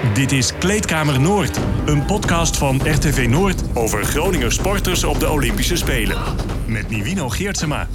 Dit 0.00 0.32
is 0.32 0.52
Kleedkamer 0.58 1.20
Noord, 1.20 1.60
een 1.86 2.04
podcast 2.04 2.56
van 2.56 2.80
RTV 2.84 3.26
Noord 3.28 3.62
over 3.74 4.04
Groninger 4.04 4.52
sporters 4.52 5.04
op 5.04 5.20
de 5.20 5.30
Olympische 5.30 5.76
Spelen. 5.76 6.18
Met 6.66 6.90
Nivino 6.90 7.28
Geertsema. 7.28 7.86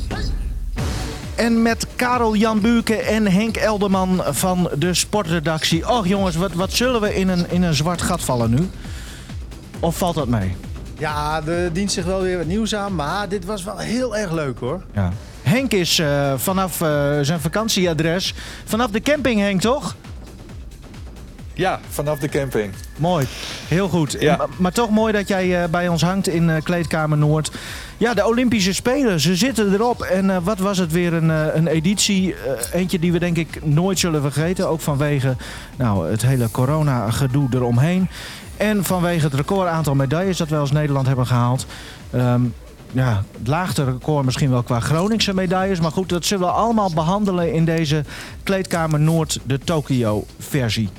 En 1.36 1.62
met 1.62 1.88
Karel 1.96 2.36
Jan 2.36 2.62
Buurke 2.62 2.96
en 2.96 3.32
Henk 3.32 3.58
Elderman 3.58 4.24
van 4.26 4.70
de 4.78 4.94
sportredactie. 4.94 5.90
Och 5.90 6.08
jongens, 6.08 6.36
wat, 6.36 6.54
wat 6.54 6.72
zullen 6.72 7.02
we 7.02 7.16
in 7.16 7.28
een, 7.28 7.50
in 7.50 7.64
een 7.64 7.74
zwart 7.74 8.02
gat 8.02 8.24
vallen 8.24 8.50
nu? 8.50 8.70
Of 9.80 9.98
valt 9.98 10.16
dat 10.16 10.28
mee? 10.28 10.56
Ja, 10.98 11.42
er 11.46 11.74
dient 11.74 11.92
zich 11.92 12.06
wel 12.06 12.22
weer 12.22 12.38
wat 12.38 12.48
nieuws 12.48 12.76
aan, 12.76 12.96
maar 12.96 13.30
dit 13.30 13.46
was 13.46 13.64
wel 13.64 13.78
heel 13.78 14.18
erg 14.18 14.32
leuk 14.32 14.60
hoor. 14.60 14.82
Ja. 14.94 15.12
Henk 15.42 15.72
is 15.72 16.00
eh, 16.00 16.34
vanaf 16.38 16.82
eh, 16.82 17.20
zijn 17.22 17.40
vakantieadres, 17.40 18.34
vanaf 18.66 18.92
de 18.92 19.02
camping 19.02 19.40
Henk 19.40 19.62
toch? 19.62 19.96
Ja, 21.56 21.80
vanaf 21.90 22.20
de 22.20 22.30
camping. 22.30 22.74
Mooi, 22.98 23.26
heel 23.68 23.88
goed. 23.90 24.16
Ja. 24.20 24.36
Maar, 24.36 24.48
maar 24.58 24.72
toch 24.72 24.90
mooi 24.90 25.14
dat 25.14 25.28
jij 25.28 25.64
eh, 25.64 25.70
bij 25.70 25.88
ons 25.88 26.02
hangt 26.02 26.28
in 26.28 26.50
eh, 26.50 26.64
Kleedkamer 26.64 27.18
Noord. 27.18 27.52
Ja, 27.98 28.14
de 28.14 28.26
Olympische 28.26 28.74
Spelen, 28.74 29.20
ze 29.20 29.36
zitten 29.36 29.74
erop. 29.74 30.02
En 30.02 30.30
eh, 30.30 30.38
wat 30.44 30.60
was 30.60 30.78
het 30.78 30.92
weer 30.92 31.14
een, 31.14 31.32
eh, 31.32 31.46
een 31.54 31.68
editie. 31.68 32.34
eh, 32.36 32.80
eentje 32.80 33.00
die 33.00 33.12
we 33.12 33.20
denk 33.20 33.38
ik 33.38 33.66
nooit 33.66 34.00
zullen 34.00 34.22
vergeten. 34.22 34.70
Ook 34.70 34.82
vanwege 34.82 35.36
nou, 35.76 36.10
het 36.12 36.22
hele 36.22 36.52
corona-gedoe 36.52 37.48
eromheen. 37.54 38.10
En 38.58 38.84
vanwege 38.84 39.26
het 39.26 39.34
record 39.34 39.68
aantal 39.70 39.96
medailles 39.96 40.38
dat 40.38 40.50
wij 40.50 40.60
als 40.60 40.72
Nederland 40.72 41.08
hebben 41.08 41.28
gehaald. 41.28 41.66
Ehm, 42.12 42.42
ja, 42.92 43.24
het 43.38 43.48
laagste 43.48 43.84
record 43.84 44.26
misschien 44.26 44.50
wel 44.50 44.64
qua 44.64 44.80
Groningse 44.80 45.34
medailles. 45.34 45.80
Maar 45.80 45.92
goed, 45.92 46.10
dat 46.10 46.26
zullen 46.26 46.48
we 46.48 46.54
allemaal 46.54 46.92
behandelen 46.94 47.54
in 47.54 47.66
deze 47.66 48.04
Kleedkamer 48.44 49.00
Noord, 49.00 49.40
de 49.44 49.60
Tokio-versie. 49.60 50.90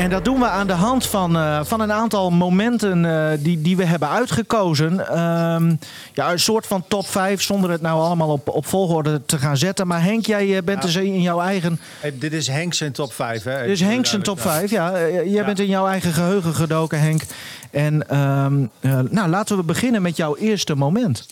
En 0.00 0.10
dat 0.10 0.24
doen 0.24 0.38
we 0.38 0.46
aan 0.46 0.66
de 0.66 0.72
hand 0.72 1.06
van, 1.06 1.36
eh, 1.36 1.60
van 1.64 1.80
een 1.80 1.92
aantal 1.92 2.30
momenten 2.30 3.04
eh, 3.04 3.38
die, 3.38 3.62
die 3.62 3.76
we 3.76 3.84
hebben 3.84 4.08
uitgekozen. 4.08 5.08
Ehm, 5.08 5.74
ja, 6.12 6.32
een 6.32 6.40
soort 6.40 6.66
van 6.66 6.84
top 6.88 7.06
5, 7.08 7.42
zonder 7.42 7.70
het 7.70 7.80
nou 7.80 8.00
allemaal 8.00 8.28
op, 8.28 8.48
op 8.48 8.66
volgorde 8.66 9.24
te 9.26 9.38
gaan 9.38 9.56
zetten. 9.56 9.86
Maar 9.86 10.02
Henk, 10.02 10.26
jij 10.26 10.56
eh, 10.56 10.62
bent 10.62 10.82
dus 10.82 10.96
in 10.96 11.22
jouw 11.22 11.40
eigen. 11.40 11.80
Hey, 12.00 12.18
dit 12.18 12.32
is 12.32 12.46
Henk 12.46 12.74
zijn 12.74 12.92
top 12.92 13.12
5 13.12 13.42
hè? 13.42 13.66
Dus 13.66 13.80
Henk 13.80 14.06
zijn 14.06 14.22
top 14.22 14.40
5, 14.40 14.70
ja. 14.70 14.92
Jij 15.08 15.28
Ja. 15.28 15.44
bent 15.44 15.58
in 15.60 15.66
jouw 15.66 15.86
eigen 15.86 16.12
geheugen 16.12 16.54
gedoken, 16.54 17.00
Henk. 17.00 17.22
En 17.70 18.08
ehm, 18.08 18.64
eh, 18.80 18.98
nou, 19.10 19.28
laten 19.28 19.56
we 19.56 19.62
beginnen 19.62 20.02
met 20.02 20.16
jouw 20.16 20.36
eerste 20.36 20.74
moment. 20.74 21.26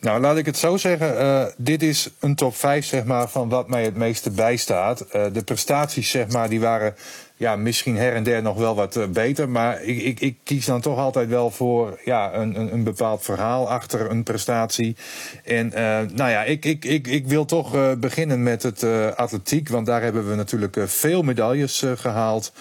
Nou, 0.00 0.20
laat 0.20 0.36
ik 0.36 0.46
het 0.46 0.56
zo 0.58 0.76
zeggen. 0.76 1.18
eh, 1.18 1.44
dit 1.56 1.82
is 1.82 2.08
een 2.20 2.34
top 2.34 2.56
5 2.56 2.86
zeg 2.86 3.04
maar, 3.04 3.28
van 3.28 3.48
wat 3.48 3.68
mij 3.68 3.84
het 3.84 3.96
meeste 3.96 4.30
bijstaat. 4.30 5.00
Eh, 5.00 5.22
de 5.32 5.42
prestaties 5.42 6.10
zeg 6.10 6.28
maar, 6.28 6.48
die 6.48 6.60
waren 6.60 6.94
ja, 7.42 7.56
misschien 7.56 7.96
her 7.96 8.14
en 8.14 8.22
der 8.22 8.42
nog 8.42 8.56
wel 8.56 8.74
wat 8.74 8.96
eh, 8.96 9.06
beter. 9.06 9.48
Maar 9.48 9.82
ik, 9.82 10.02
ik, 10.02 10.20
ik 10.20 10.36
kies 10.44 10.66
dan 10.66 10.80
toch 10.80 10.98
altijd 10.98 11.28
wel 11.28 11.50
voor 11.50 12.00
ja, 12.04 12.34
een, 12.34 12.60
een, 12.60 12.72
een 12.72 12.84
bepaald 12.84 13.22
verhaal 13.22 13.70
achter 13.70 14.10
een 14.10 14.22
prestatie. 14.22 14.96
En 15.44 15.72
eh, 15.72 15.82
nou 16.14 16.30
ja, 16.30 16.42
ik, 16.44 16.64
ik, 16.64 16.84
ik, 16.84 17.06
ik 17.06 17.26
wil 17.26 17.44
toch 17.44 17.74
eh, 17.74 17.92
beginnen 17.98 18.42
met 18.42 18.62
het 18.62 18.84
atletiek. 19.16 19.68
Want 19.68 19.86
daar 19.86 20.02
hebben 20.02 20.28
we 20.28 20.34
natuurlijk 20.34 20.76
veel 20.84 21.22
medailles 21.22 21.82
eh, 21.82 21.92
gehaald. 21.94 22.52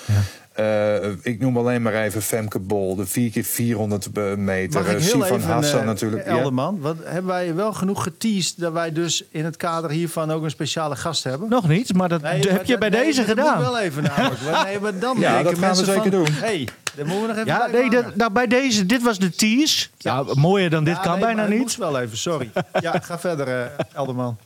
Eh, 0.51 0.95
ik 1.21 1.39
noem 1.39 1.57
alleen 1.57 1.81
maar 1.81 1.93
even 1.93 2.21
Femke 2.21 2.59
Bol, 2.59 2.95
de 2.95 3.05
4 3.05 3.31
keer 3.31 3.43
400 3.43 4.37
meter. 4.37 4.81
Mag 4.81 4.91
ik 4.91 4.97
Eh, 4.97 5.03
Sivan 5.03 5.41
Hassan 5.41 5.79
eh, 5.79 5.85
natuurlijk. 5.85 6.25
Ja. 6.25 6.31
Elderman, 6.31 6.79
wat, 6.79 6.95
hebben 7.03 7.25
wij 7.31 7.55
wel 7.55 7.73
genoeg 7.73 8.03
geteased 8.03 8.53
dat 8.59 8.73
wij 8.73 8.91
dus 8.91 9.23
in 9.29 9.45
het 9.45 9.57
kader 9.57 9.89
hiervan 9.89 10.31
ook 10.31 10.43
een 10.43 10.49
speciale 10.49 10.95
gast 10.95 11.23
hebben? 11.23 11.49
Nog 11.49 11.67
niet, 11.67 11.93
maar 11.93 12.09
dat 12.09 12.21
Nee, 12.21 12.31
heb 12.39 12.49
maar 12.51 12.59
je 12.61 12.65
dat- 12.67 12.79
bij 12.79 12.89
nee, 12.89 13.03
deze 13.03 13.19
dat 13.19 13.29
gedaan. 13.29 13.55
moet 13.57 13.63
wel 13.65 13.79
even 13.79 14.03
namelijk. 14.03 14.41
Nee, 14.65 14.79
maar 14.79 14.99
dan 14.99 15.17
Ja, 15.19 15.33
denken 15.33 15.43
dat 15.43 15.53
gaan 15.53 15.59
we 15.61 15.65
mensen 15.65 15.85
zeker 15.85 16.01
van, 16.01 16.11
doen. 16.11 16.27
hey, 16.33 16.67
dat 16.95 17.05
moeten 17.05 17.21
we 17.21 17.27
nog 17.27 17.35
even 17.35 17.45
Ja, 17.45 17.67
nee, 17.71 17.89
dat, 17.89 18.15
nou, 18.15 18.31
bij 18.31 18.47
deze, 18.47 18.85
dit 18.85 19.01
was 19.03 19.19
de 19.19 19.29
tease. 19.29 19.87
Ja, 19.97 20.23
mooier 20.33 20.69
dan 20.69 20.83
dit 20.83 20.95
Ja, 20.95 21.01
kan 21.01 21.11
nee, 21.11 21.21
bijna 21.21 21.45
niet. 21.47 21.59
moest 21.59 21.77
wel 21.77 21.99
even, 21.99 22.17
sorry. 22.17 22.51
Ja, 22.79 22.99
ga 23.03 23.19
verder, 23.19 23.47
eh, 23.47 23.65
Elderman. 23.93 24.37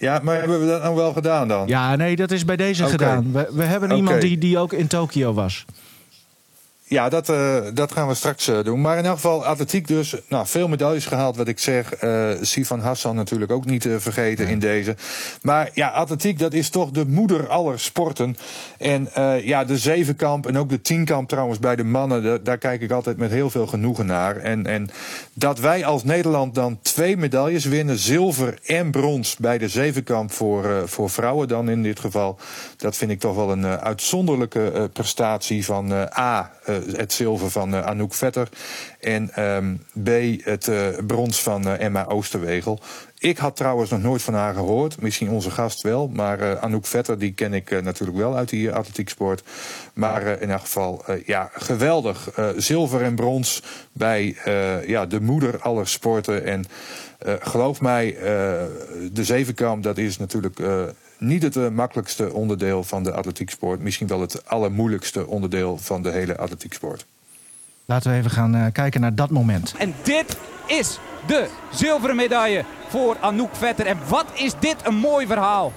Ja, 0.00 0.20
maar 0.22 0.38
hebben 0.38 0.60
we 0.60 0.66
dat 0.66 0.82
nou 0.82 0.94
wel 0.94 1.12
gedaan 1.12 1.48
dan? 1.48 1.66
Ja, 1.68 1.96
nee, 1.96 2.16
dat 2.16 2.30
is 2.30 2.44
bij 2.44 2.56
deze 2.56 2.86
gedaan. 2.86 3.32
We, 3.32 3.48
we 3.52 3.62
hebben 3.62 3.90
iemand 3.90 4.20
die, 4.20 4.38
die 4.38 4.58
ook 4.58 4.72
in 4.72 4.86
Tokio 4.86 5.32
was. 5.32 5.64
Ja, 6.90 7.08
dat, 7.08 7.28
eh, 7.28 7.56
dat 7.74 7.92
gaan 7.92 8.08
we 8.08 8.14
straks 8.14 8.48
eh, 8.48 8.62
doen. 8.62 8.80
Maar 8.80 8.98
in 8.98 9.04
elk 9.04 9.14
geval, 9.14 9.44
atletiek 9.44 9.86
dus. 9.86 10.14
Nou, 10.28 10.46
veel 10.46 10.68
medailles 10.68 11.06
gehaald, 11.06 11.36
wat 11.36 11.48
ik 11.48 11.58
zeg. 11.58 11.94
Eh 11.94 12.30
Sivan 12.40 12.80
Hassan 12.80 13.16
natuurlijk 13.16 13.52
ook 13.52 13.64
niet 13.64 13.80
te 13.80 14.00
vergeten 14.00 14.48
in 14.48 14.58
deze. 14.58 14.96
Maar 15.42 15.70
ja, 15.74 15.88
atletiek, 15.88 16.38
dat 16.38 16.52
is 16.52 16.68
toch 16.68 16.90
de 16.90 17.06
moeder 17.06 17.48
aller 17.48 17.80
sporten. 17.80 18.36
En 18.78 19.08
ja, 19.42 19.64
de 19.64 19.78
zevenkamp 19.78 20.46
en 20.46 20.58
ook 20.58 20.68
de 20.68 20.80
tienkamp 20.80 21.28
trouwens 21.28 21.58
bij 21.58 21.76
de 21.76 21.84
mannen... 21.84 22.22
da- 22.22 22.38
daar 22.38 22.58
kijk 22.58 22.80
ik 22.80 22.90
altijd 22.90 23.16
met 23.16 23.30
heel 23.30 23.50
veel 23.50 23.66
genoegen 23.66 24.06
naar. 24.06 24.36
En, 24.36 24.66
en 24.66 24.90
dat 25.32 25.58
wij 25.58 25.84
als 25.84 26.04
Nederland 26.04 26.54
dan 26.54 26.78
twee 26.82 27.16
medailles 27.16 27.64
winnen... 27.64 27.98
zilver 27.98 28.58
en 28.64 28.90
brons 28.90 29.36
bij 29.36 29.58
de 29.58 29.68
zevenkamp 29.68 30.32
voor, 30.32 30.88
voor 30.88 31.10
vrouwen 31.10 31.48
dan 31.48 31.68
in 31.68 31.82
dit 31.82 32.00
geval... 32.00 32.38
dat 32.76 32.96
vind 32.96 33.10
ik 33.10 33.20
toch 33.20 33.34
wel 33.34 33.50
een 33.50 33.66
uitzonderlijke 33.66 34.90
prestatie 34.92 35.64
van 35.64 35.92
A... 36.18 36.50
eh, 36.86 36.98
het 36.98 37.12
zilver 37.12 37.50
van 37.50 37.74
eh, 37.74 37.86
Anouk 37.86 38.14
Vetter. 38.14 38.48
En 39.00 39.30
ehm, 39.34 39.74
B, 40.02 40.08
het 40.44 40.68
eh, 40.68 40.86
brons 41.06 41.42
van 41.42 41.68
Emma 41.68 42.06
Oosterwegel. 42.06 42.80
Ik 43.18 43.38
had 43.38 43.56
trouwens 43.56 43.90
nog 43.90 44.02
nooit 44.02 44.22
van 44.22 44.34
haar 44.34 44.54
gehoord. 44.54 45.00
Misschien 45.00 45.30
onze 45.30 45.50
gast 45.50 45.82
wel. 45.82 46.08
Maar 46.08 46.58
Anouk 46.58 46.86
Vetter, 46.86 47.18
die 47.18 47.32
ken 47.32 47.54
ik 47.54 47.82
natuurlijk 47.82 48.18
wel 48.18 48.36
uit 48.36 48.48
die 48.48 48.70
eh, 48.70 48.76
atletieksport. 48.76 49.42
Maar 49.94 50.40
in 50.40 50.50
elk 50.50 50.60
geval, 50.60 51.04
ja, 51.26 51.50
geweldig. 51.52 52.30
Zilver 52.56 53.02
en 53.02 53.14
brons 53.14 53.62
bij 53.92 54.36
ja, 54.86 55.06
de 55.06 55.20
moeder 55.20 55.58
aller 55.58 55.88
sporten. 55.88 56.44
En 56.44 56.64
geloof 57.40 57.80
mij, 57.80 58.16
de 59.12 59.24
zevenkamp, 59.24 59.82
dat 59.82 59.98
is 59.98 60.18
natuurlijk... 60.18 60.58
niet 61.20 61.42
het 61.42 61.56
eh, 61.56 61.68
makkelijkste 61.68 62.32
onderdeel 62.32 62.84
van 62.84 63.02
de 63.02 63.12
atletieksport. 63.12 63.80
Misschien 63.80 64.06
wel 64.06 64.20
het 64.20 64.48
allermoeilijkste 64.48 65.26
onderdeel 65.26 65.76
van 65.76 66.02
de 66.02 66.10
hele 66.10 66.36
atletieksport. 66.36 67.06
Laten 67.84 68.10
we 68.10 68.16
even 68.16 68.30
gaan 68.30 68.54
eh, 68.54 68.66
kijken 68.72 69.00
naar 69.00 69.14
dat 69.14 69.30
moment. 69.30 69.74
En 69.78 69.94
dit 70.02 70.36
is 70.66 70.98
de 71.26 71.48
zilveren 71.72 72.16
medaille 72.16 72.64
voor 72.88 73.16
Anouk 73.20 73.54
Vetter. 73.54 73.86
En 73.86 73.98
wat 74.08 74.26
is 74.34 74.52
dit 74.58 74.76
een 74.82 74.94
mooi 74.94 75.26
verhaal. 75.26 75.72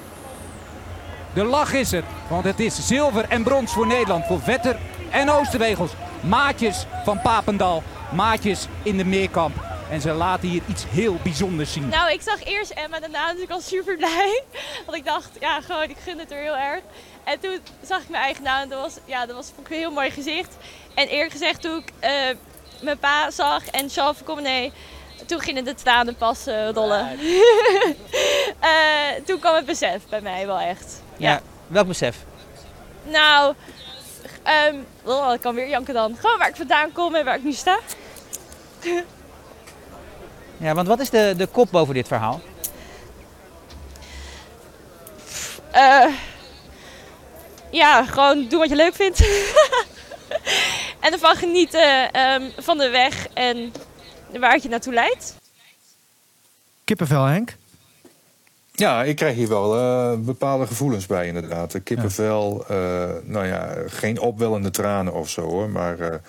De 1.33 1.43
lach 1.43 1.73
is 1.73 1.91
er, 1.91 2.03
want 2.29 2.43
het 2.43 2.59
is 2.59 2.87
zilver 2.87 3.25
en 3.29 3.43
brons 3.43 3.73
voor 3.73 3.87
Nederland. 3.87 4.25
Voor 4.25 4.41
Vetter 4.41 4.77
en 5.11 5.29
Oosterwegels. 5.29 5.91
Maatjes 6.21 6.85
van 7.03 7.21
Papendal, 7.21 7.83
maatjes 8.15 8.67
in 8.83 8.97
de 8.97 9.05
meerkamp. 9.05 9.72
En 9.93 10.01
ze 10.01 10.11
laten 10.11 10.49
hier 10.49 10.61
iets 10.67 10.83
heel 10.89 11.17
bijzonders 11.23 11.73
zien. 11.73 11.87
Nou, 11.87 12.11
ik 12.11 12.21
zag 12.21 12.43
eerst 12.43 12.71
Emma, 12.71 12.99
daarna 12.99 13.33
was 13.33 13.43
ik 13.43 13.49
al 13.49 13.61
super 13.61 13.97
blij. 13.97 14.43
Want 14.85 14.97
ik 14.97 15.05
dacht, 15.05 15.29
ja, 15.39 15.61
gewoon, 15.61 15.83
ik 15.83 15.97
gun 16.03 16.19
het 16.19 16.31
er 16.31 16.37
heel 16.37 16.57
erg. 16.57 16.81
En 17.23 17.39
toen 17.39 17.59
zag 17.81 18.01
ik 18.01 18.09
mijn 18.09 18.23
eigen 18.23 18.43
naam 18.43 18.61
en 18.61 18.69
dat 18.69 18.81
was, 18.81 18.97
ja, 19.05 19.25
dat 19.25 19.35
was 19.35 19.51
vond 19.55 19.67
ik 19.67 19.73
een 19.73 19.79
heel 19.79 19.91
mooi 19.91 20.11
gezicht. 20.11 20.57
En 20.93 21.07
eerlijk 21.07 21.31
gezegd, 21.31 21.61
toen 21.61 21.77
ik 21.77 21.91
eh, 21.99 22.11
mijn 22.81 22.97
pa 22.97 23.31
zag 23.31 23.67
en 23.67 23.89
Charles 23.89 24.23
Commonet, 24.23 24.71
toen 25.25 25.39
gingen 25.39 25.63
de 25.63 25.73
tranen 25.73 26.15
pas 26.15 26.47
eh, 26.47 26.69
rollen. 26.69 27.07
Eh, 28.59 29.23
toen 29.25 29.39
kwam 29.39 29.55
het 29.55 29.65
besef 29.65 30.07
bij 30.09 30.21
mij 30.21 30.45
wel 30.45 30.59
echt. 30.59 31.01
Ja. 31.17 31.41
welk 31.67 31.87
besef? 31.87 32.17
Nou, 33.03 33.53
ehm 34.43 34.75
oh, 35.03 35.33
ik 35.33 35.41
kan 35.41 35.55
weer 35.55 35.69
janken 35.69 35.93
dan. 35.93 36.15
Gewoon 36.19 36.37
waar 36.37 36.49
ik 36.49 36.55
vandaan 36.55 36.91
kom 36.91 37.15
en 37.15 37.25
waar 37.25 37.35
ik 37.35 37.43
nu 37.43 37.51
sta. 37.51 37.79
Ja, 40.63 40.73
want 40.73 40.87
wat 40.87 40.99
is 40.99 41.09
de, 41.09 41.33
de 41.37 41.47
kop 41.47 41.71
boven 41.71 41.93
dit 41.93 42.07
verhaal? 42.07 42.41
Eh, 45.71 46.05
ja, 47.69 48.05
gewoon 48.05 48.47
doen 48.49 48.59
wat 48.59 48.69
je 48.69 48.75
leuk 48.75 48.95
vindt. 48.95 49.19
en 51.03 51.11
ervan 51.11 51.35
genieten 51.35 52.11
ehm, 52.11 52.49
van 52.57 52.77
de 52.77 52.89
weg 52.89 53.27
en 53.33 53.71
waar 54.39 54.53
het 54.53 54.63
je 54.63 54.69
naartoe 54.69 54.93
leidt. 54.93 55.35
Kippenvel, 56.83 57.23
Henk. 57.23 57.55
Ja, 58.71 59.03
ik 59.03 59.15
krijg 59.15 59.35
hier 59.35 59.47
wel 59.47 59.77
eh, 59.77 60.17
bepaalde 60.19 60.67
gevoelens 60.67 61.05
bij, 61.05 61.27
inderdaad. 61.27 61.83
Kippenvel, 61.83 62.65
eh, 62.67 63.09
nou 63.23 63.45
ja, 63.45 63.73
geen 63.87 64.19
opwellende 64.19 64.69
tranen 64.69 65.13
of 65.13 65.29
zo 65.29 65.41
hoor. 65.41 65.69
Maar 65.69 65.99
eh, 65.99 66.19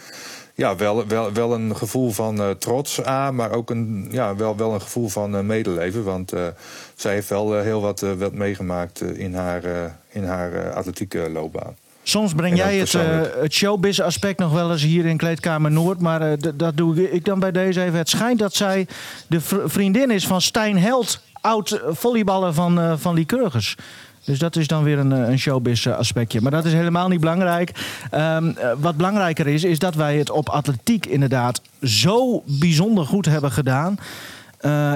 ja, 0.55 0.77
wel, 0.77 1.07
wel, 1.07 1.33
wel 1.33 1.55
een 1.55 1.77
gevoel 1.77 2.11
van 2.11 2.41
eh, 2.41 2.51
trots 2.51 3.03
aan, 3.03 3.35
maar 3.35 3.51
ook 3.51 3.71
een, 3.71 4.09
ja, 4.11 4.37
wel, 4.37 4.57
wel 4.57 4.75
een 4.75 4.81
gevoel 4.81 5.09
van 5.09 5.37
eh, 5.37 5.43
medeleven. 5.43 6.05
Want 6.05 6.33
eh, 6.33 6.47
zij 6.95 7.13
heeft 7.13 7.29
wel 7.29 7.61
heel 7.61 7.81
wat, 7.81 8.01
wat 8.01 8.33
meegemaakt 8.33 9.01
in 9.01 9.35
haar, 9.35 9.63
in 10.09 10.25
haar 10.25 10.73
atletieke 10.73 11.31
loopbaan. 11.33 11.77
Soms 12.03 12.35
breng 12.35 12.51
En 12.51 12.57
jij 12.57 12.77
het, 12.77 12.93
het 13.41 13.53
showbiz-aspect 13.53 14.39
nog 14.39 14.53
wel 14.53 14.73
eens 14.73 14.83
hier 14.83 15.07
in 15.07 15.17
Kleedkamer 15.17 15.71
Noord. 15.71 16.01
Maar 16.01 16.37
dat 16.55 16.77
doe 16.77 17.11
ik 17.13 17.25
dan 17.25 17.41
bij 17.41 17.53
deze 17.53 17.83
even. 17.83 17.99
Het 17.99 18.09
schijnt 18.09 18.39
dat 18.39 18.55
zij 18.55 18.87
de 19.27 19.41
vr- 19.41 19.67
vriendin 19.67 20.11
is 20.11 20.27
van 20.27 20.41
Stijn 20.41 20.79
Held, 20.79 21.21
oud 21.41 21.81
volleyballer 21.89 22.55
van, 22.55 22.99
van 22.99 23.15
Lycurgus. 23.15 23.77
Dus 24.25 24.39
dat 24.39 24.57
is 24.57 24.67
dan 24.67 24.83
weer 24.83 24.99
een, 24.99 25.13
eh, 25.13 25.29
een 25.29 25.39
showbiz 25.39 25.87
eh, 25.87 25.97
aspectje. 25.97 26.41
Maar 26.41 26.51
dat 26.51 26.65
is 26.65 26.73
helemaal 26.73 27.09
niet 27.09 27.21
belangrijk. 27.21 27.71
Ehm, 28.11 28.49
eh, 28.49 28.73
wat 28.79 28.97
belangrijker 28.97 29.47
is, 29.47 29.65
is 29.65 29.79
dat 29.79 29.95
wij 29.95 30.19
het 30.19 30.31
op 30.31 30.49
atletiek 30.49 31.07
inderdaad 31.07 31.61
zo 31.83 32.43
bijzonder 32.47 33.07
goed 33.07 33.27
hebben 33.27 33.53
gedaan. 33.53 33.99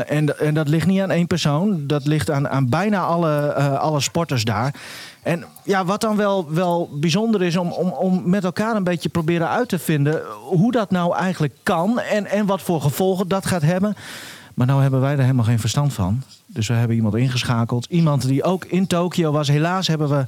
En, 0.06 0.38
en 0.38 0.54
dat 0.54 0.68
ligt 0.68 0.86
niet 0.86 1.00
aan 1.00 1.10
één 1.10 1.26
persoon. 1.26 1.86
Dat 1.86 2.06
ligt 2.06 2.30
aan, 2.30 2.48
aan 2.48 2.68
bijna 2.68 3.00
alle, 3.00 3.54
alle 3.54 4.00
sporters 4.00 4.44
daar. 4.44 4.74
En 5.22 5.44
ja, 5.64 5.84
wat 5.84 6.00
dan 6.00 6.16
wel, 6.16 6.52
wel 6.52 6.90
bijzonder 6.92 7.42
is 7.42 7.56
om, 7.56 7.72
om, 7.72 7.88
om 7.88 8.22
met 8.24 8.44
elkaar 8.44 8.76
een 8.76 8.84
beetje 8.84 9.08
proberen 9.08 9.48
uit 9.48 9.68
te 9.68 9.78
vinden 9.78 10.22
hoe 10.40 10.72
dat 10.72 10.90
nou 10.90 11.16
eigenlijk 11.16 11.54
kan 11.62 12.00
en, 12.00 12.26
en 12.26 12.46
wat 12.46 12.62
voor 12.62 12.80
gevolgen 12.80 13.28
dat 13.28 13.46
gaat 13.46 13.62
hebben. 13.62 13.96
Maar 14.54 14.66
nou 14.66 14.82
hebben 14.82 15.00
wij 15.00 15.12
er 15.12 15.20
helemaal 15.20 15.44
geen 15.44 15.60
verstand 15.60 15.92
van. 15.92 16.22
Dus 16.50 16.68
we 16.68 16.74
hebben 16.74 16.96
iemand 16.96 17.14
ingeschakeld. 17.14 17.86
Iemand 17.90 18.26
die 18.26 18.42
ook 18.42 18.64
in 18.64 18.86
Tokio 18.86 19.32
was. 19.32 19.48
Helaas 19.48 19.86
hebben 19.86 20.08
we 20.08 20.26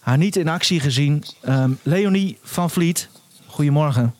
haar 0.00 0.18
niet 0.18 0.36
in 0.36 0.48
actie 0.48 0.80
gezien. 0.80 1.24
Um, 1.48 1.78
Leonie 1.82 2.38
van 2.42 2.70
Vliet, 2.70 3.08
goedemorgen. 3.46 4.14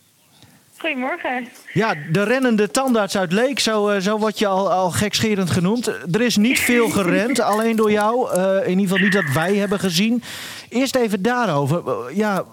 Goedemorgen. 0.77 1.49
Ja, 1.73 1.95
de 2.13 2.23
rennende 2.23 2.71
tandarts 2.71 3.17
uit 3.17 3.33
Leek, 3.33 3.59
zo, 3.59 4.01
zo 4.01 4.19
word 4.19 4.39
je 4.39 4.47
al, 4.47 4.73
al 4.73 4.91
gekscherend 4.91 5.51
genoemd. 5.51 5.87
Er 5.87 6.21
is 6.21 6.37
niet 6.37 6.59
veel 6.59 6.89
gerend, 6.89 7.41
alleen 7.51 7.77
door 7.77 7.91
jou. 7.91 8.37
Uh, 8.37 8.57
in 8.63 8.79
ieder 8.79 8.83
geval 8.83 8.99
niet 8.99 9.13
dat 9.13 9.33
wij 9.35 9.57
hebben 9.57 9.79
gezien. 9.79 10.23
Eerst 10.69 10.95
even 10.95 11.23
daarover. 11.23 11.83
Ja, 12.15 12.45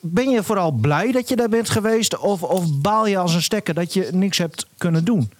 ben 0.00 0.30
je 0.30 0.42
vooral 0.42 0.70
blij 0.70 1.12
dat 1.12 1.28
je 1.28 1.36
daar 1.36 1.48
bent 1.48 1.70
geweest? 1.70 2.18
Of, 2.18 2.42
of 2.42 2.80
baal 2.80 3.06
je 3.06 3.18
als 3.18 3.34
een 3.34 3.42
stekker 3.42 3.74
dat 3.74 3.92
je 3.92 4.08
niks 4.12 4.38
hebt 4.38 4.66
kunnen 4.78 5.04
doen? 5.04 5.30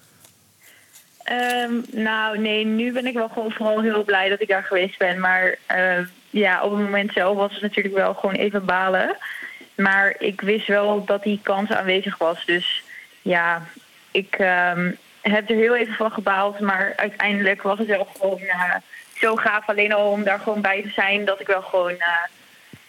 Um, 1.32 1.84
nou, 1.90 2.38
nee, 2.38 2.64
nu 2.64 2.92
ben 2.92 3.06
ik 3.06 3.14
wel 3.14 3.28
gewoon 3.28 3.52
vooral 3.52 3.80
heel 3.80 4.04
blij 4.04 4.28
dat 4.28 4.40
ik 4.40 4.48
daar 4.48 4.62
geweest 4.64 4.98
ben. 4.98 5.20
Maar 5.20 5.56
uh, 5.70 6.06
ja, 6.30 6.62
op 6.62 6.70
het 6.70 6.80
moment 6.80 7.12
zelf 7.12 7.36
was 7.36 7.52
het 7.52 7.62
natuurlijk 7.62 7.94
wel 7.94 8.14
gewoon 8.14 8.34
even 8.34 8.64
balen. 8.64 9.16
Maar 9.74 10.14
ik 10.18 10.40
wist 10.40 10.66
wel 10.66 11.04
dat 11.04 11.22
die 11.22 11.40
kans 11.42 11.70
aanwezig 11.70 12.18
was. 12.18 12.44
Dus 12.44 12.82
ja, 13.22 13.66
ik 14.10 14.38
um, 14.38 14.96
heb 15.20 15.50
er 15.50 15.56
heel 15.56 15.76
even 15.76 15.94
van 15.94 16.10
gebaald. 16.10 16.60
Maar 16.60 16.92
uiteindelijk 16.96 17.62
was 17.62 17.78
het 17.78 17.88
wel 17.88 18.08
gewoon 18.18 18.40
uh, 18.40 18.74
zo 19.14 19.36
gaaf 19.36 19.68
alleen 19.68 19.92
al 19.92 20.10
om 20.10 20.24
daar 20.24 20.40
gewoon 20.40 20.60
bij 20.60 20.82
te 20.82 20.90
zijn. 20.90 21.24
Dat 21.24 21.40
ik 21.40 21.46
wel 21.46 21.62
gewoon 21.62 21.92
uh, 21.92 22.24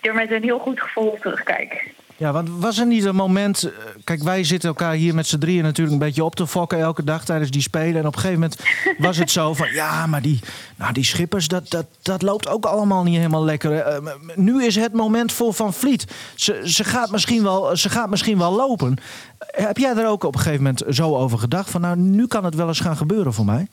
er 0.01 0.13
met 0.13 0.31
een 0.31 0.43
heel 0.43 0.59
goed 0.59 0.81
gevoel 0.81 1.17
terugkijk. 1.21 1.93
Ja, 2.19 2.31
want 2.31 2.49
was 2.49 2.77
er 2.77 2.85
niet 2.85 3.05
een 3.05 3.15
moment... 3.15 3.71
Kijk, 4.03 4.23
wij 4.23 4.43
zitten 4.43 4.69
elkaar 4.69 4.93
hier 4.93 5.15
met 5.15 5.27
z'n 5.27 5.37
drieën 5.37 5.63
natuurlijk 5.63 5.93
een 5.93 6.05
beetje 6.05 6.23
op 6.23 6.35
te 6.35 6.47
fokken 6.47 6.79
elke 6.79 7.03
dag 7.03 7.25
tijdens 7.25 7.51
die 7.51 7.61
spelen. 7.61 8.01
En 8.01 8.07
op 8.07 8.13
een 8.13 8.19
gegeven 8.19 8.39
moment 8.39 8.61
was 8.97 9.17
het 9.17 9.31
zo 9.31 9.53
van... 9.53 9.67
Ja, 9.71 10.05
maar 10.05 10.21
die, 10.21 10.39
nou, 10.75 10.93
die 10.93 11.03
schippers, 11.03 11.47
dat, 11.47 11.69
dat, 11.69 11.85
dat 12.01 12.21
loopt 12.21 12.47
ook 12.47 12.65
allemaal 12.65 13.03
niet 13.03 13.15
helemaal 13.15 13.43
lekker. 13.43 14.01
Uh, 14.01 14.11
nu 14.35 14.63
is 14.63 14.75
het 14.75 14.93
moment 14.93 15.31
voor 15.31 15.53
Van 15.53 15.73
Vliet. 15.73 16.05
Ze, 16.35 16.61
ze, 16.63 16.83
gaat 16.83 17.11
misschien 17.11 17.43
wel, 17.43 17.75
ze 17.77 17.89
gaat 17.89 18.09
misschien 18.09 18.37
wel 18.37 18.55
lopen. 18.55 18.97
Heb 19.37 19.77
jij 19.77 19.95
er 19.95 20.07
ook 20.07 20.23
op 20.23 20.33
een 20.33 20.41
gegeven 20.41 20.63
moment 20.63 20.83
zo 20.89 21.15
over 21.15 21.37
gedacht? 21.37 21.69
Van 21.69 21.81
nou, 21.81 21.97
nu 21.97 22.27
kan 22.27 22.45
het 22.45 22.55
wel 22.55 22.67
eens 22.67 22.79
gaan 22.79 22.97
gebeuren 22.97 23.33
voor 23.33 23.45
mij? 23.45 23.67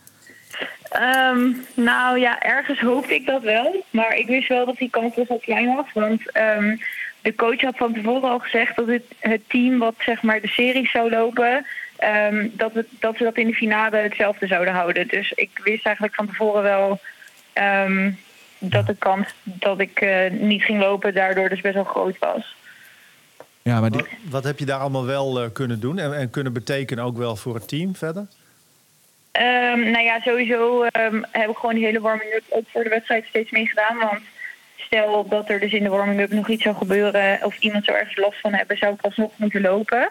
Um, 1.32 1.64
nou 1.74 2.18
ja, 2.18 2.40
ergens 2.40 2.80
hoopte 2.80 3.14
ik 3.14 3.26
dat 3.26 3.42
wel. 3.42 3.84
Maar 3.90 4.14
ik 4.14 4.26
wist 4.26 4.48
wel 4.48 4.66
dat 4.66 4.76
die 4.76 4.90
kans 4.90 5.14
best 5.14 5.28
wel 5.28 5.38
klein 5.38 5.74
was. 5.74 5.92
Want... 5.94 6.20
Um, 6.58 6.78
de 7.26 7.34
coach 7.34 7.60
had 7.60 7.76
van 7.76 7.92
tevoren 7.92 8.30
al 8.30 8.38
gezegd 8.38 8.76
dat 8.76 8.86
het, 8.86 9.04
het 9.18 9.40
team 9.48 9.78
wat 9.78 9.94
zeg 9.98 10.22
maar 10.22 10.40
de 10.40 10.48
serie 10.48 10.88
zou 10.88 11.10
lopen, 11.10 11.66
um, 12.30 12.52
dat, 12.54 12.74
het, 12.74 12.86
dat 13.00 13.16
ze 13.16 13.24
dat 13.24 13.36
in 13.36 13.46
de 13.46 13.54
finale 13.54 13.96
hetzelfde 13.96 14.46
zouden 14.46 14.74
houden. 14.74 15.08
Dus 15.08 15.32
ik 15.32 15.50
wist 15.64 15.86
eigenlijk 15.86 16.14
van 16.14 16.26
tevoren 16.26 16.62
wel 16.62 17.00
um, 17.84 18.18
dat 18.58 18.86
de 18.86 18.94
kans 18.94 19.34
dat 19.42 19.80
ik 19.80 20.00
uh, 20.00 20.30
niet 20.30 20.62
ging 20.62 20.80
lopen 20.80 21.14
daardoor 21.14 21.48
dus 21.48 21.60
best 21.60 21.74
wel 21.74 21.84
groot 21.84 22.18
was. 22.18 22.56
Ja, 23.62 23.80
maar 23.80 23.90
die... 23.90 24.00
wat, 24.00 24.10
wat, 24.30 24.44
heb 24.44 24.58
je 24.58 24.64
daar 24.64 24.80
allemaal 24.80 25.06
wel 25.06 25.42
uh, 25.42 25.48
kunnen 25.52 25.80
doen 25.80 25.98
en, 25.98 26.16
en, 26.16 26.30
kunnen 26.30 26.52
betekenen 26.52 27.04
ook 27.04 27.16
wel 27.16 27.36
voor 27.36 27.54
het 27.54 27.68
team 27.68 27.96
verder? 27.96 28.26
Um, 29.32 29.90
nou 29.90 30.04
ja, 30.04 30.20
sowieso 30.20 30.84
heb 31.30 31.50
ik 31.50 31.56
gewoon 31.56 31.74
die 31.74 31.84
hele 31.84 32.00
warming-up 32.00 32.44
ook 32.48 32.64
voor 32.68 32.82
de 32.82 32.88
wedstrijd 32.88 33.24
steeds 33.28 33.50
mee 33.50 33.66
gedaan. 33.66 33.98
Want 33.98 34.20
stel 34.86 35.28
dat 35.28 35.50
er 35.50 35.60
dus 35.60 35.72
in 35.72 35.82
de 35.82 35.88
warming-up 35.88 36.30
nog 36.30 36.48
iets 36.48 36.62
zou 36.62 36.76
gebeuren 36.76 37.38
of 37.42 37.58
iemand 37.58 37.84
zou 37.84 37.98
ergens 37.98 38.16
last 38.16 38.40
van 38.40 38.52
hebben, 38.52 38.76
zou 38.76 38.94
ik 38.94 39.02
alsnog 39.02 39.32
moeten 39.36 39.60
lopen. 39.60 40.10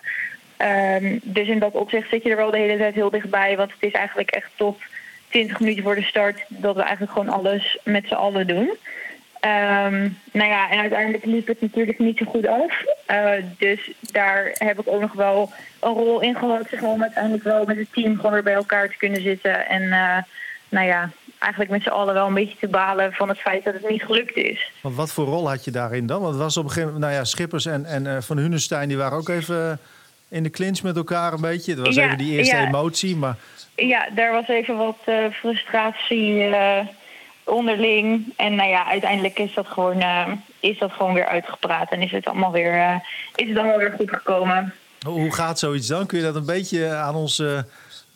Um, 1.02 1.20
dus 1.24 1.48
in 1.48 1.60
dat 1.60 1.74
opzicht 1.74 2.10
zit 2.10 2.24
je 2.24 2.30
er 2.30 2.36
wel 2.36 2.52
de 2.52 2.58
hele 2.58 2.78
tijd 2.78 2.96
heel 2.96 3.10
dichtbij, 3.10 3.58
want 3.58 3.72
het 3.72 3.84
is 3.84 3.92
eigenlijk 3.92 4.32
echt 4.32 4.50
tot 4.56 4.82
20 5.30 5.60
minuten 5.60 5.84
voor 5.84 5.96
de 5.96 6.04
start 6.04 6.46
dat 6.48 6.76
we 6.76 6.82
eigenlijk 6.82 7.12
gewoon 7.12 7.30
alles 7.30 7.78
met 7.84 8.08
z'n 8.08 8.14
allen 8.14 8.48
doen. 8.48 8.78
Um, 9.42 10.18
nou 10.32 10.50
ja, 10.50 10.70
en 10.70 10.80
uiteindelijk 10.80 11.26
liep 11.26 11.48
het 11.48 11.62
natuurlijk 11.62 12.00
niet 12.00 12.18
zo 12.18 12.26
goed 12.26 12.48
af. 12.48 12.84
Uh, 13.12 13.32
dus 13.58 13.92
daar 14.00 14.56
heb 14.58 14.80
ik 14.80 14.88
ook 14.88 15.02
nog 15.02 15.14
wel 15.14 15.52
een 15.80 15.94
rol 15.94 16.22
in 16.22 16.36
gehad, 16.36 16.68
zeg 16.70 16.82
om 16.82 17.02
uiteindelijk 17.02 17.44
wel 17.44 17.66
met 17.66 17.78
het 17.78 17.94
team 17.94 18.16
gewoon 18.16 18.32
weer 18.32 18.44
bij 18.44 18.54
elkaar 18.54 18.90
te 18.90 18.98
kunnen 18.98 19.22
zitten. 19.22 19.68
En 19.68 19.82
uh, 19.82 20.18
nou 20.70 20.88
ja, 20.88 21.10
eigenlijk 21.40 21.72
met 21.72 21.82
z'n 21.82 21.90
allen 21.90 22.14
wel 22.14 22.28
een 22.28 22.34
beetje 22.34 22.58
te 22.60 22.68
balen 22.68 23.14
van 23.14 23.30
het 23.30 23.40
feit 23.40 23.64
dat 23.64 23.74
het 23.74 23.90
niet 23.90 24.04
gelukt 24.04 24.36
is. 24.36 24.72
Want 24.82 24.96
wat 24.96 25.12
voor 25.12 25.26
rol 25.26 25.50
had 25.50 25.66
je 25.66 25.72
daarin 25.72 26.08
dan? 26.08 26.22
Want 26.22 26.34
het 26.34 26.44
was 26.44 26.58
op 26.58 26.64
een 26.64 26.70
gegeven 26.70 26.94
moment, 26.94 27.12
nou 27.12 27.20
ja, 27.22 27.30
Schippers 27.30 27.66
en, 27.66 27.86
en 27.86 28.06
uh, 28.06 28.18
Van 28.22 28.38
Hunenstein 28.38 28.88
die 28.88 28.98
waren 28.98 29.18
ook 29.18 29.30
even 29.30 29.80
in 30.30 30.44
de 30.44 30.50
clinch 30.50 30.82
met 30.82 30.96
elkaar 30.96 31.34
een 31.34 31.42
beetje. 31.42 31.76
Dat 31.76 31.86
was 31.86 31.96
ja, 31.96 32.06
even 32.06 32.18
die 32.18 32.38
eerste 32.38 32.56
ja. 32.56 32.68
emotie, 32.68 33.16
maar... 33.16 33.36
Ja, 33.76 34.10
daar 34.16 34.32
was 34.32 34.48
even 34.48 34.78
wat 34.78 34.98
uh, 35.06 35.16
frustratie 35.32 36.50
uh, 36.50 36.80
onderling. 37.44 38.34
En 38.36 38.56
nou 38.56 38.70
ja, 38.70 38.88
uiteindelijk 38.88 39.40
is 39.40 39.54
dat 39.54 39.68
gewoon, 39.68 40.04
is 40.60 40.78
dat 40.78 40.92
gewoon 40.92 41.14
weer 41.14 41.26
uitgepraat 41.26 41.92
en 41.92 42.02
is 42.02 42.12
het 42.12 42.26
allemaal 42.26 42.52
weer, 42.52 43.02
is 43.36 43.50
het 43.50 43.58
allemaal 43.58 43.78
weer 43.78 43.94
goed 43.98 44.10
gekomen. 44.10 44.74
Hoe 45.06 45.34
gaat 45.34 45.60
zoiets 45.60 45.88
dan? 45.88 46.06
Kun 46.06 46.18
je 46.18 46.24
dat 46.24 46.36
een 46.36 46.46
beetje 46.46 46.94
aan 46.94 47.16
ons 47.16 47.44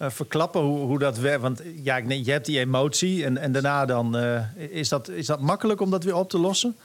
uh, 0.01 0.09
verklappen 0.09 0.61
hoe, 0.61 0.77
hoe, 0.77 0.99
dat 0.99 1.17
werkt? 1.17 1.41
Want 1.41 1.63
ja, 1.83 1.97
je 2.07 2.31
hebt 2.31 2.45
die 2.45 2.59
emotie 2.59 3.25
en, 3.25 3.37
en 3.37 3.51
daarna 3.51 3.85
dan 3.85 4.17
uh, 4.17 4.41
is, 4.69 4.89
dat, 4.89 5.07
is 5.07 5.25
dat 5.25 5.41
makkelijk 5.41 5.81
om 5.81 5.91
dat 5.91 6.03
weer 6.03 6.15
op 6.15 6.29
te 6.29 6.39
lossen? 6.39 6.75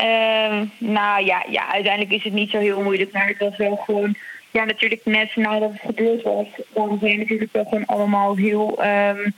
Uh, 0.00 0.60
nou 0.78 1.24
ja, 1.24 1.44
ja, 1.50 1.72
uiteindelijk 1.72 2.12
is 2.12 2.24
het 2.24 2.32
niet 2.32 2.50
zo 2.50 2.58
heel 2.58 2.82
moeilijk. 2.82 3.12
Maar 3.12 3.28
het 3.28 3.38
was 3.38 3.56
wel 3.56 3.76
gewoon, 3.76 4.14
ja, 4.50 4.64
natuurlijk 4.64 5.04
net 5.04 5.36
nadat 5.36 5.72
het 5.72 5.80
gebeurd 5.80 6.22
was, 6.22 6.46
dan 6.72 6.98
zijn 7.00 7.18
natuurlijk 7.18 7.52
wel 7.52 7.64
gewoon 7.64 7.86
allemaal 7.86 8.36
heel, 8.36 8.84
um, 8.84 9.34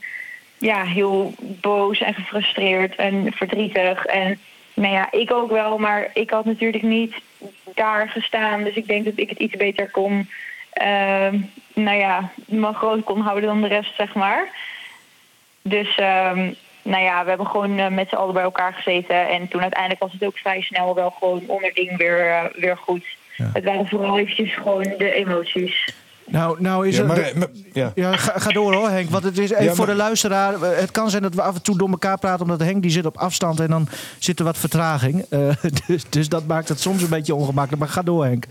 ja, 0.57 0.83
heel 0.83 1.33
boos 1.37 2.01
en 2.01 2.13
gefrustreerd 2.13 2.95
en 2.95 3.31
verdrietig. 3.31 4.05
En 4.05 4.39
nou 4.73 4.93
ja, 4.93 5.11
ik 5.11 5.31
ook 5.31 5.51
wel, 5.51 5.77
maar 5.77 6.09
ik 6.13 6.29
had 6.29 6.45
natuurlijk 6.45 6.83
niet 6.83 7.13
daar 7.75 8.09
gestaan. 8.09 8.63
Dus 8.63 8.75
ik 8.75 8.87
denk 8.87 9.05
dat 9.05 9.13
ik 9.15 9.29
het 9.29 9.39
iets 9.39 9.55
beter 9.55 9.91
kon, 9.91 10.29
uh, 10.81 11.41
nou 11.73 11.97
ja, 11.97 12.29
me 12.45 12.73
groot 12.73 13.03
kon 13.03 13.21
houden 13.21 13.49
dan 13.49 13.61
de 13.61 13.67
rest, 13.67 13.95
zeg 13.95 14.13
maar. 14.15 14.47
Dus 15.61 15.97
um, 15.97 16.55
nou 16.81 17.03
ja, 17.03 17.23
we 17.23 17.29
hebben 17.29 17.47
gewoon 17.47 17.79
uh, 17.79 17.87
met 17.87 18.09
z'n 18.09 18.15
allen 18.15 18.33
bij 18.33 18.43
elkaar 18.43 18.73
gezeten. 18.73 19.29
En 19.29 19.47
toen 19.47 19.61
uiteindelijk 19.61 20.01
was 20.01 20.11
het 20.11 20.23
ook 20.23 20.37
vrij 20.37 20.61
snel 20.61 20.95
wel 20.95 21.09
gewoon 21.19 21.43
onderding 21.47 21.97
weer, 21.97 22.27
uh, 22.27 22.43
weer 22.55 22.77
goed. 22.77 23.05
Ja. 23.37 23.49
Het 23.53 23.63
waren 23.63 23.87
vooral 23.87 24.17
eventjes 24.19 24.53
gewoon 24.55 24.83
de 24.97 25.11
emoties. 25.13 25.93
Nou, 26.25 26.61
nou 26.61 26.87
is 26.87 26.97
Ja, 26.97 27.03
maar- 27.03 27.15
het. 27.17 27.35
maar- 27.35 27.47
ja. 27.73 27.91
Ja, 27.95 28.15
ga, 28.17 28.39
ga 28.39 28.49
door 28.49 28.73
hoor, 28.73 28.89
Henk. 28.89 29.09
Want 29.09 29.23
het 29.23 29.37
is 29.37 29.43
even 29.51 29.59
Ja, 29.59 29.65
maar- 29.65 29.75
voor 29.75 29.85
de 29.85 29.95
luisteraar. 29.95 30.53
eh, 30.61 30.77
Het 30.79 30.91
kan 30.91 31.09
zijn 31.09 31.21
dat 31.21 31.33
we 31.35 31.41
af 31.41 31.55
en 31.55 31.61
toe 31.61 31.77
door 31.77 31.89
elkaar 31.89 32.17
praten, 32.19 32.41
omdat 32.41 32.59
Henk 32.59 32.81
die 32.81 32.91
zit 32.91 33.05
op 33.05 33.17
afstand 33.17 33.59
en 33.59 33.67
dan 33.67 33.87
zit 34.19 34.39
er 34.39 34.45
wat 34.45 34.57
vertraging. 34.57 35.25
Eh, 35.29 35.39
dus, 35.87 36.09
dus 36.09 36.29
dat 36.29 36.45
maakt 36.47 36.69
het 36.69 36.79
soms 36.79 37.01
een 37.03 37.09
beetje 37.09 37.35
ongemakkelijk. 37.35 37.81
Maar 37.81 37.91
ga 37.91 38.01
door, 38.01 38.25
Henk. 38.25 38.45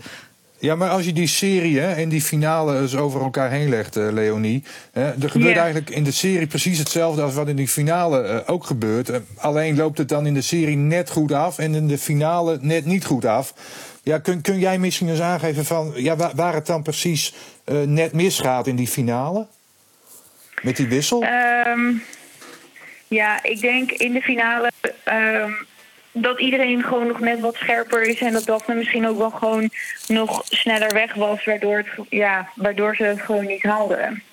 Ja, 0.63 0.75
maar 0.75 0.89
als 0.89 1.05
je 1.05 1.13
die 1.13 1.27
serie 1.27 1.79
hè, 1.79 1.93
en 1.93 2.09
die 2.09 2.21
finale 2.21 2.79
eens 2.79 2.95
over 2.95 3.21
elkaar 3.21 3.49
heen 3.49 3.69
legt, 3.69 3.95
eh, 3.95 4.11
Leonie. 4.11 4.63
Hè, 4.91 5.21
er 5.21 5.29
gebeurt 5.29 5.57
eigenlijk 5.57 5.89
in 5.89 6.03
de 6.03 6.11
serie 6.11 6.47
precies 6.47 6.77
hetzelfde 6.77 7.21
als 7.21 7.33
wat 7.33 7.47
in 7.47 7.55
die 7.55 7.67
finale 7.67 8.21
eh, 8.21 8.53
ook 8.53 8.65
gebeurt. 8.65 9.09
Eh, 9.09 9.19
alleen 9.37 9.75
loopt 9.75 9.97
het 9.97 10.09
dan 10.09 10.25
in 10.25 10.33
de 10.33 10.41
serie 10.41 10.75
net 10.75 11.09
goed 11.09 11.31
af 11.31 11.57
en 11.57 11.75
in 11.75 11.87
de 11.87 11.97
finale 11.97 12.57
net 12.61 12.85
niet 12.85 13.05
goed 13.05 13.25
af. 13.25 13.53
Ja, 14.03 14.19
kun, 14.19 14.41
kun 14.41 14.59
jij 14.59 14.77
misschien 14.77 15.09
eens 15.09 15.21
aangeven 15.21 15.65
van 15.65 15.93
ja, 15.95 16.15
waar, 16.15 16.31
waar 16.35 16.53
het 16.53 16.65
dan 16.65 16.83
precies 16.83 17.33
net 17.85 18.13
misgaat 18.13 18.67
in 18.67 18.75
die 18.75 18.87
finale? 18.87 19.47
Met 20.61 20.77
die 20.77 20.87
wissel? 20.87 21.23
Um, 21.67 22.03
ja, 23.07 23.43
ik 23.43 23.61
denk 23.61 23.91
in 23.91 24.13
de 24.13 24.21
finale 24.21 24.71
um, 25.05 25.55
dat 26.13 26.39
iedereen 26.39 26.83
gewoon 26.83 27.07
nog 27.07 27.19
net 27.19 27.39
wat 27.39 27.55
scherper 27.55 28.01
is. 28.01 28.19
En 28.19 28.33
dat 28.33 28.45
Daphne 28.45 28.75
misschien 28.75 29.07
ook 29.07 29.17
wel 29.17 29.29
gewoon 29.29 29.69
nog 30.07 30.41
sneller 30.45 30.93
weg 30.93 31.13
was. 31.13 31.45
Waardoor, 31.45 31.77
het, 31.77 31.87
ja, 32.09 32.49
waardoor 32.55 32.95
ze 32.95 33.03
het 33.03 33.21
gewoon 33.21 33.45
niet 33.45 33.63
haalden. 33.63 34.23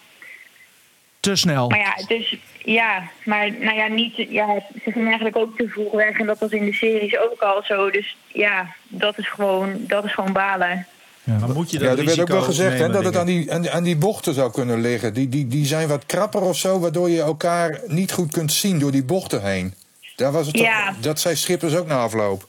Te 1.20 1.37
snel. 1.37 1.68
Maar 1.68 1.78
ja, 1.78 1.94
dus 2.06 2.37
ja, 2.64 3.02
maar 3.25 3.50
nou 3.60 3.76
ja, 3.76 3.87
niet, 3.87 4.16
ja, 4.16 4.46
ze 4.84 4.90
gingen 4.90 5.06
eigenlijk 5.06 5.37
ook 5.37 5.56
te 5.58 5.68
vroeg 5.68 5.92
weg. 5.92 6.18
En 6.18 6.26
dat 6.26 6.38
was 6.38 6.50
in 6.50 6.64
de 6.64 6.72
series 6.72 7.18
ook 7.18 7.40
al 7.40 7.62
zo. 7.64 7.90
Dus 7.90 8.16
ja, 8.26 8.66
dat 8.88 9.18
is 9.18 9.28
gewoon, 9.28 9.75
dat 9.78 10.04
is 10.04 10.14
gewoon 10.14 10.32
balen. 10.32 10.87
Maar 11.25 11.49
moet 11.49 11.70
je 11.70 11.78
dat 11.78 11.87
Ja, 11.92 11.96
er 11.96 12.04
werd 12.04 12.20
ook 12.20 12.28
wel 12.28 12.42
gezegd 12.42 12.78
hè, 12.78 12.88
dat 12.88 13.04
het 13.04 13.16
aan 13.16 13.26
die, 13.26 13.52
aan, 13.52 13.60
die- 13.62 13.70
aan 13.70 13.82
die 13.82 13.96
bochten 13.96 14.34
zou 14.34 14.52
kunnen 14.52 14.80
liggen. 14.80 15.14
Die, 15.14 15.28
die, 15.28 15.46
die 15.46 15.66
zijn 15.66 15.88
wat 15.88 16.06
krapper 16.06 16.40
of 16.42 16.56
zo, 16.56 16.78
waardoor 16.80 17.10
je 17.10 17.20
elkaar 17.20 17.80
niet 17.87 18.12
goed 18.12 18.32
kunt 18.32 18.52
zien 18.52 18.78
door 18.78 18.90
die 18.90 19.04
bochten 19.04 19.42
heen. 19.44 19.75
Daar 20.21 20.33
was 20.33 20.47
het 20.47 20.59
Ja. 20.59 20.87
toch, 20.89 20.97
dat 21.00 21.21
zei 21.21 21.37
Schippers 21.37 21.75
ook 21.75 21.87
na 21.87 21.99
afloop. 21.99 22.49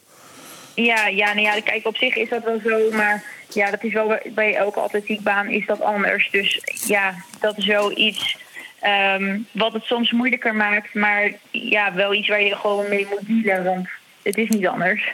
Ja, 0.75 1.07
ja, 1.07 1.33
nou 1.33 1.41
ja, 1.47 1.61
kijk, 1.61 1.85
op 1.87 1.95
zich 1.97 2.15
is 2.15 2.29
dat 2.29 2.43
wel 2.43 2.59
zo, 2.65 2.91
maar 2.91 3.23
ja, 3.53 3.69
dat 3.71 3.83
is 3.83 3.93
wel 3.93 4.17
bij- 4.25 4.55
elke 4.55 4.79
atletiekbaan 4.79 5.49
is 5.49 5.65
dat 5.65 5.81
anders. 5.81 6.29
Dus 6.31 6.61
ja, 6.87 7.15
dat 7.39 7.57
is 7.57 7.65
wel 7.65 7.97
iets 7.97 8.37
ehm, 8.79 9.39
wat 9.51 9.73
het 9.73 9.83
soms 9.83 10.11
moeilijker 10.11 10.55
maakt, 10.55 10.93
maar 10.93 11.31
ja, 11.51 11.93
wel 11.93 12.13
iets 12.13 12.27
waar 12.27 12.41
je 12.41 12.55
gewoon 12.55 12.89
mee 12.89 13.07
moet 13.09 13.43
dealen, 13.43 13.63
want 13.63 13.87
het 14.21 14.37
is 14.37 14.49
niet 14.49 14.67
anders. 14.67 15.11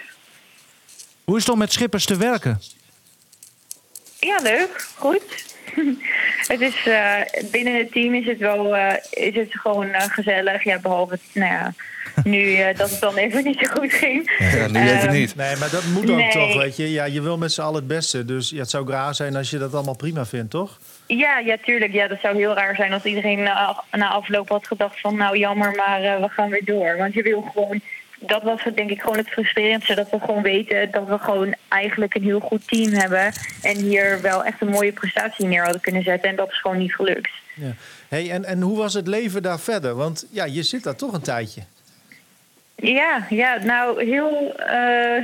Hoe 1.23 1.35
is 1.37 1.43
het 1.43 1.51
om 1.51 1.57
met 1.59 1.71
Schippers 1.73 2.05
te 2.05 2.17
werken? 2.17 2.61
Ja, 4.19 4.37
leuk, 4.43 4.87
goed. 4.95 5.45
het 6.53 6.61
is, 6.61 6.85
eh, 6.85 7.13
binnen 7.51 7.77
het 7.77 7.91
team 7.91 8.13
is 8.13 8.25
het 8.25 8.37
wel 8.37 8.75
eh, 8.75 8.93
is 9.09 9.35
het 9.35 9.47
gewoon 9.51 9.87
eh, 9.89 10.01
gezellig, 10.09 10.63
ja, 10.63 10.79
behalve 10.79 11.17
nou 11.33 11.51
ja, 11.53 11.73
nu 12.23 12.55
dat 12.73 12.89
het 12.89 12.99
dan 12.99 13.15
even 13.15 13.43
niet 13.43 13.57
zo 13.59 13.73
goed 13.73 13.93
ging. 13.93 14.31
Ja, 14.39 14.67
nu 14.67 14.79
even 14.79 14.99
Ehm, 14.99 15.11
niet. 15.11 15.35
Nee, 15.35 15.55
maar 15.55 15.69
dat 15.69 15.83
moet 15.93 16.09
ook 16.09 16.17
Nee. 16.17 16.31
toch, 16.31 16.55
weet 16.57 16.75
je. 16.77 16.91
Ja, 16.91 17.05
je 17.05 17.21
wil 17.21 17.37
met 17.37 17.51
z'n 17.51 17.61
allen 17.61 17.75
het 17.75 17.87
beste. 17.87 18.25
Dus 18.25 18.49
ja, 18.49 18.59
het 18.59 18.69
zou 18.69 18.91
raar 18.91 19.15
zijn 19.15 19.35
als 19.35 19.49
je 19.49 19.57
dat 19.57 19.73
allemaal 19.73 19.95
prima 19.95 20.25
vindt, 20.25 20.51
toch? 20.51 20.79
Ja, 21.07 21.39
ja, 21.39 21.57
tuurlijk. 21.65 21.93
Ja, 21.93 22.07
dat 22.07 22.19
zou 22.21 22.35
heel 22.37 22.53
raar 22.53 22.75
zijn 22.75 22.93
als 22.93 23.03
iedereen 23.03 23.43
na, 23.43 23.83
na 23.91 24.09
afloop 24.09 24.49
had 24.49 24.67
gedacht 24.67 24.99
van... 24.99 25.15
nou, 25.15 25.37
jammer, 25.37 25.71
maar 25.75 26.03
eh, 26.03 26.21
we 26.21 26.29
gaan 26.29 26.49
weer 26.49 26.65
door. 26.65 26.97
Want 26.97 27.13
je 27.13 27.21
wil 27.21 27.41
gewoon... 27.53 27.81
Dat 28.19 28.43
was 28.43 28.63
denk 28.75 28.89
ik 28.89 29.01
gewoon 29.01 29.17
het 29.17 29.29
frustrerendste. 29.29 29.95
Dat 29.95 30.09
we 30.09 30.19
gewoon 30.19 30.41
weten 30.41 30.91
dat 30.91 31.07
we 31.07 31.17
gewoon 31.17 31.55
eigenlijk 31.67 32.15
een 32.15 32.23
heel 32.23 32.39
goed 32.39 32.67
team 32.67 32.93
hebben. 32.93 33.31
En 33.61 33.75
hier 33.75 34.21
wel 34.21 34.43
echt 34.43 34.61
een 34.61 34.69
mooie 34.69 34.91
prestatie 34.91 35.45
neer 35.45 35.63
hadden 35.63 35.81
kunnen 35.81 36.03
zetten. 36.03 36.29
En 36.29 36.35
dat 36.35 36.49
is 36.49 36.61
gewoon 36.61 36.77
niet 36.77 36.95
gelukt. 36.95 37.29
Ja. 37.53 37.73
Hey, 38.07 38.31
en, 38.31 38.45
en 38.45 38.61
hoe 38.61 38.77
was 38.77 38.93
het 38.93 39.07
leven 39.07 39.41
daar 39.41 39.59
verder? 39.59 39.95
Want 39.95 40.27
ja, 40.31 40.45
je 40.45 40.63
zit 40.63 40.83
daar 40.83 40.95
toch 40.95 41.13
een 41.13 41.21
tijdje. 41.21 41.61
Ja, 42.75 43.25
ja 43.29 43.57
nou, 43.63 44.05
heel 44.05 44.55
eh, 44.55 45.23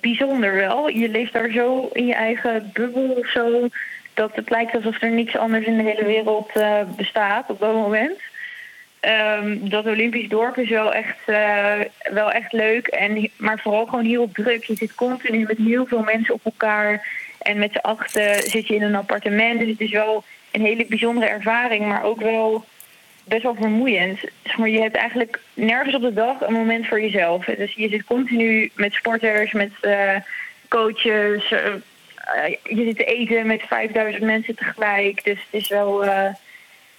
bijzonder 0.00 0.54
wel. 0.54 0.88
Je 0.88 1.08
leeft 1.08 1.32
daar 1.32 1.50
zo 1.50 1.88
in 1.92 2.06
je 2.06 2.14
eigen 2.14 2.70
bubbel 2.72 3.10
of 3.10 3.30
zo... 3.30 3.68
dat 4.14 4.30
het 4.34 4.50
lijkt 4.50 4.74
alsof 4.74 5.02
er 5.02 5.10
niks 5.10 5.36
anders 5.36 5.66
in 5.66 5.76
de 5.76 5.82
hele 5.82 6.04
wereld 6.04 6.50
eh, 6.54 6.80
bestaat 6.96 7.50
op 7.50 7.60
dat 7.60 7.72
moment. 7.72 8.20
Ehm, 9.04 9.58
dat 9.60 9.86
Olympisch 9.86 10.28
dorp 10.28 10.58
is 10.58 10.68
wel 10.68 10.92
echt, 10.92 11.18
eh, 11.26 11.80
wel 12.12 12.30
echt 12.30 12.52
leuk, 12.52 12.86
en, 12.86 13.30
maar 13.36 13.58
vooral 13.58 13.86
gewoon 13.86 14.04
heel 14.04 14.30
druk. 14.32 14.64
Je 14.64 14.74
zit 14.74 14.94
continu 14.94 15.44
met 15.46 15.56
heel 15.56 15.86
veel 15.86 16.02
mensen 16.02 16.34
op 16.34 16.40
elkaar. 16.44 17.06
En 17.38 17.58
met 17.58 17.72
z'n 17.72 17.78
achten 17.78 18.42
zit 18.42 18.66
je 18.66 18.74
in 18.74 18.82
een 18.82 18.94
appartement. 18.94 19.58
Dus 19.58 19.68
het 19.68 19.80
is 19.80 19.90
wel 19.90 20.24
een 20.50 20.60
hele 20.60 20.86
bijzondere 20.86 21.26
ervaring, 21.26 21.86
maar 21.86 22.02
ook 22.02 22.20
wel 22.20 22.64
best 23.24 23.42
wel 23.42 23.54
vermoeiend. 23.54 24.20
Maar, 24.56 24.68
je 24.68 24.80
hebt 24.80 24.96
eigenlijk 24.96 25.40
nergens 25.54 25.94
op 25.94 26.02
de 26.02 26.14
dag 26.14 26.40
een 26.40 26.52
moment 26.52 26.86
voor 26.86 27.00
jezelf. 27.00 27.44
Dus 27.44 27.72
je 27.74 27.88
zit 27.88 28.04
continu 28.04 28.70
met 28.74 28.92
sporters, 28.92 29.52
met 29.52 29.72
eh, 29.80 30.16
coaches. 30.68 31.50
eh, 31.50 31.74
je 32.62 32.84
zit 32.84 32.96
te 32.96 33.04
eten 33.04 33.46
met 33.46 33.62
5000 33.62 34.24
mensen 34.24 34.54
tegelijk. 34.54 35.24
Dus 35.24 35.38
het 35.50 35.62
is 35.62 35.68
wel. 35.68 36.04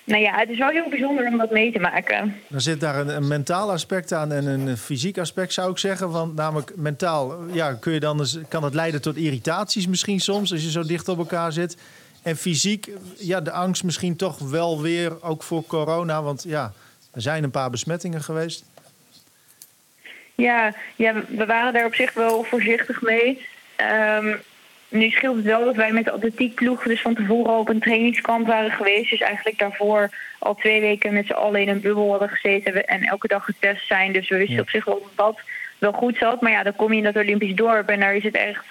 Nou 0.06 0.22
ja, 0.22 0.38
het 0.38 0.50
is 0.50 0.58
wel 0.58 0.70
heel 0.70 0.90
bijzonder 0.90 1.28
om 1.28 1.38
dat 1.38 1.52
mee 1.52 1.72
te 1.72 1.80
maken. 1.80 2.36
Dan 2.48 2.62
zit 2.62 2.80
daar 2.80 2.96
een, 2.96 3.16
een 3.16 3.28
mentaal 3.28 3.72
aspect 3.72 4.12
aan 4.12 4.32
en 4.32 4.46
een 4.46 4.78
fysiek 4.78 5.18
aspect, 5.18 5.54
zou 5.54 5.72
ik 5.72 5.78
zeggen. 5.78 6.12
Want 6.12 6.36
namelijk 6.36 6.72
mentaal 6.76 7.46
ja, 7.52 7.74
kun 7.74 7.94
je 7.94 8.00
dan 8.00 8.20
eens, 8.20 8.40
kan 8.48 8.64
het 8.64 8.74
leiden 8.74 9.02
tot 9.02 9.16
irritaties 9.16 9.88
misschien 9.88 10.20
soms... 10.20 10.52
als 10.52 10.64
je 10.64 10.72
zo 10.72 10.84
dicht 10.84 11.08
op 11.08 11.18
elkaar 11.18 11.52
zit. 11.52 11.78
En 12.24 12.38
fysiek, 12.38 12.90
ja, 13.18 13.42
de 13.42 13.52
angst 13.52 13.84
misschien 13.84 14.16
toch 14.16 14.40
wel 14.40 14.82
weer, 14.82 15.24
ook 15.24 15.44
voor 15.44 15.66
corona. 15.66 16.22
Want 16.22 16.44
ja, 16.48 16.74
er 17.14 17.22
zijn 17.22 17.44
een 17.44 17.52
paar 17.52 17.70
besmettingen 17.70 18.24
geweest. 18.24 18.66
Ja, 20.36 20.76
ja, 20.96 21.14
we 21.28 21.46
waren 21.46 21.74
daar 21.74 21.86
op 21.86 21.96
zich 21.96 22.14
wel 22.14 22.44
voorzichtig 22.44 23.02
mee. 23.02 23.46
Ehm, 23.76 24.36
nu 24.90 25.10
scheelt 25.10 25.36
het 25.36 25.46
wel 25.46 25.66
dat 25.66 25.76
wij 25.76 25.92
met 25.92 26.06
de 26.06 26.12
atletiekploeg 26.12 26.84
dus 26.84 27.02
van 27.02 27.16
tevoren 27.16 27.52
al 27.54 27.60
op 27.60 27.70
een 27.70 27.80
trainingskamp 27.80 28.48
waren 28.48 28.72
geweest. 28.72 29.10
Dus 29.10 29.20
eigenlijk 29.22 29.58
daarvoor 29.60 30.10
al 30.40 30.56
twee 30.56 30.82
weken 30.82 31.14
met 31.14 31.26
z'n 31.26 31.32
allen 31.34 31.62
in 31.62 31.70
een 31.70 31.82
bubbel 31.82 32.10
hadden 32.10 32.30
gezeten 32.30 32.86
en 32.88 33.04
elke 33.04 33.28
dag 33.28 33.46
getest 33.46 33.88
zijn. 33.88 34.12
Dus 34.12 34.30
we 34.30 34.38
wisten 34.38 34.56
Ja. 34.56 34.62
op 34.62 34.70
zich 34.70 34.86
wel 34.86 35.02
dat 35.16 35.26
dat 35.26 35.40
wel 35.78 35.92
goed 35.92 36.18
zat. 36.18 36.42
Maar 36.42 36.52
ja, 36.52 36.64
dan 36.64 36.76
kom 36.76 36.92
je 36.92 36.98
in 36.98 37.04
dat 37.04 37.16
Olympisch 37.24 37.56
dorp 37.56 37.90
en 37.90 38.00
daar 38.00 38.16
is 38.16 38.24
het 38.24 38.36
echt 38.36 38.66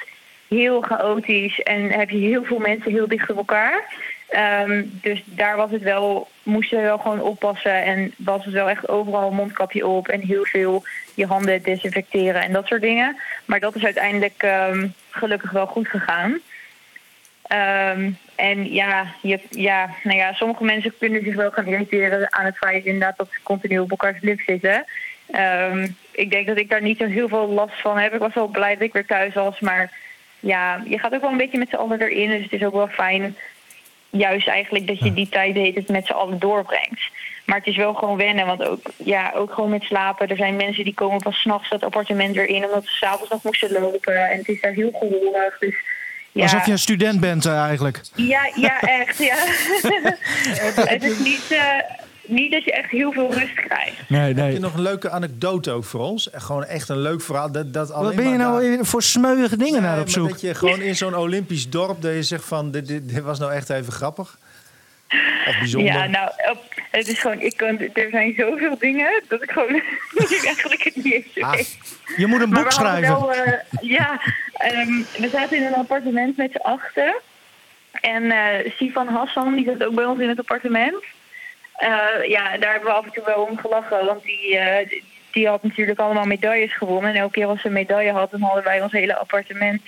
heel 0.49 0.81
chaotisch. 0.81 1.61
En 1.63 1.91
heb 1.91 2.11
je 2.11 2.17
heel 2.19 2.45
veel 2.45 2.59
mensen 2.59 2.91
heel 2.93 3.09
dicht 3.09 3.31
op 3.31 3.37
elkaar. 3.37 3.85
Ehm, 4.29 4.83
dus 4.87 5.23
daar 5.25 5.57
was 5.57 5.71
het 5.71 5.83
wel, 5.83 6.29
moesten 6.43 6.79
we 6.79 6.85
wel 6.85 6.99
gewoon 6.99 7.21
oppassen. 7.21 7.83
En 7.85 8.15
was 8.17 8.45
het 8.45 8.55
wel 8.55 8.69
echt 8.69 8.89
overal 8.89 9.29
een 9.29 9.37
mondkapje 9.37 9.87
op 9.87 10.09
en 10.09 10.21
heel 10.21 10.45
veel 10.45 10.85
je 11.15 11.27
handen 11.27 11.63
desinfecteren 11.63 12.43
en 12.43 12.53
dat 12.53 12.67
soort 12.67 12.83
dingen. 12.83 13.17
Maar 13.45 13.61
dat 13.61 13.75
is 13.77 13.85
uiteindelijk 13.85 14.43
ehm, 14.43 14.87
gelukkig 15.15 15.51
wel 15.51 15.67
goed 15.67 15.89
gegaan. 15.89 16.41
Ehm, 17.43 18.11
en 18.35 18.73
ja, 18.73 19.07
je, 19.23 19.41
ja, 19.51 19.91
nou 20.03 20.19
ja, 20.19 20.33
sommige 20.33 20.65
mensen 20.65 20.95
kunnen 20.99 21.25
zich 21.25 21.35
wel 21.35 21.51
gaan 21.51 21.67
irriteren 21.67 22.35
aan 22.35 22.45
het 22.45 22.57
feit 22.57 22.85
inderdaad 22.85 23.17
dat 23.17 23.29
ze 23.31 23.39
continu 23.43 23.79
op 23.79 23.91
elkaars 23.91 24.21
lip 24.21 24.41
zitten. 24.41 24.85
Ehm, 25.31 25.89
ik 26.11 26.31
denk 26.31 26.47
dat 26.47 26.59
ik 26.59 26.69
daar 26.69 26.83
niet 26.83 26.99
zo 26.99 27.07
heel 27.07 27.29
veel 27.29 27.49
last 27.49 27.81
van 27.81 27.99
heb. 27.99 28.13
Ik 28.15 28.19
was 28.19 28.35
wel 28.35 28.49
blij 28.49 28.75
dat 28.75 28.83
ik 28.83 28.93
weer 28.93 29.07
thuis 29.07 29.35
was, 29.35 29.61
maar 29.61 29.93
ja, 30.41 30.83
je 30.87 30.99
gaat 30.99 31.15
ook 31.15 31.21
wel 31.21 31.31
een 31.31 31.37
beetje 31.37 31.59
met 31.59 31.69
z'n 31.69 31.77
allen 31.77 32.01
erin. 32.01 32.31
Dus 32.31 32.43
het 32.43 32.53
is 32.53 32.65
ook 32.65 32.75
wel 32.75 32.89
fijn, 32.89 33.37
juist 34.11 34.49
eigenlijk, 34.49 34.87
dat 34.87 34.99
je 34.99 35.13
die 35.13 35.29
tijd 35.29 35.55
heet 35.55 35.75
het 35.75 35.89
met 35.89 36.07
z'n 36.07 36.13
allen 36.13 36.39
doorbrengt. 36.39 37.01
Maar 37.45 37.57
het 37.59 37.67
is 37.67 37.77
wel 37.77 37.95
gewoon 37.95 38.17
wennen, 38.17 38.47
want 38.47 38.63
ook, 38.65 38.81
ja, 38.97 39.33
ook 39.37 39.53
gewoon 39.53 39.71
met 39.71 39.83
slapen. 39.83 40.29
Er 40.29 40.37
zijn 40.37 40.57
mensen 40.57 40.85
die 40.85 40.95
komen 40.95 41.23
pas 41.23 41.37
s'nachts 41.41 41.69
dat 41.71 41.83
appartement 41.83 42.35
weer 42.35 42.49
in, 42.49 42.65
omdat 42.65 42.85
ze 42.85 42.91
s'avonds 42.97 43.31
nog 43.31 43.43
moesten 43.43 43.73
lopen. 43.73 44.31
En 44.31 44.39
het 44.39 44.49
is 44.49 44.61
daar 44.61 44.73
heel 44.73 44.91
gehorig. 44.99 45.59
Dus 45.59 45.75
ja, 46.33 46.43
Alsof 46.43 46.67
je 46.67 46.73
een 46.73 46.79
student 46.79 47.21
bent 47.21 47.47
eh, 47.47 47.63
eigenlijk. 47.63 48.01
ja, 48.15 48.51
ja, 48.55 48.81
echt, 49.01 49.19
ja. 49.19 49.37
het 50.95 51.03
is 51.05 51.19
niet, 51.19 51.45
eh, 51.51 51.61
niet 52.27 52.53
dat 52.53 52.65
je 52.65 52.73
echt 52.73 52.91
heel 52.91 53.13
veel 53.13 53.33
rust 53.35 53.55
krijgt. 53.55 54.09
Nee, 54.09 54.21
Heb 54.21 54.37
je 54.37 54.43
nee. 54.43 54.59
nog 54.59 54.75
een 54.75 54.83
leuke 54.83 55.11
anecdote 55.11 55.71
ook 55.71 55.85
voor 55.85 56.01
ons? 56.01 56.31
Echt 56.31 56.45
Gewoon 56.45 56.65
echt 56.65 56.89
een 56.89 56.99
leuk 57.01 57.21
verhaal. 57.23 57.53
Dat, 57.53 57.73
dat 57.73 57.89
Wat 57.89 57.97
alleen 57.97 58.17
ben 58.17 58.29
je 58.29 58.37
nou 58.37 58.77
daar- 58.77 58.85
voor 58.85 59.03
smeuïge 59.03 59.57
dingen 59.57 59.73
Nee, 59.73 59.91
naar 59.91 60.01
op 60.01 60.09
zoek? 60.09 60.29
Dat 60.29 60.41
je 60.41 60.55
gewoon 60.55 60.81
in 60.81 60.97
zo'n 60.97 61.17
Olympisch 61.17 61.71
dorp, 61.71 62.03
dat 62.03 62.13
je 62.13 62.23
zegt 62.23 62.45
van, 62.45 62.71
dit, 62.71 62.87
dit, 62.87 63.09
dit 63.09 63.23
was 63.23 63.39
nou 63.39 63.53
echt 63.53 63.71
even 63.71 63.93
grappig. 63.93 64.39
Of 65.47 65.59
bijzonder. 65.59 65.93
Ja, 65.93 66.07
nou, 66.07 66.31
het 66.91 67.09
is 67.09 67.19
gewoon, 67.21 67.41
ik 67.41 67.57
kan, 67.57 67.79
er 67.95 68.11
zijn 68.11 68.35
zoveel 68.37 68.79
dingen 68.79 69.23
dat 69.29 69.43
ik 69.43 69.51
gewoon 69.51 69.83
eigenlijk 70.47 70.83
het 70.83 70.97
niet 70.97 71.13
eens 71.13 71.41
Ah. 71.43 71.53
weet. 71.53 71.79
Je 72.17 72.27
moet 72.27 72.41
een 72.41 72.51
boek 72.51 72.73
schrijven. 72.73 73.09
Wel, 73.09 73.33
eh, 73.33 73.53
ja, 73.81 74.21
ehm, 74.55 74.93
we 75.19 75.29
zaten 75.33 75.57
in 75.57 75.63
een 75.65 75.75
appartement 75.75 76.37
met 76.37 76.51
z'n 76.53 76.57
achten. 76.67 77.15
En 78.01 78.33
Sifan 78.77 79.09
Hassan, 79.09 79.55
die 79.55 79.65
zat 79.65 79.85
ook 79.85 79.95
bij 79.95 80.05
ons 80.05 80.21
in 80.21 80.29
het 80.29 80.39
appartement. 80.39 80.95
Eh, 81.77 81.89
ja, 82.29 82.57
daar 82.57 82.71
hebben 82.73 82.91
we 82.91 82.97
af 82.97 83.05
en 83.05 83.13
toe 83.13 83.23
wel 83.27 83.43
om 83.51 83.59
gelachen. 83.59 84.05
Want 84.07 84.23
die, 84.23 84.59
die- 84.89 85.05
die 85.33 85.49
had 85.49 85.63
natuurlijk 85.63 85.99
allemaal 85.99 86.25
medailles 86.25 86.77
gewonnen. 86.77 87.11
En 87.11 87.17
elke 87.21 87.33
keer 87.33 87.47
als 87.47 87.61
ze 87.61 87.67
een 87.67 87.73
medaille 87.73 88.13
had, 88.13 88.31
dan 88.31 88.41
hadden 88.43 88.65
wij 88.65 88.83
ons 88.83 88.93
hele 88.93 89.17
appartement... 89.17 89.83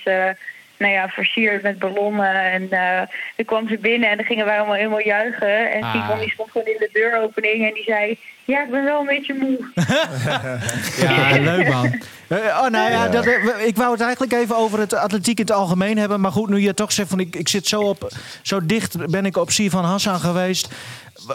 nou 0.77 0.93
ja, 0.93 1.07
versierd 1.07 1.61
met 1.63 1.79
ballonnen. 1.79 2.51
En 2.51 2.71
eh 2.71 3.01
dan 3.35 3.45
kwam 3.45 3.67
ze 3.67 3.77
binnen 3.77 4.09
en 4.09 4.17
dan 4.17 4.25
gingen 4.25 4.45
wij 4.45 4.57
allemaal 4.57 4.75
helemaal 4.75 5.01
juichen. 5.01 5.71
En 5.71 5.83
Ah. 5.83 5.93
Sifan 5.93 6.19
die 6.19 6.31
stond 6.31 6.51
gewoon 6.51 6.67
in 6.67 6.75
de 6.79 6.89
deuropening 6.93 7.67
en 7.67 7.73
die 7.73 7.83
zei... 7.83 8.17
Ja, 8.45 8.63
ik 8.63 8.71
ben 8.71 8.83
wel 8.83 8.99
een 8.99 9.05
beetje 9.05 9.33
moe. 9.33 9.57
Ja, 11.01 11.39
leuk 11.39 11.67
man. 11.69 12.01
Eh, 12.27 12.37
oh, 12.37 12.67
nou 12.69 12.91
ja, 12.91 13.07
dat, 13.07 13.25
eh, 13.25 13.65
ik 13.65 13.75
wou 13.75 13.91
het 13.91 14.01
eigenlijk 14.01 14.33
even 14.33 14.57
over 14.57 14.79
het 14.79 14.93
atletiek 14.93 15.39
in 15.39 15.45
het 15.45 15.55
algemeen 15.55 15.97
hebben. 15.97 16.21
Maar 16.21 16.31
goed, 16.31 16.49
nu 16.49 16.59
je 16.59 16.73
toch 16.73 16.91
zegt 16.91 17.09
van 17.09 17.19
ik, 17.19 17.35
ik 17.35 17.47
zit 17.47 17.67
zo, 17.67 17.81
op, 17.81 18.11
zo 18.41 18.65
dicht 18.65 19.09
ben 19.11 19.25
ik 19.25 19.37
op 19.37 19.51
Sivan 19.51 19.83
Hassan 19.83 20.19
geweest. 20.19 20.69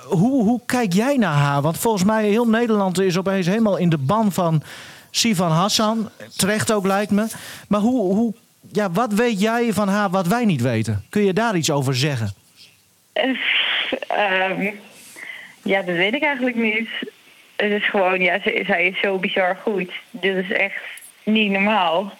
Hoe, 0.04 0.44
hoe 0.44 0.60
kijk 0.66 0.92
jij 0.92 1.16
naar 1.16 1.34
haar? 1.34 1.62
Want 1.62 1.78
volgens 1.78 2.04
mij 2.04 2.28
heel 2.28 2.48
Nederland 2.48 3.00
is 3.00 3.18
opeens 3.18 3.46
helemaal 3.46 3.76
in 3.76 3.88
de 3.88 3.98
ban 3.98 4.32
van 4.32 4.62
Sivan 5.10 5.50
Hassan. 5.50 6.08
Terecht 6.36 6.72
ook 6.72 6.86
lijkt 6.86 7.10
me. 7.10 7.26
Maar 7.68 7.80
hoe, 7.80 8.14
hoe, 8.14 8.34
ja, 8.72 8.90
wat 8.90 9.12
weet 9.12 9.40
jij 9.40 9.72
van 9.72 9.88
haar 9.88 10.10
wat 10.10 10.26
wij 10.26 10.44
niet 10.44 10.60
weten? 10.62 11.04
Kun 11.08 11.24
je 11.24 11.32
daar 11.32 11.56
iets 11.56 11.70
over 11.70 11.96
zeggen? 11.96 12.34
Eh, 13.12 13.28
ehm, 14.08 14.70
ja, 15.62 15.82
dat 15.82 15.96
weet 15.96 16.14
ik 16.14 16.22
eigenlijk 16.22 16.56
niet. 16.56 16.88
Het 17.56 17.70
is 17.72 17.88
gewoon, 17.88 18.20
ja, 18.20 18.40
ze- 18.40 18.62
zij 18.66 18.86
is 18.86 19.00
zo 19.00 19.18
bizar 19.18 19.56
goed. 19.62 19.92
Dit 20.10 20.36
is 20.36 20.50
echt 20.52 20.74
niet 21.24 21.50
normaal. 21.50 22.12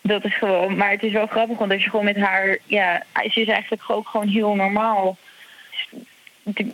Dat 0.00 0.24
is 0.24 0.36
gewoon, 0.38 0.76
maar 0.76 0.90
het 0.90 1.02
is 1.02 1.12
wel 1.12 1.26
grappig, 1.26 1.58
want 1.58 1.72
als 1.72 1.84
je 1.84 1.90
gewoon 1.90 2.04
met 2.04 2.16
haar, 2.16 2.58
ja, 2.64 3.02
ze 3.30 3.40
is 3.40 3.48
eigenlijk 3.48 3.82
ook 3.90 4.08
gewoon 4.08 4.28
heel 4.28 4.54
normaal. 4.54 5.16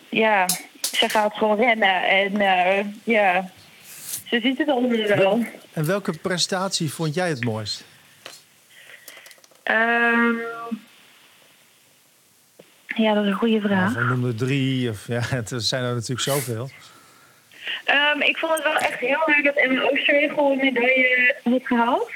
Ja, 0.09 0.49
ze 0.81 1.09
gaat 1.09 1.35
gewoon 1.35 1.57
rennen 1.57 2.03
en 2.09 2.41
eh, 2.41 2.85
ja, 3.05 3.51
ze 4.29 4.41
ziet 4.43 4.59
het 4.59 4.69
allemaal 4.69 5.17
wel. 5.17 5.45
En 5.73 5.87
welke 5.87 6.13
prestatie 6.19 6.93
vond 6.93 7.15
jij 7.15 7.29
het 7.29 7.45
mooist? 7.45 7.85
Ehm, 9.73 10.35
ja, 13.03 13.15
dat 13.15 13.25
is 13.25 13.31
een 13.31 13.37
goede 13.37 13.61
vraag. 13.61 13.89
Of 13.89 13.95
we 13.95 14.05
noemen 14.05 14.29
er 14.29 14.37
drie, 14.37 14.91
of 14.91 15.07
ja, 15.07 15.21
het 15.39 15.53
zijn 15.57 15.85
er 15.85 15.95
natuurlijk 15.95 16.21
zoveel. 16.21 16.71
Ehm, 17.85 18.21
ik 18.21 18.37
vond 18.37 18.53
het 18.53 18.63
wel 18.63 18.77
echt 18.77 18.99
heel 18.99 19.23
leuk 19.27 19.45
dat 19.45 19.55
Emma 19.57 19.81
Oosterwegel 19.83 20.51
een 20.51 20.57
medaille 20.57 21.35
had 21.45 21.67
gehaald. 21.67 22.11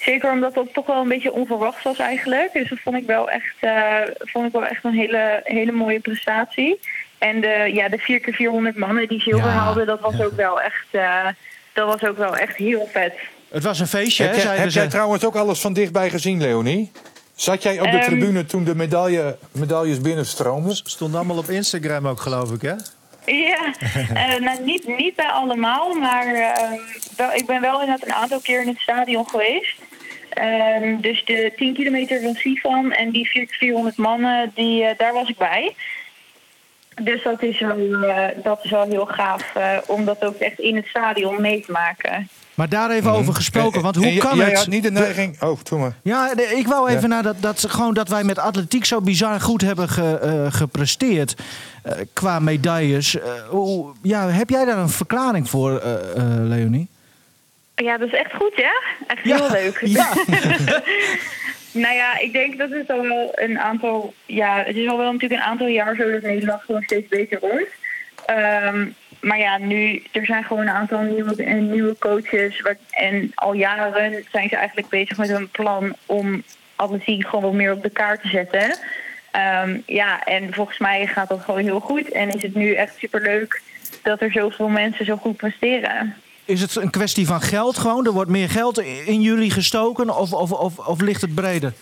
Zeker 0.00 0.30
omdat 0.30 0.54
dat 0.54 0.72
toch 0.74 0.86
wel 0.86 1.00
een 1.02 1.08
beetje 1.08 1.32
onverwacht 1.32 1.82
was 1.82 1.98
eigenlijk. 1.98 2.52
Dus 2.52 2.68
dat 2.68 2.78
vond 2.80 2.96
ik 2.96 3.06
wel 3.06 3.30
echt, 3.30 3.54
eh, 3.60 4.00
vond 4.18 4.46
ik 4.46 4.52
wel 4.52 4.66
echt 4.66 4.84
een 4.84 4.94
hele, 4.94 5.40
hele 5.44 5.72
mooie 5.72 6.00
prestatie. 6.00 6.80
En 7.18 7.40
de, 7.40 7.70
ja, 7.74 7.88
de 7.88 7.98
4x400 7.98 8.76
mannen 8.78 9.08
die 9.08 9.20
zilver 9.20 9.48
Ja. 9.48 9.54
haalden, 9.54 9.86
dat 9.86 10.00
was 10.00 10.20
ook 10.22 10.36
wel 10.36 10.60
echt, 10.60 10.86
eh, 10.90 11.26
dat 11.72 11.86
was 11.86 12.10
ook 12.10 12.16
wel 12.16 12.36
echt 12.36 12.56
heel 12.56 12.88
vet. 12.92 13.14
Het 13.50 13.62
was 13.62 13.80
een 13.80 13.86
feestje, 13.86 14.22
Heb, 14.22 14.32
hè, 14.32 14.36
jij, 14.36 14.46
zeiden 14.46 14.64
heb 14.64 14.72
jij 14.72 14.88
trouwens 14.88 15.24
ook 15.24 15.36
alles 15.36 15.60
van 15.60 15.72
dichtbij 15.72 16.10
gezien, 16.10 16.40
Leonie? 16.40 16.92
Zat 17.34 17.62
jij 17.62 17.80
op 17.80 17.90
de 17.90 17.98
Ehm, 17.98 18.04
tribune 18.04 18.44
toen 18.44 18.64
de 18.64 18.74
medaille, 18.74 19.36
medailles 19.52 20.00
binnenstroomden? 20.00 20.76
Stond 20.76 21.14
allemaal 21.14 21.38
op 21.38 21.48
Instagram 21.48 22.06
ook, 22.08 22.20
geloof 22.20 22.52
ik, 22.52 22.62
hè? 22.62 22.74
Ja, 23.24 23.74
eh, 24.14 24.40
nou, 24.40 24.64
niet, 24.64 24.96
niet 24.96 25.14
bij 25.14 25.28
allemaal, 25.28 25.94
maar 25.94 26.26
ehm, 26.26 26.78
wel, 27.16 27.32
ik 27.32 27.46
ben 27.46 27.60
wel 27.60 27.80
inderdaad 27.80 28.08
een 28.08 28.14
aantal 28.14 28.40
keer 28.40 28.60
in 28.60 28.68
het 28.68 28.78
stadion 28.78 29.28
geweest. 29.28 29.76
Ehm, 30.30 31.00
dus 31.00 31.24
de 31.24 31.52
10 31.56 31.74
kilometer 31.74 32.20
van 32.20 32.34
Sifan 32.34 32.92
en 32.92 33.10
die 33.10 33.46
400 33.50 33.96
mannen, 33.96 34.52
die, 34.54 34.84
eh, 34.84 34.98
daar 34.98 35.12
was 35.12 35.28
ik 35.28 35.36
bij. 35.36 35.74
Dus 37.02 37.22
dat 37.22 37.42
is 37.42 37.60
wel, 37.60 38.02
eh, 38.02 38.28
dat 38.42 38.64
is 38.64 38.70
wel 38.70 38.86
heel 38.88 39.06
gaaf 39.06 39.54
eh, 39.54 39.78
om 39.86 40.04
dat 40.04 40.24
ook 40.24 40.36
echt 40.36 40.58
in 40.58 40.76
het 40.76 40.86
stadion 40.86 41.40
mee 41.40 41.60
te 41.60 41.72
maken. 41.72 42.28
Maar 42.60 42.68
daar 42.68 42.90
even 42.90 43.10
over 43.10 43.34
gesproken, 43.34 43.82
want 43.82 43.96
hoe 43.96 44.04
En 44.04 44.12
j- 44.14 44.18
kan 44.18 44.36
jij 44.36 44.46
het... 44.48 44.56
had 44.56 44.66
niet 44.66 44.82
de 44.82 44.90
neiging... 44.90 45.42
Oh, 45.42 45.58
doe 45.62 45.78
maar. 45.78 45.92
Ja, 46.02 46.32
nee, 46.36 46.46
ik 46.46 46.66
wou 46.66 46.88
even 46.88 47.00
Ja. 47.02 47.06
naar 47.06 47.22
dat, 47.22 47.36
dat, 47.40 47.64
gewoon 47.68 47.94
dat 47.94 48.08
wij 48.08 48.24
met 48.24 48.38
atletiek 48.38 48.84
zo 48.84 49.00
bizar 49.00 49.40
goed 49.40 49.60
hebben 49.60 49.88
ge- 49.88 50.18
eh, 50.22 50.52
gepresteerd. 50.52 51.34
eh, 51.82 51.92
qua 52.12 52.38
medailles. 52.38 53.18
Eh, 53.20 53.28
hoe, 53.48 53.92
ja, 54.02 54.28
heb 54.28 54.50
jij 54.50 54.64
daar 54.64 54.78
een 54.78 54.88
verklaring 54.88 55.50
voor, 55.50 55.78
eh, 55.78 55.92
eh, 55.94 56.22
Leonie? 56.48 56.88
Ja, 57.74 57.98
dat 57.98 58.08
is 58.08 58.14
echt 58.14 58.32
goed, 58.34 58.52
ja? 58.56 58.72
Echt 59.06 59.24
Ja, 59.24 59.36
heel 59.36 59.50
leuk. 59.50 59.80
ja. 59.98 60.08
nou 61.84 61.94
ja, 61.94 62.18
ik 62.18 62.32
denk 62.32 62.58
dat 62.58 62.70
het 62.70 62.90
al 62.90 63.02
wel 63.02 63.32
een 63.34 63.58
aantal... 63.58 64.14
Ja, 64.26 64.62
het 64.66 64.76
is 64.76 64.88
al 64.88 64.96
wel 64.98 65.12
natuurlijk 65.12 65.40
een 65.40 65.46
aantal 65.48 65.66
jaar 65.66 65.94
zo 65.96 66.10
dat 66.10 66.22
Nederland 66.22 66.62
gewoon 66.62 66.82
steeds 66.82 67.08
beter 67.08 67.38
wordt. 67.40 67.70
Ehm, 68.26 68.86
maar 69.20 69.38
ja, 69.38 69.58
nu, 69.58 70.02
er 70.12 70.24
zijn 70.24 70.44
gewoon 70.44 70.62
een 70.62 70.74
aantal 70.74 71.00
nieuwe, 71.00 71.44
nieuwe 71.44 71.96
coaches. 71.98 72.62
en 72.90 73.32
al 73.34 73.52
jaren 73.52 74.24
zijn 74.30 74.48
ze 74.48 74.56
eigenlijk 74.56 74.88
bezig 74.88 75.16
met 75.16 75.28
een 75.28 75.48
plan 75.48 75.94
om 76.06 76.42
atletiek 76.76 77.24
gewoon 77.26 77.44
wat 77.44 77.52
meer 77.52 77.72
op 77.72 77.82
de 77.82 77.90
kaart 77.90 78.22
te 78.22 78.28
zetten. 78.28 78.78
Ehm, 79.30 79.78
ja, 79.86 80.24
en 80.24 80.54
volgens 80.54 80.78
mij 80.78 81.06
gaat 81.06 81.28
dat 81.28 81.40
gewoon 81.40 81.62
heel 81.62 81.80
goed. 81.80 82.12
En 82.12 82.28
is 82.28 82.42
het 82.42 82.54
nu 82.54 82.74
echt 82.74 82.94
superleuk 82.98 83.62
dat 84.02 84.20
er 84.20 84.32
zoveel 84.32 84.68
mensen 84.68 85.04
zo 85.04 85.16
goed 85.16 85.36
presteren. 85.36 86.14
Is 86.44 86.60
het 86.60 86.76
een 86.76 86.90
kwestie 86.90 87.26
van 87.26 87.40
geld 87.40 87.78
gewoon? 87.78 88.06
Er 88.06 88.12
wordt 88.12 88.30
meer 88.30 88.50
geld 88.50 88.78
in 89.06 89.20
jullie 89.20 89.50
gestoken 89.50 90.16
of, 90.16 90.32
of, 90.32 90.52
of, 90.52 90.78
of 90.78 91.00
ligt 91.00 91.20
het 91.20 91.34
breder? 91.34 91.72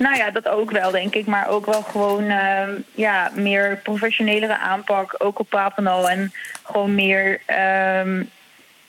Nou 0.00 0.16
ja, 0.16 0.30
dat 0.30 0.48
ook 0.48 0.70
wel, 0.70 0.90
denk 0.90 1.14
ik. 1.14 1.26
Maar 1.26 1.48
ook 1.48 1.66
wel 1.66 1.82
gewoon 1.82 2.24
ehm, 2.24 2.70
ja, 2.94 3.30
meer 3.34 3.80
professionelere 3.82 4.58
aanpak, 4.58 5.14
ook 5.18 5.38
op 5.38 5.48
Papendal. 5.48 6.10
En 6.10 6.32
gewoon 6.62 6.94
meer, 6.94 7.40
ehm, 7.46 8.22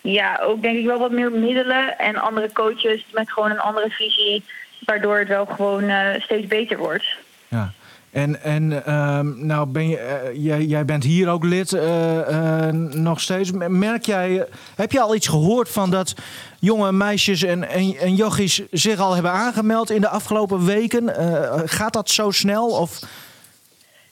ja, 0.01 0.39
ook 0.43 0.61
denk 0.61 0.77
ik 0.77 0.85
wel 0.85 0.99
wat 0.99 1.11
meer 1.11 1.31
middelen 1.31 1.97
en 1.97 2.15
andere 2.15 2.51
coaches 2.51 3.05
met 3.13 3.31
gewoon 3.31 3.51
een 3.51 3.59
andere 3.59 3.89
visie. 3.89 4.43
Waardoor 4.85 5.17
het 5.17 5.27
wel 5.27 5.45
gewoon 5.45 5.83
eh, 5.83 6.21
steeds 6.21 6.47
beter 6.47 6.77
wordt. 6.77 7.05
Ja. 7.47 7.71
En, 8.11 8.43
en 8.43 8.85
ehm, 8.85 9.45
nou 9.45 9.67
ben 9.67 9.89
je, 9.89 9.97
eh, 9.97 10.45
jij, 10.45 10.63
jij 10.63 10.85
bent 10.85 11.03
hier 11.03 11.29
ook 11.29 11.43
lid 11.43 11.73
eh, 11.73 12.67
nog 12.91 13.21
steeds. 13.21 13.51
Merk 13.51 14.05
jij, 14.05 14.45
heb 14.75 14.91
je 14.91 15.01
al 15.01 15.15
iets 15.15 15.27
gehoord 15.27 15.69
van 15.69 15.89
dat 15.89 16.13
jonge 16.61 16.91
meisjes 16.91 17.43
en, 17.43 17.69
en, 17.69 17.95
en 17.97 18.15
jochies 18.15 18.61
zich 18.71 18.99
al 18.99 19.13
hebben 19.13 19.31
aangemeld 19.31 19.89
in 19.89 20.01
de 20.01 20.07
afgelopen 20.07 20.65
weken? 20.65 21.15
Eh, 21.15 21.61
gaat 21.65 21.93
dat 21.93 22.09
zo 22.09 22.31
snel? 22.31 22.67
Of, 22.67 22.99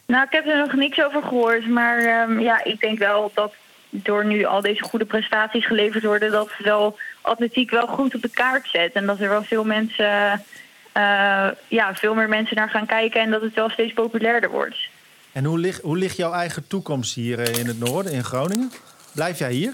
Nou, 0.05 0.23
ik 0.23 0.31
heb 0.31 0.47
er 0.47 0.57
nog 0.57 0.73
niks 0.73 1.03
over 1.03 1.21
gehoord. 1.21 1.67
Maar 1.67 1.97
ehm, 1.97 2.39
ja, 2.39 2.63
ik 2.63 2.79
denk 2.79 2.97
wel 2.99 3.31
dat 3.33 3.53
door 3.89 4.25
nu 4.25 4.45
al 4.45 4.61
deze 4.61 4.83
goede 4.83 5.05
prestaties 5.05 5.65
geleverd 5.65 6.03
worden, 6.03 6.31
dat 6.31 6.49
wel 6.63 6.97
atletiek 7.21 7.71
wel 7.71 7.87
goed 7.87 8.15
op 8.15 8.21
de 8.21 8.29
kaart 8.29 8.67
zet. 8.67 8.93
En 8.93 9.05
dat 9.05 9.19
er 9.19 9.29
wel 9.29 9.43
veel 9.43 9.63
mensen, 9.63 10.43
eh, 10.91 11.47
ja, 11.67 11.95
veel 11.95 12.13
meer 12.13 12.29
mensen 12.29 12.55
naar 12.55 12.69
gaan 12.69 12.85
kijken 12.85 13.21
en 13.21 13.31
dat 13.31 13.41
het 13.41 13.53
wel 13.53 13.69
steeds 13.69 13.93
populairder 13.93 14.49
wordt. 14.49 14.77
En 15.31 15.45
hoe 15.45 15.59
ligt, 15.59 15.81
hoe 15.81 15.97
ligt 15.97 16.17
jouw 16.17 16.33
eigen 16.33 16.67
toekomst 16.67 17.15
hier 17.15 17.39
eh, 17.39 17.59
in 17.59 17.67
het 17.67 17.79
noorden, 17.79 18.11
in 18.11 18.23
Groningen? 18.23 18.71
Blijf 19.13 19.39
jij 19.39 19.51
hier? 19.51 19.73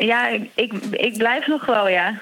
Ja, 0.00 0.28
ik, 0.28 0.50
ik, 0.54 0.72
ik 0.90 1.16
blijf 1.18 1.46
nog 1.46 1.66
wel, 1.66 1.88
ja. 1.88 2.18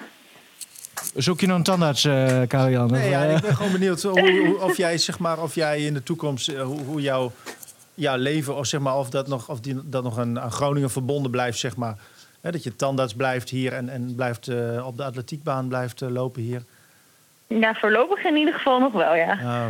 zoek 1.15 1.41
je 1.41 1.47
nog 1.47 1.57
een 1.57 1.63
tandarts, 1.63 2.05
eh 2.05 2.41
Karian? 2.49 2.91
Nee, 2.91 3.11
ja, 3.11 3.25
eh, 3.25 3.35
ik 3.37 3.43
ben 3.43 3.57
gewoon 3.57 3.73
benieuwd 3.73 4.03
hoe, 4.03 4.47
hoe- 4.47 4.61
of, 4.61 4.77
jij, 4.77 4.99
zeg 4.99 5.19
maar, 5.19 5.43
of 5.43 5.55
jij 5.55 5.85
in 5.85 5.95
de 5.95 6.03
toekomst, 6.03 6.49
eh, 6.49 6.63
hoe, 6.63 6.81
hoe 6.81 7.01
jouw, 7.01 7.33
jouw 7.95 8.17
leven, 8.17 8.57
of, 8.57 8.67
zeg 8.67 8.81
maar, 8.81 8.97
of 8.99 9.11
dat 9.11 9.27
nog, 9.29 9.49
of 9.49 9.61
die, 9.61 9.77
dat 9.85 10.03
nog 10.03 10.19
aan, 10.19 10.41
aan 10.41 10.53
Groningen 10.53 10.91
verbonden 10.91 11.31
blijft, 11.31 11.59
zeg 11.59 11.77
maar. 11.77 11.97
Hè, 12.41 12.51
dat 12.53 12.63
je 12.63 12.77
tandarts 12.77 13.15
blijft 13.15 13.51
hier 13.51 13.73
en, 13.73 13.89
en 13.89 14.15
blijft, 14.15 14.49
eh, 14.49 14.87
op 14.87 14.97
de 14.97 15.05
atletiekbaan 15.05 15.69
blijft 15.69 16.03
eh, 16.03 16.09
lopen 16.11 16.43
hier. 16.43 16.63
Ja, 17.49 17.75
voorlopig 17.75 18.25
in 18.25 18.37
ieder 18.37 18.55
geval 18.55 18.81
nog 18.81 18.93
wel, 18.93 19.15
ja. 19.15 19.39
Ah. 19.45 19.67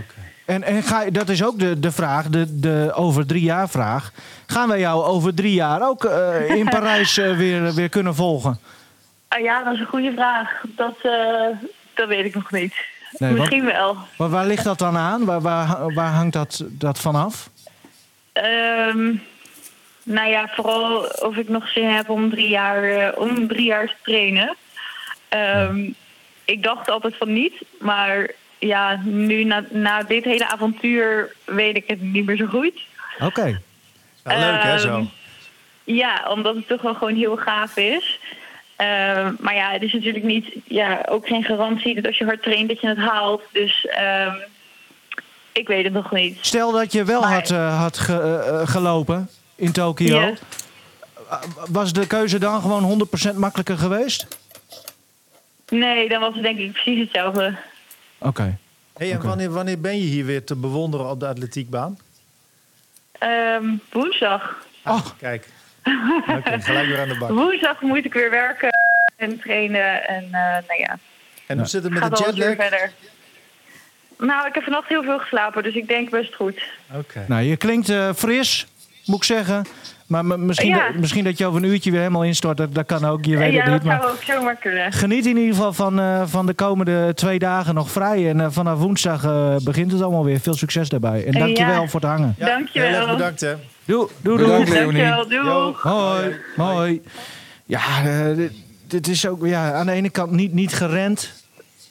En, 0.48 0.62
en 0.62 0.82
ga, 0.82 1.10
dat 1.10 1.28
is 1.28 1.44
ook 1.44 1.58
de, 1.58 1.80
de 1.80 1.92
vraag, 1.92 2.26
de, 2.26 2.58
de 2.60 2.92
over 2.94 3.26
drie 3.26 3.42
jaar 3.42 3.68
vraag. 3.68 4.12
Gaan 4.46 4.68
wij 4.68 4.78
jou 4.78 5.04
over 5.04 5.34
drie 5.34 5.54
jaar 5.54 5.88
ook 5.88 6.04
eh, 6.04 6.50
in 6.50 6.68
Parijs 6.78 7.18
eh, 7.18 7.36
weer, 7.36 7.74
weer 7.74 7.88
kunnen 7.88 8.14
volgen? 8.14 8.58
Ah, 9.28 9.40
ja, 9.40 9.62
dat 9.62 9.74
is 9.74 9.80
een 9.80 9.86
goede 9.86 10.12
vraag. 10.12 10.62
Dat, 10.62 10.96
eh, 11.02 11.56
dat 11.94 12.08
weet 12.08 12.24
ik 12.24 12.34
nog 12.34 12.50
niet. 12.52 12.74
Nee, 13.18 13.32
Misschien 13.32 13.64
wel. 13.64 13.96
Maar 14.18 14.28
waar 14.28 14.46
ligt 14.46 14.64
dat 14.64 14.78
dan 14.78 14.96
aan? 14.96 15.24
Waar, 15.24 15.40
waar, 15.40 15.94
waar 15.94 16.12
hangt 16.12 16.32
dat, 16.32 16.64
dat 16.68 16.98
vanaf? 16.98 17.50
Ehm, 18.32 19.14
nou 20.02 20.28
ja, 20.28 20.48
vooral 20.54 21.04
of 21.04 21.36
ik 21.36 21.48
nog 21.48 21.68
zin 21.68 21.88
heb 21.88 22.08
om 22.08 22.30
drie 22.30 22.48
jaar, 22.48 23.14
om 23.14 23.48
drie 23.48 23.66
jaar 23.66 23.86
te 23.86 23.94
trainen. 24.02 24.56
Ehm, 25.28 25.90
Ik 26.48 26.62
dacht 26.62 26.90
altijd 26.90 27.16
van 27.16 27.32
niet, 27.32 27.52
maar 27.80 28.30
ja, 28.58 29.00
nu 29.04 29.44
na, 29.44 29.64
na 29.70 30.02
dit 30.02 30.24
hele 30.24 30.48
avontuur 30.48 31.32
weet 31.44 31.76
ik 31.76 31.84
het 31.87 32.00
niet 32.02 32.26
meer 32.26 32.37
zo 32.37 32.46
goed. 32.46 32.72
Oké. 33.20 33.61
Wel 34.22 34.38
leuk, 34.38 34.62
hè, 34.62 34.78
zo? 34.78 34.88
Ehm, 34.96 35.04
Ja, 35.84 36.26
omdat 36.30 36.54
het 36.54 36.66
toch 36.68 36.82
wel 36.82 36.94
gewoon 36.94 37.14
heel 37.14 37.37
gaaf 37.37 37.76
is. 37.76 38.18
Ehm, 38.76 39.32
maar 39.40 39.54
ja, 39.54 39.70
het 39.70 39.82
is 39.82 39.92
natuurlijk 39.92 40.24
niet, 40.24 40.46
ja, 40.64 41.04
ook 41.08 41.26
geen 41.26 41.44
garantie 41.44 41.94
dat 41.94 42.06
als 42.06 42.18
je 42.18 42.24
hard 42.24 42.42
traint 42.42 42.68
dat 42.68 42.80
je 42.80 42.88
het 42.88 42.98
haalt. 42.98 43.42
Dus 43.52 43.87
ehm, 43.87 44.34
ik 45.52 45.66
weet 45.68 45.84
het 45.84 45.92
nog 45.92 46.12
niet. 46.12 46.38
Stel 46.40 46.72
dat 46.72 46.92
je 46.92 47.04
wel 47.04 47.20
Maar- 47.20 47.32
had, 47.32 47.50
eh, 47.50 47.80
had 47.80 47.98
ge- 47.98 48.20
eh, 48.20 48.61
eh, 48.61 48.68
gelopen 48.68 49.28
in 49.56 49.72
Tokio. 49.72 50.34
Was 51.68 51.92
de 51.92 52.06
keuze 52.06 52.38
dan 52.38 52.61
gewoon 52.61 52.82
100% 52.82 53.37
makkelijker 53.37 53.78
geweest? 53.78 54.26
Nee, 55.68 56.09
dan 56.09 56.20
was 56.20 56.35
het 56.35 56.42
denk 56.42 56.59
ik 56.59 56.72
precies 56.72 57.00
hetzelfde. 57.00 57.57
Oké. 58.18 58.59
Hey, 58.96 59.12
en 59.12 59.22
wanneer, 59.22 59.50
wanneer 59.50 59.81
ben 59.81 59.96
je 59.98 60.04
hier 60.04 60.24
weer 60.24 60.44
te 60.44 60.57
bewonderen 60.57 61.11
op 61.11 61.20
de 61.20 61.26
atletiekbaan? 61.26 61.98
Ehm, 63.18 63.64
woensdag. 63.92 64.66
Oh, 64.85 65.07
Kijk. 65.18 65.46
Oké, 66.28 66.61
gelijk 66.61 66.87
weer 66.87 67.00
aan 67.00 67.09
de 67.09 67.18
bak. 67.18 67.28
Woensdag 67.31 67.81
moet 67.81 68.04
ik 68.04 68.12
weer 68.12 68.31
werken 68.31 68.68
en 69.16 69.40
trainen. 69.40 70.09
En 70.09 70.24
eh, 70.24 70.33
nou 70.68 70.78
ja, 70.78 70.98
En 71.46 71.59
hoe 71.59 71.66
zit 71.66 71.83
het 71.83 71.92
met 71.92 72.02
gaat 72.02 72.16
de 72.16 72.24
jetlag? 72.24 72.54
verder. 72.68 72.92
Nou, 74.18 74.46
ik 74.48 74.54
heb 74.54 74.62
vannacht 74.62 74.88
heel 74.88 75.02
veel 75.02 75.18
geslapen, 75.18 75.62
dus 75.62 75.74
ik 75.74 75.88
denk 75.88 76.11
best 76.11 76.35
goed. 76.35 76.62
Oké. 76.94 77.24
nou, 77.28 77.42
je 77.42 77.57
klinkt 77.57 77.88
eh, 77.88 78.12
fris, 78.14 78.66
moet 79.04 79.16
ik 79.16 79.24
zeggen. 79.24 79.66
Maar 80.09 80.25
misschien, 80.25 80.68
Ja. 80.68 80.87
dat, 80.87 81.01
misschien 81.01 81.25
dat 81.25 81.38
je 81.38 81.47
over 81.47 81.62
een 81.62 81.68
uurtje 81.68 81.90
weer 81.90 82.01
helemaal 82.01 82.25
instort. 82.25 82.57
Dat, 82.57 82.75
dat 82.75 82.87
kan 82.87 83.05
ook, 83.05 83.25
je 83.25 83.37
weet 83.37 83.53
ja, 83.53 83.62
het 83.62 83.73
niet. 83.73 83.83
dat 83.83 84.01
Maar 84.01 84.11
ook 84.11 84.23
zomaar 84.23 84.57
kunnen. 84.57 84.92
geniet 84.92 85.27
in 85.27 85.37
ieder 85.37 85.55
geval 85.55 85.73
van, 85.73 86.01
eh, 86.01 86.23
van 86.27 86.47
de 86.47 86.55
komende 86.55 87.12
twee 87.14 87.38
dagen 87.38 87.75
nog 87.75 87.90
vrij. 87.90 88.29
En 88.29 88.40
eh, 88.40 88.47
vanaf 88.51 88.79
woensdag 88.79 89.25
eh, 89.25 89.57
begint 89.57 89.92
het 89.92 90.03
allemaal 90.03 90.25
weer. 90.25 90.40
Veel 90.40 90.55
succes 90.55 90.88
daarbij. 90.88 91.25
En 91.27 91.33
Ja. 91.33 91.38
dankjewel 91.38 91.88
voor 91.88 92.01
het 92.01 92.09
hangen. 92.09 92.35
Ja, 92.38 92.47
Dankjewel. 92.47 92.88
Heel 92.88 92.99
erg 93.01 93.11
bedankt, 93.16 93.40
hè. 93.40 93.55
Bedankt, 93.85 94.12
doei. 94.23 94.38
Leonie. 94.71 95.03
Dankjewel, 95.05 95.29
doei. 95.29 95.75
Hoi, 95.83 96.37
hoi. 96.57 97.03
Ja, 97.64 97.81
dit, 98.35 98.53
dit 98.87 99.09
is 99.09 99.27
ook 99.27 99.47
ja, 99.47 99.73
aan 99.73 99.87
de 99.87 99.92
ene 99.92 100.11
kant 100.11 100.31
niet, 100.31 100.53
niet 100.53 100.73
gerend, 100.75 101.33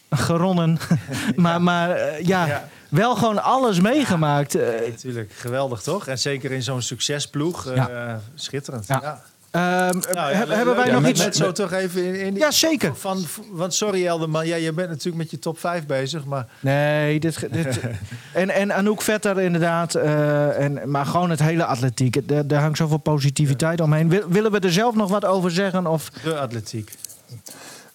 geronnen. 0.10 0.78
maar 1.36 1.62
maar 1.62 1.90
ja, 2.24 2.46
Ja. 2.46 2.68
Wel 2.98 3.16
gewoon 3.16 3.44
alles 3.44 3.80
meegemaakt. 3.80 4.56
Eh, 4.56 4.68
Natuurlijk, 4.90 5.32
geweldig 5.38 5.82
toch? 5.82 6.08
En 6.08 6.20
zeker 6.20 6.52
in 6.52 6.62
zo'n 6.64 6.82
succesploeg. 6.82 7.66
eh, 7.68 7.76
Ja. 7.76 8.22
Schitterend. 8.36 8.88
Ja. 8.88 9.00
Ja. 9.02 9.22
Ehm, 9.52 9.98
Nou 10.14 10.32
ja, 10.32 10.46
hebben 10.48 10.76
wij 10.76 10.92
nog 10.92 11.08
iets? 11.08 11.24
Met 11.24 11.36
zo 11.36 11.52
toch 11.52 11.72
even 11.72 12.04
in, 12.06 12.16
in 12.16 12.36
Ja, 12.36 12.52
zeker. 12.52 12.96
Van, 12.96 13.26
want 13.52 13.74
sorry 13.74 14.08
Elderman, 14.08 14.48
ja, 14.48 14.56
je 14.56 14.74
bent 14.74 14.90
natuurlijk 14.90 15.18
met 15.18 15.32
je 15.32 15.40
top 15.40 15.60
5 15.60 15.86
bezig, 15.86 16.26
maar 16.26 16.48
Nee, 16.60 17.20
dit, 17.20 17.48
dit, 17.52 17.80
en, 18.34 18.50
en 18.50 18.74
Anouk 18.74 19.02
Vetter 19.02 19.40
inderdaad. 19.40 19.96
eh, 19.96 20.60
en, 20.64 20.90
maar 20.92 21.06
gewoon 21.06 21.30
het 21.30 21.40
hele 21.40 21.66
atletiek. 21.66 22.28
Daar, 22.28 22.48
daar 22.48 22.62
hangt 22.62 22.78
zoveel 22.78 22.98
positiviteit 22.98 23.82
omheen. 23.82 24.10
Wil- 24.10 24.28
willen 24.30 24.52
we 24.52 24.60
er 24.60 24.72
zelf 24.74 24.96
nog 24.96 25.10
wat 25.10 25.26
over 25.26 25.52
zeggen? 25.52 25.88
Of, 25.88 26.10
de 26.24 26.38
atletiek. 26.40 26.92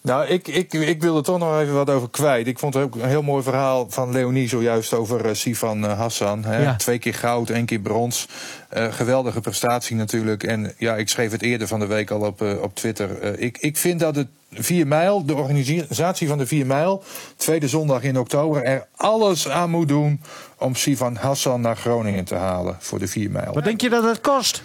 Nou, 0.03 0.27
ik, 0.27 0.47
ik, 0.47 0.73
ik 0.73 1.01
wil 1.01 1.17
er 1.17 1.23
toch 1.23 1.39
nog 1.39 1.59
even 1.59 1.73
wat 1.73 1.89
over 1.89 2.09
kwijt. 2.09 2.47
Ik 2.47 2.59
vond 2.59 2.73
het 2.73 2.83
ook 2.83 2.95
een 2.95 3.07
heel 3.07 3.21
mooi 3.21 3.43
verhaal 3.43 3.85
van 3.89 4.11
Leonie 4.11 4.47
zojuist 4.47 4.93
over 4.93 5.25
eh, 5.25 5.33
Sifan 5.33 5.85
eh, 5.85 5.97
Hassan. 5.97 6.43
Hè? 6.43 6.63
Ja. 6.63 6.75
Twee 6.75 6.99
keer 6.99 7.13
goud, 7.13 7.49
één 7.49 7.65
keer 7.65 7.79
brons. 7.79 8.27
Eh, 8.69 8.93
geweldige 8.93 9.39
prestatie 9.39 9.95
natuurlijk. 9.95 10.43
En 10.43 10.73
ja, 10.77 10.95
ik 10.95 11.09
schreef 11.09 11.31
het 11.31 11.41
eerder 11.41 11.67
van 11.67 11.79
de 11.79 11.85
week 11.85 12.11
al 12.11 12.19
op, 12.19 12.41
op 12.41 12.75
Twitter. 12.75 13.39
Ik, 13.39 13.57
ik 13.57 13.77
vind 13.77 13.99
dat 13.99 14.15
het 14.15 14.27
4 14.51 14.87
mijl, 14.87 15.25
de 15.25 15.35
organisatie 15.35 16.27
van 16.27 16.37
de 16.37 16.47
4 16.47 16.65
mijl, 16.65 17.03
tweede 17.35 17.67
zondag 17.67 18.03
in 18.03 18.19
oktober, 18.19 18.63
er 18.63 18.87
alles 18.95 19.49
aan 19.49 19.69
moet 19.69 19.87
doen 19.87 20.21
om 20.57 20.75
Sifan 20.75 21.15
Hassan 21.15 21.61
naar 21.61 21.77
Groningen 21.77 22.25
te 22.25 22.35
halen 22.35 22.77
voor 22.79 22.99
de 22.99 23.07
4 23.07 23.31
mijl. 23.31 23.53
wat 23.53 23.63
denk 23.63 23.81
je 23.81 23.89
dat 23.89 24.03
het 24.03 24.21
kost? 24.21 24.63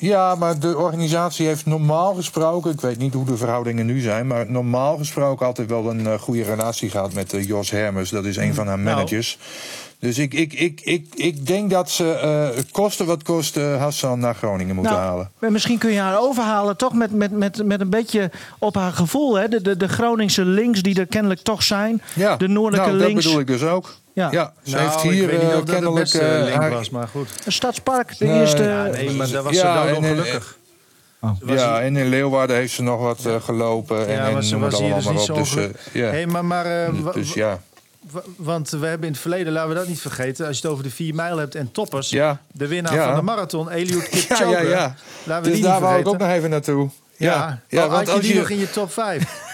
Ja, 0.00 0.34
maar 0.34 0.58
de 0.58 0.76
organisatie 0.76 1.46
heeft 1.46 1.66
normaal 1.66 2.14
gesproken, 2.14 2.72
ik 2.72 2.80
weet 2.80 2.98
niet 2.98 3.14
hoe 3.14 3.24
de 3.24 3.36
verhoudingen 3.36 3.86
nu 3.86 4.00
zijn, 4.00 4.26
maar 4.26 4.50
normaal 4.50 4.96
gesproken 4.96 5.46
altijd 5.46 5.68
wel 5.68 5.90
een 5.90 6.06
eh, 6.06 6.18
goede 6.18 6.42
relatie 6.42 6.90
gehad 6.90 7.12
met 7.12 7.32
eh, 7.32 7.46
Jos 7.46 7.70
Hermes. 7.70 8.10
Dat 8.10 8.24
is 8.24 8.36
een 8.36 8.54
van 8.54 8.66
haar 8.66 8.78
Nou. 8.78 9.08
Dus 10.00 10.18
ik, 10.18 10.34
ik, 10.34 10.52
ik, 10.52 10.80
ik, 10.80 11.06
ik 11.14 11.46
denk 11.46 11.70
dat 11.70 11.90
ze 11.90 12.12
eh, 12.12 12.62
kosten 12.72 13.06
wat 13.06 13.22
kost 13.22 13.56
eh, 13.56 13.76
Hassan 13.80 14.18
naar 14.18 14.34
Groningen 14.34 14.74
moeten 14.74 14.92
Nou, 14.94 15.04
halen. 15.06 15.30
maar 15.38 15.52
Misschien 15.52 15.78
kun 15.78 15.90
je 15.92 15.98
haar 16.00 16.20
overhalen, 16.20 16.76
toch 16.76 16.92
met, 16.92 17.12
met, 17.12 17.30
met, 17.30 17.64
met 17.64 17.80
een 17.80 17.90
beetje 17.90 18.30
op 18.58 18.74
haar 18.74 18.92
gevoel. 18.92 19.34
Hè? 19.38 19.48
De, 19.48 19.62
de, 19.62 19.76
de 19.76 19.88
Groningse 19.88 20.44
links 20.44 20.82
die 20.82 20.98
er 21.00 21.06
kennelijk 21.06 21.40
toch 21.40 21.62
zijn. 21.62 22.02
Ja, 22.14 22.36
de 22.36 22.48
noordelijke 22.48 22.90
nou, 22.90 22.98
links. 23.02 23.14
dat 23.14 23.22
bedoel 23.24 23.40
ik 23.40 23.46
dus 23.60 23.62
ook. 23.70 23.94
Ja. 24.12 24.28
Ja, 24.30 24.52
ze 24.62 24.70
Nou, 24.74 24.82
heeft 24.88 25.00
hier 25.00 25.12
ik 25.22 25.28
weet 25.30 25.30
niet 25.30 25.40
eh, 25.40 25.46
of 25.46 25.52
dat 25.52 25.60
het 25.60 25.70
kennelijk 25.70 26.00
beste 26.00 26.40
link 26.44 26.56
haar- 26.60 26.70
was, 26.70 26.90
maar 26.90 27.08
goed. 27.08 27.28
Een 27.44 27.52
stadspark, 27.52 28.18
de 28.18 28.24
Nee. 28.24 28.40
eerste. 28.40 28.62
Ja, 28.62 28.82
nee, 28.84 29.10
maar 29.10 29.30
daar 29.30 29.42
was 29.42 29.54
Ja, 29.54 29.60
ze 29.60 29.66
en- 29.88 29.94
en- 29.94 30.02
doodongelukkig. 30.02 30.56
Ja, 31.46 31.80
en 31.80 31.96
in 31.96 32.08
Leeuwarden 32.08 32.56
heeft 32.56 32.72
ze 32.72 32.82
nog 32.82 33.00
wat 33.00 33.28
gelopen. 33.44 34.06
en, 34.08 34.14
Ja, 34.14 34.26
en 34.26 34.32
maar 34.32 34.42
ze 34.44 34.58
was 34.58 34.78
hier 34.78 34.94
dus 34.94 35.04
maar 35.04 35.14
niet 35.14 35.22
zo 35.22 35.34
Dus. 35.34 35.54
Hey, 35.92 36.26
maar, 36.26 36.44
maar 36.44 36.66
eh, 36.66 36.88
wa- 37.00 37.12
dus 37.12 37.32
ja. 37.34 37.60
Wa- 38.10 38.22
want 38.36 38.70
we 38.70 38.86
hebben 38.86 39.06
in 39.06 39.12
het 39.12 39.20
verleden, 39.20 39.52
laten 39.52 39.68
we 39.68 39.74
dat 39.74 39.88
niet 39.88 40.00
vergeten, 40.00 40.46
als 40.46 40.56
je 40.58 40.62
het 40.62 40.70
over 40.72 40.84
de 40.84 40.90
4 40.90 41.14
mijl 41.14 41.36
hebt 41.36 41.54
en 41.54 41.72
toppers, 41.72 42.10
Ja. 42.10 42.40
de 42.52 42.66
winnaar 42.66 42.94
Ja. 42.94 43.04
van 43.06 43.14
de 43.14 43.22
marathon, 43.22 43.70
Eliud 43.70 44.02
Ja, 44.04 44.08
Kipchoge, 44.08 44.50
ja, 44.50 44.60
ja. 44.60 44.94
laten 45.24 45.42
we 45.44 45.48
Dus 45.48 45.58
die 45.58 45.68
daar 45.68 45.80
wou 45.80 46.00
ik 46.00 46.08
ook 46.08 46.18
nog 46.18 46.28
even 46.28 46.50
naartoe. 46.50 46.90
ja, 47.16 47.60
ja, 47.68 47.88
want 47.88 48.08
had 48.08 48.16
je 48.16 48.22
die 48.32 48.38
nog 48.38 48.50
in 48.50 48.58
je 48.58 48.70
top 48.70 48.92
5? 48.92 49.46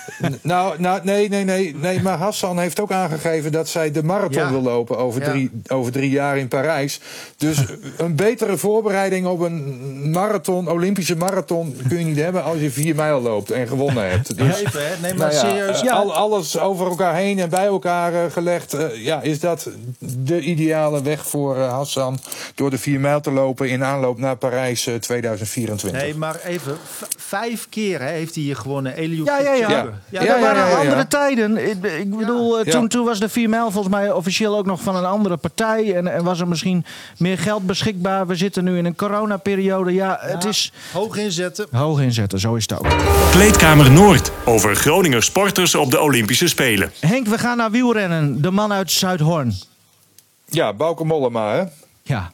Nou, 0.43 0.81
nou 0.81 1.01
nee, 1.03 1.29
nee, 1.29 1.45
nee, 1.45 1.75
nee. 1.77 2.03
Maar 2.03 2.19
Hassan 2.19 2.59
heeft 2.59 2.81
ook 2.81 2.91
aangegeven 2.93 3.53
dat 3.53 3.69
zij 3.69 3.91
de 3.91 4.03
marathon 4.03 4.43
Ja. 4.43 4.51
wil 4.51 4.63
lopen 4.63 4.99
over, 4.99 5.23
Ja. 5.23 5.31
drie, 5.31 5.51
over 5.69 5.93
drie 5.93 6.11
jaar 6.11 6.39
in 6.39 6.49
Parijs. 6.49 7.01
Dus 7.37 7.59
een 7.97 8.17
betere 8.17 8.57
voorbereiding 8.57 9.27
op 9.27 9.41
een 9.41 10.11
marathon, 10.11 10.69
Olympische 10.71 11.17
marathon, 11.17 11.77
kun 11.89 11.99
je 11.99 12.05
niet 12.05 12.17
hebben 12.17 12.45
als 12.45 12.59
je 12.59 12.71
vier 12.71 12.95
mijl 12.95 13.21
loopt 13.21 13.51
en 13.51 13.69
gewonnen 13.69 14.11
hebt. 14.11 14.37
Dus, 14.39 14.61
Even, 14.63 14.87
hè? 14.89 14.95
Nee, 15.01 15.15
maar 15.15 15.29
nou 15.29 15.33
ja, 15.33 15.39
serieus. 15.51 15.83
eh, 15.83 15.93
al- 15.93 16.15
alles 16.15 16.59
over 16.59 16.87
elkaar 16.87 17.15
heen 17.15 17.39
en 17.39 17.51
bij 17.51 17.65
elkaar 17.67 18.15
eh, 18.15 18.31
gelegd. 18.31 18.73
eh, 18.75 19.05
ja, 19.05 19.23
is 19.23 19.41
dat 19.41 19.69
de 19.99 20.41
ideale 20.41 21.03
weg 21.03 21.27
voor 21.27 21.57
Hassan 21.59 22.19
door 22.55 22.71
de 22.71 22.79
vier 22.79 23.01
mijl 23.01 23.21
te 23.21 23.31
lopen 23.31 23.69
in 23.71 23.85
aanloop 23.85 24.19
naar 24.19 24.37
Parijs 24.37 24.87
eh, 24.87 24.95
2024? 24.95 26.01
Nee, 26.03 26.15
maar 26.15 26.41
even, 26.45 26.77
v- 26.97 27.03
vijf 27.19 27.67
keer 27.69 28.01
hè, 28.01 28.09
heeft 28.11 28.35
hij 28.35 28.45
hier 28.45 28.57
gewonnen, 28.57 28.97
Eliud 28.97 29.27
Ja, 29.27 29.39
ja, 29.41 29.53
ja. 29.55 29.89
Ja, 30.09 30.23
Ja, 30.23 30.27
dat 30.27 30.37
ja, 30.37 30.41
waren 30.55 30.77
andere 30.79 31.07
tijden. 31.07 31.69
Ik, 31.71 31.85
ik 31.85 32.17
bedoel, 32.17 32.59
eh, 32.59 32.65
Ja. 32.65 32.71
toen, 32.73 32.89
toen 32.89 33.05
was 33.05 33.21
de 33.21 33.29
4 33.29 33.49
mijl 33.49 33.71
volgens 33.71 33.95
mij 33.95 34.13
officieel 34.13 34.57
ook 34.57 34.67
nog 34.67 34.81
van 34.81 34.97
een 34.97 35.05
andere 35.05 35.37
partij. 35.37 35.95
En, 35.95 36.07
en 36.15 36.25
was 36.25 36.41
er 36.41 36.49
misschien 36.49 36.85
meer 37.19 37.39
geld 37.39 37.67
beschikbaar. 37.67 38.27
We 38.27 38.35
zitten 38.35 38.65
nu 38.65 38.79
in 38.79 38.85
een 38.85 38.97
coronaperiode. 38.97 39.93
Ja, 39.93 40.19
het 40.21 40.45
is 40.45 40.73
Hoog 40.93 41.17
inzetten. 41.17 41.67
hoog 41.73 42.01
inzetten, 42.01 42.39
zo 42.41 42.55
is 42.55 42.63
het 42.69 42.79
ook. 42.79 42.87
Kleedkamer 43.31 43.91
Noord 43.91 44.31
over 44.45 44.77
Groninger 44.77 45.23
sporters 45.23 45.75
op 45.75 45.91
de 45.91 46.01
Olympische 46.01 46.49
Spelen. 46.49 46.93
Henk, 47.01 47.27
we 47.27 47.39
gaan 47.39 47.57
naar 47.57 47.71
wielrennen. 47.71 48.43
De 48.43 48.51
man 48.51 48.73
uit 48.73 48.91
Zuidhoorn. 48.93 49.55
Ja, 50.49 50.73
Bauke 50.73 51.05
Mollema, 51.05 51.53
hè? 51.55 51.65
Ja. 52.03 52.33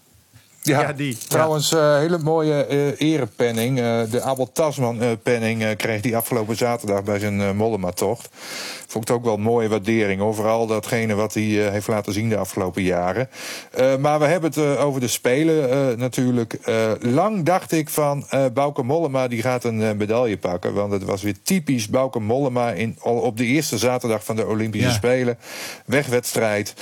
Ja, 0.63 0.81
Ja, 0.81 0.93
die. 0.93 1.17
Trouwens, 1.29 1.73
eh 1.73 1.97
hele 1.97 2.19
mooie 2.19 2.65
eh 2.65 3.01
erepenning. 3.13 3.79
Eh, 3.79 4.01
de 4.11 4.23
Abel 4.23 4.51
Tasman-penning 4.53 5.63
eh, 5.63 5.77
kreeg 5.77 6.03
hij 6.03 6.17
afgelopen 6.17 6.57
zaterdag 6.57 7.03
bij 7.05 7.19
zijn 7.19 7.41
eh 7.41 7.51
Mollema-tocht. 7.51 8.29
Vond 8.91 9.05
ik 9.05 9.11
het 9.11 9.19
ook 9.19 9.25
wel 9.25 9.35
een 9.35 9.41
mooie 9.41 9.69
waardering. 9.69 10.21
Overal 10.21 10.67
datgene 10.67 11.15
wat 11.15 11.35
hij 11.35 11.67
eh, 11.67 11.73
heeft 11.73 11.87
laten 11.87 12.13
zien 12.13 12.29
de 12.29 12.37
afgelopen 12.37 12.83
jaren. 12.83 13.29
Eh, 13.71 13.97
maar 13.97 14.19
we 14.19 14.25
hebben 14.25 14.51
het 14.51 14.59
eh, 14.59 14.85
over 14.85 15.01
de 15.01 15.09
Spelen 15.09 15.99
natuurlijk. 15.99 16.59
Lang 17.01 17.43
dacht 17.45 17.73
ik 17.73 17.89
van 17.89 18.27
Bauke 18.55 18.83
Mollema 18.83 19.29
die 19.29 19.43
gaat 19.43 19.65
een 19.65 19.97
medaille 19.97 20.39
pakken. 20.39 20.75
Want 20.75 20.93
het 20.93 21.05
was 21.05 21.23
weer 21.23 21.37
typisch 21.43 21.89
Bauke 21.89 22.21
Mollema 22.21 22.71
in, 22.71 22.97
al 23.01 23.15
op 23.15 23.37
de 23.37 23.45
eerste 23.45 23.79
zaterdag 23.79 24.25
van 24.25 24.37
de 24.37 24.47
Olympische 24.47 24.89
Ja. 24.89 24.95
Spelen. 24.95 25.39
Wegwedstrijd. 25.87 26.75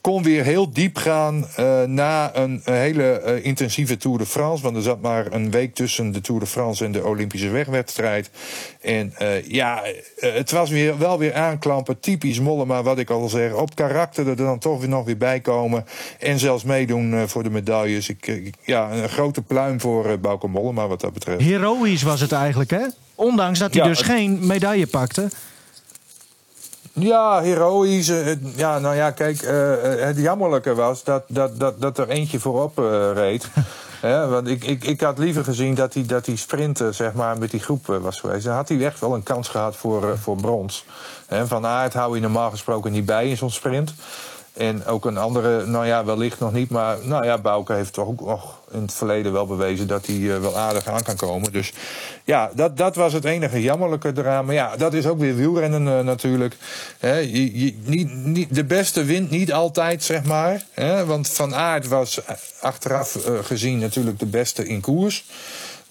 Kon 0.00 0.22
weer 0.22 0.44
heel 0.44 0.72
diep 0.72 0.96
gaan 0.96 1.46
na 1.86 2.36
een, 2.36 2.60
een 2.64 2.74
hele 2.74 3.40
intensieve 3.42 3.96
Tour 3.96 4.18
de 4.18 4.26
France. 4.26 4.62
Want 4.62 4.76
er 4.76 4.82
zat 4.82 5.00
maar 5.00 5.32
een 5.32 5.50
week 5.50 5.74
tussen 5.74 6.12
de 6.12 6.20
Tour 6.20 6.40
de 6.40 6.46
France 6.46 6.84
en 6.84 6.92
de 6.92 7.04
Olympische 7.04 7.48
wegwedstrijd. 7.48 8.30
En 8.80 9.12
ja, 9.44 9.82
het 10.16 10.50
was 10.50 10.70
weer, 10.70 10.98
wel 11.02 11.18
weer 11.18 11.34
aanklampen. 11.34 12.00
Typisch 12.00 12.40
Mollema, 12.40 12.82
wat 12.82 12.98
ik 12.98 13.10
al 13.10 13.28
zeg. 13.28 13.52
Op 13.52 13.74
karakter 13.74 14.28
er 14.28 14.36
dan 14.36 14.58
toch 14.58 14.78
weer 14.80 14.88
nog 14.88 15.04
weer 15.04 15.16
bij 15.16 15.40
komen. 15.40 15.84
En 16.18 16.38
zelfs 16.38 16.64
meedoen 16.64 17.14
eh, 17.14 17.22
voor 17.26 17.42
de 17.42 17.50
medailles. 17.50 18.08
Ik, 18.08 18.26
eh, 18.26 18.46
ik- 18.46 18.54
ja, 18.64 18.90
een 18.92 19.08
grote 19.08 19.42
pluim 19.42 19.80
voor 19.80 20.06
eh 20.06 20.18
Bauke 20.20 20.46
Mollema 20.48 20.86
wat 20.86 21.00
dat 21.00 21.12
betreft. 21.12 21.40
Heroïs 21.40 22.02
was 22.02 22.20
het 22.20 22.32
eigenlijk, 22.32 22.70
hè? 22.70 22.82
Ondanks 23.14 23.58
dat 23.58 23.72
hij 23.74 23.82
Ja, 23.82 23.88
dus 23.88 23.98
het- 23.98 24.06
geen 24.06 24.46
medaille 24.46 24.86
pakte. 24.86 25.28
Ja, 26.92 27.40
heroïs. 27.42 28.12
ja, 28.56 28.78
nou 28.78 28.96
ja, 28.96 29.10
kijk, 29.10 29.40
het 30.00 30.16
jammerlijke 30.18 30.74
was 30.74 31.04
dat, 31.04 31.24
dat, 31.28 31.58
dat, 31.60 31.80
dat 31.80 31.98
er 31.98 32.08
eentje 32.08 32.38
voorop 32.40 32.78
reed. 33.14 33.48
Want 34.02 34.48
ik, 34.48 34.64
ik, 34.64 34.84
ik 34.84 35.00
had 35.00 35.18
liever 35.18 35.44
gezien 35.44 35.74
dat 35.74 35.94
hij, 35.94 36.06
dat 36.06 36.26
hij 36.26 36.36
sprinten 36.36 36.94
zeg 36.94 37.12
maar, 37.12 37.38
met 37.38 37.50
die 37.50 37.60
groep 37.60 37.90
eh, 37.90 37.96
was 37.96 38.20
geweest. 38.20 38.44
Dan 38.44 38.54
had 38.54 38.68
hij 38.68 38.84
echt 38.84 39.00
wel 39.00 39.14
een 39.14 39.22
kans 39.22 39.48
gehad 39.48 39.76
voor, 39.76 40.10
eh, 40.10 40.18
voor 40.18 40.36
brons. 40.36 40.84
Van 41.44 41.66
Aert 41.66 41.92
hou 41.92 42.14
je 42.14 42.20
normaal 42.20 42.50
gesproken 42.50 42.92
niet 42.92 43.06
bij 43.06 43.28
in 43.28 43.36
zo'n 43.36 43.50
sprint. 43.50 43.94
En 44.52 44.84
ook 44.86 45.04
een 45.04 45.16
andere, 45.16 45.66
nou 45.66 45.86
ja, 45.86 46.04
wellicht 46.04 46.40
nog 46.40 46.52
niet. 46.52 46.70
Maar 46.70 46.96
nou 47.02 47.26
ja, 47.26 47.38
Bouke 47.38 47.72
heeft 47.72 47.92
toch 47.92 48.06
ook 48.06 48.20
nog 48.20 48.60
in 48.70 48.82
het 48.82 48.94
verleden 48.94 49.32
wel 49.32 49.46
bewezen 49.46 49.86
dat 49.86 50.06
hij 50.06 50.34
eh, 50.34 50.40
wel 50.40 50.58
aardig 50.58 50.86
aan 50.86 51.02
kan 51.02 51.16
komen. 51.16 51.52
Dus 51.52 51.72
ja, 52.24 52.50
dat, 52.54 52.76
dat 52.76 52.96
was 52.96 53.12
het 53.12 53.24
enige 53.24 53.62
jammerlijke 53.62 54.12
eraan. 54.16 54.44
Maar 54.44 54.54
ja, 54.54 54.76
dat 54.76 54.94
is 54.94 55.06
ook 55.06 55.18
weer 55.18 55.36
wielrennen 55.36 55.98
eh, 55.98 56.04
natuurlijk. 56.04 56.56
Niet, 57.84 58.14
niet, 58.24 58.54
de 58.54 58.64
beste 58.64 59.04
wint 59.04 59.30
niet 59.30 59.52
altijd, 59.52 60.02
zeg 60.02 60.24
maar. 60.24 60.62
Want 61.06 61.28
Van 61.28 61.54
Aert 61.54 61.88
was 61.88 62.24
eh, 62.24 62.34
achteraf 62.60 63.18
gezien 63.42 63.78
natuurlijk 63.78 64.18
de 64.18 64.26
beste 64.26 64.66
in 64.66 64.80
koers. 64.80 65.24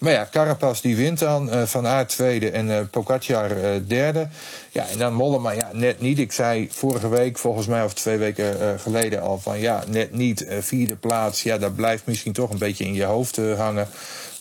Maar 0.02 0.12
ja, 0.12 0.28
Carapaz 0.30 0.80
die 0.80 0.96
wint 0.96 1.18
dan, 1.18 1.50
eh, 1.50 1.62
Van 1.62 1.86
Aert 1.86 2.08
tweede 2.08 2.50
en 2.50 2.70
eh, 2.70 3.80
derde. 3.86 4.28
Ja, 4.70 4.88
en 4.88 4.98
dan 4.98 5.14
Mollema, 5.14 5.50
ja, 5.50 5.68
net 5.72 6.00
niet. 6.00 6.18
Ik 6.18 6.32
zei 6.32 6.68
vorige 6.70 7.08
week, 7.08 7.38
volgens 7.38 7.66
mij 7.66 7.84
of 7.84 7.94
twee 7.94 8.16
weken 8.16 8.80
geleden 8.80 9.20
al 9.20 9.38
van 9.38 9.58
ja, 9.58 9.84
net 9.86 10.12
niet. 10.12 10.46
vierde 10.60 10.96
plaats, 10.96 11.42
ja, 11.42 11.58
dat 11.58 11.74
blijft 11.74 12.06
misschien 12.06 12.32
toch 12.32 12.50
een 12.50 12.58
beetje 12.58 12.84
in 12.84 12.94
je 12.94 13.04
hoofd 13.04 13.36
hangen. 13.56 13.88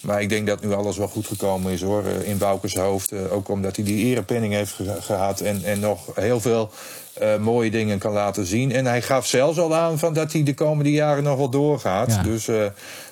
Maar 0.02 0.22
ik 0.22 0.30
denk 0.30 0.48
dat 0.48 0.64
nu 0.64 0.74
alles 0.74 0.98
wel 0.98 1.08
goed 1.08 1.28
gekomen 1.28 1.72
is 1.72 1.82
hoor, 1.82 2.04
eh, 2.06 2.30
in 2.30 2.38
Boukers 2.38 2.76
hoofd. 2.76 3.12
Eh, 3.12 3.34
ook 3.34 3.50
omdat 3.50 3.76
hij 3.76 3.86
die 3.86 4.06
erepenning 4.06 4.54
heeft 4.54 4.72
ge- 4.74 4.98
gehad 5.02 5.40
en, 5.40 5.62
en 5.64 5.80
nog 5.80 6.00
heel 6.16 6.40
veel 6.40 6.72
eh, 7.14 7.36
mooie 7.38 7.72
dingen 7.72 8.00
kan 8.00 8.12
laten 8.12 8.46
zien. 8.46 8.72
En 8.72 8.86
hij 8.86 9.02
gaf 9.02 9.26
zelfs 9.28 9.58
al 9.60 9.76
aan 9.76 10.00
van 10.00 10.14
dat 10.14 10.32
hij 10.32 10.44
de 10.44 10.54
komende 10.54 10.92
jaren 10.92 11.24
nog 11.24 11.38
wel 11.38 11.50
doorgaat. 11.50 12.12
Ja. 12.14 12.24
Dus 12.24 12.48
eh, 12.48 12.56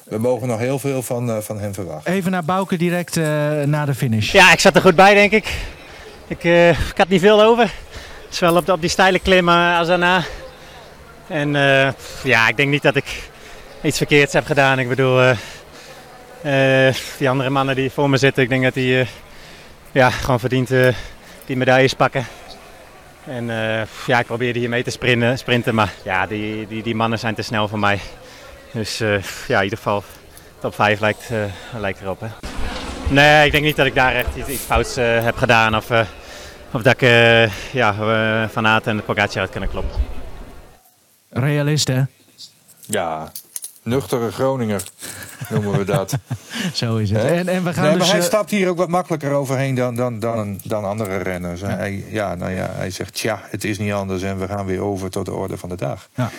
we 0.04 0.18
mogen 0.18 0.48
nog 0.48 0.60
heel 0.60 0.80
veel 0.80 1.02
van, 1.02 1.30
eh, 1.30 1.38
van 1.38 1.60
hem 1.60 1.74
verwachten. 1.74 2.14
Even 2.14 2.32
naar 2.32 2.44
Bouke 2.46 2.78
direct 2.78 3.18
eh, 3.18 3.24
na 3.66 3.86
de 3.86 3.94
finish. 3.96 4.32
Ja, 4.32 4.52
ik 4.54 4.60
zat 4.60 4.76
er 4.76 4.82
goed 4.82 4.96
bij, 4.96 5.14
denk 5.14 5.32
ik. 5.32 5.54
Ik, 6.28 6.44
eh, 6.44 6.70
ik 6.70 6.98
had 6.98 7.08
niet 7.08 7.22
veel 7.22 7.42
over. 7.44 7.74
Zowel 8.30 8.56
op, 8.56 8.66
de- 8.66 8.72
op 8.72 8.82
die 8.82 8.90
steile 8.90 9.20
klim 9.20 9.50
eh, 9.50 9.78
als 9.78 9.88
daarna. 9.88 10.24
En 11.28 11.56
eh, 11.56 11.92
ja, 12.24 12.48
ik 12.48 12.58
denk 12.58 12.70
niet 12.70 12.82
dat 12.82 12.96
ik 12.96 13.30
iets 13.82 13.98
verkeerds 13.98 14.34
heb 14.34 14.46
gedaan. 14.46 14.80
Ik 14.80 14.90
bedoel, 14.90 15.34
eh, 16.42 16.96
die 17.18 17.30
andere 17.30 17.50
mannen 17.50 17.76
die 17.76 17.92
voor 17.92 18.10
me 18.10 18.18
zitten, 18.18 18.44
ik 18.44 18.50
denk 18.50 18.64
dat 18.64 18.74
die 18.74 19.00
eh, 19.00 19.08
ja, 19.92 20.10
gewoon 20.10 20.40
verdient 20.40 20.72
eh, 20.72 20.94
die 21.46 21.58
medailles 21.58 21.94
pakken. 21.94 22.26
En 23.26 23.50
eh, 23.50 23.86
ja, 24.08 24.20
ik 24.20 24.26
probeerde 24.26 24.60
hier 24.60 24.70
mee 24.70 24.84
te 24.84 24.90
sprinten, 24.90 25.38
sprinten 25.38 25.76
maar 25.76 25.94
ja, 26.04 26.28
die, 26.28 26.68
die, 26.68 26.84
die 26.84 26.96
mannen 26.96 27.20
zijn 27.20 27.36
te 27.36 27.42
snel 27.42 27.68
voor 27.68 27.80
mij. 27.80 28.00
Dus 28.74 29.00
eh, 29.00 29.24
ja, 29.48 29.58
in 29.58 29.64
ieder 29.64 29.78
geval 29.78 30.04
top 30.60 30.76
5 30.76 31.00
lijkt, 31.00 31.30
uh, 31.32 31.44
lijkt 31.78 32.02
erop. 32.02 32.20
Hè. 32.20 32.28
Nee, 33.10 33.46
ik 33.46 33.52
denk 33.52 33.64
niet 33.64 33.76
dat 33.76 33.86
ik 33.86 33.96
daar 33.96 34.16
echt 34.16 34.36
iets, 34.36 34.48
iets 34.48 34.64
fouts 34.64 34.98
uh, 34.98 35.24
heb 35.24 35.38
gedaan. 35.38 35.76
Of, 35.76 35.92
uh, 35.92 36.02
of 36.72 36.82
dat 36.82 37.02
ik 37.02 37.10
ja, 37.72 37.94
Van 38.48 38.68
Aert 38.68 38.88
en 38.88 39.04
Pogacar 39.04 39.42
had 39.42 39.50
kunnen 39.50 39.70
kloppen. 39.70 40.02
Realist, 41.30 41.88
hè? 41.88 42.02
Ja, 42.86 43.32
nuchtere 43.90 44.32
Groninger 44.32 44.84
noemen 45.50 45.78
we 45.78 45.84
dat. 45.84 46.18
Zo 46.74 46.98
is 46.98 47.10
het. 47.10 47.24
En, 47.24 47.48
en 47.48 47.64
we 47.64 47.74
gaan 47.74 47.84
nee, 47.84 47.94
dus, 47.94 48.02
maar 48.02 48.10
hij 48.10 48.20
uh, 48.20 48.26
stapt 48.26 48.50
hier 48.50 48.68
ook 48.70 48.78
wat 48.78 48.88
makkelijker 48.88 49.32
overheen 49.32 49.76
dan, 49.76 49.96
dan, 49.96 50.20
dan, 50.20 50.60
dan 50.64 50.86
andere 50.86 51.18
renners. 51.18 51.62
Ja. 51.62 51.68
Hij, 51.68 52.06
ja, 52.10 52.36
nou 52.36 52.52
ja, 52.52 52.70
hij 52.72 52.90
zegt, 52.90 53.14
tja, 53.14 53.40
het 53.44 53.64
is 53.64 53.78
niet 53.78 53.94
anders 53.94 54.22
en 54.22 54.40
we 54.40 54.48
gaan 54.48 54.66
weer 54.66 54.82
over 54.82 55.10
tot 55.10 55.26
de 55.26 55.34
orde 55.34 55.58
van 55.58 55.70
de 55.70 55.76
dag. 55.76 56.10
Ja. 56.16 56.32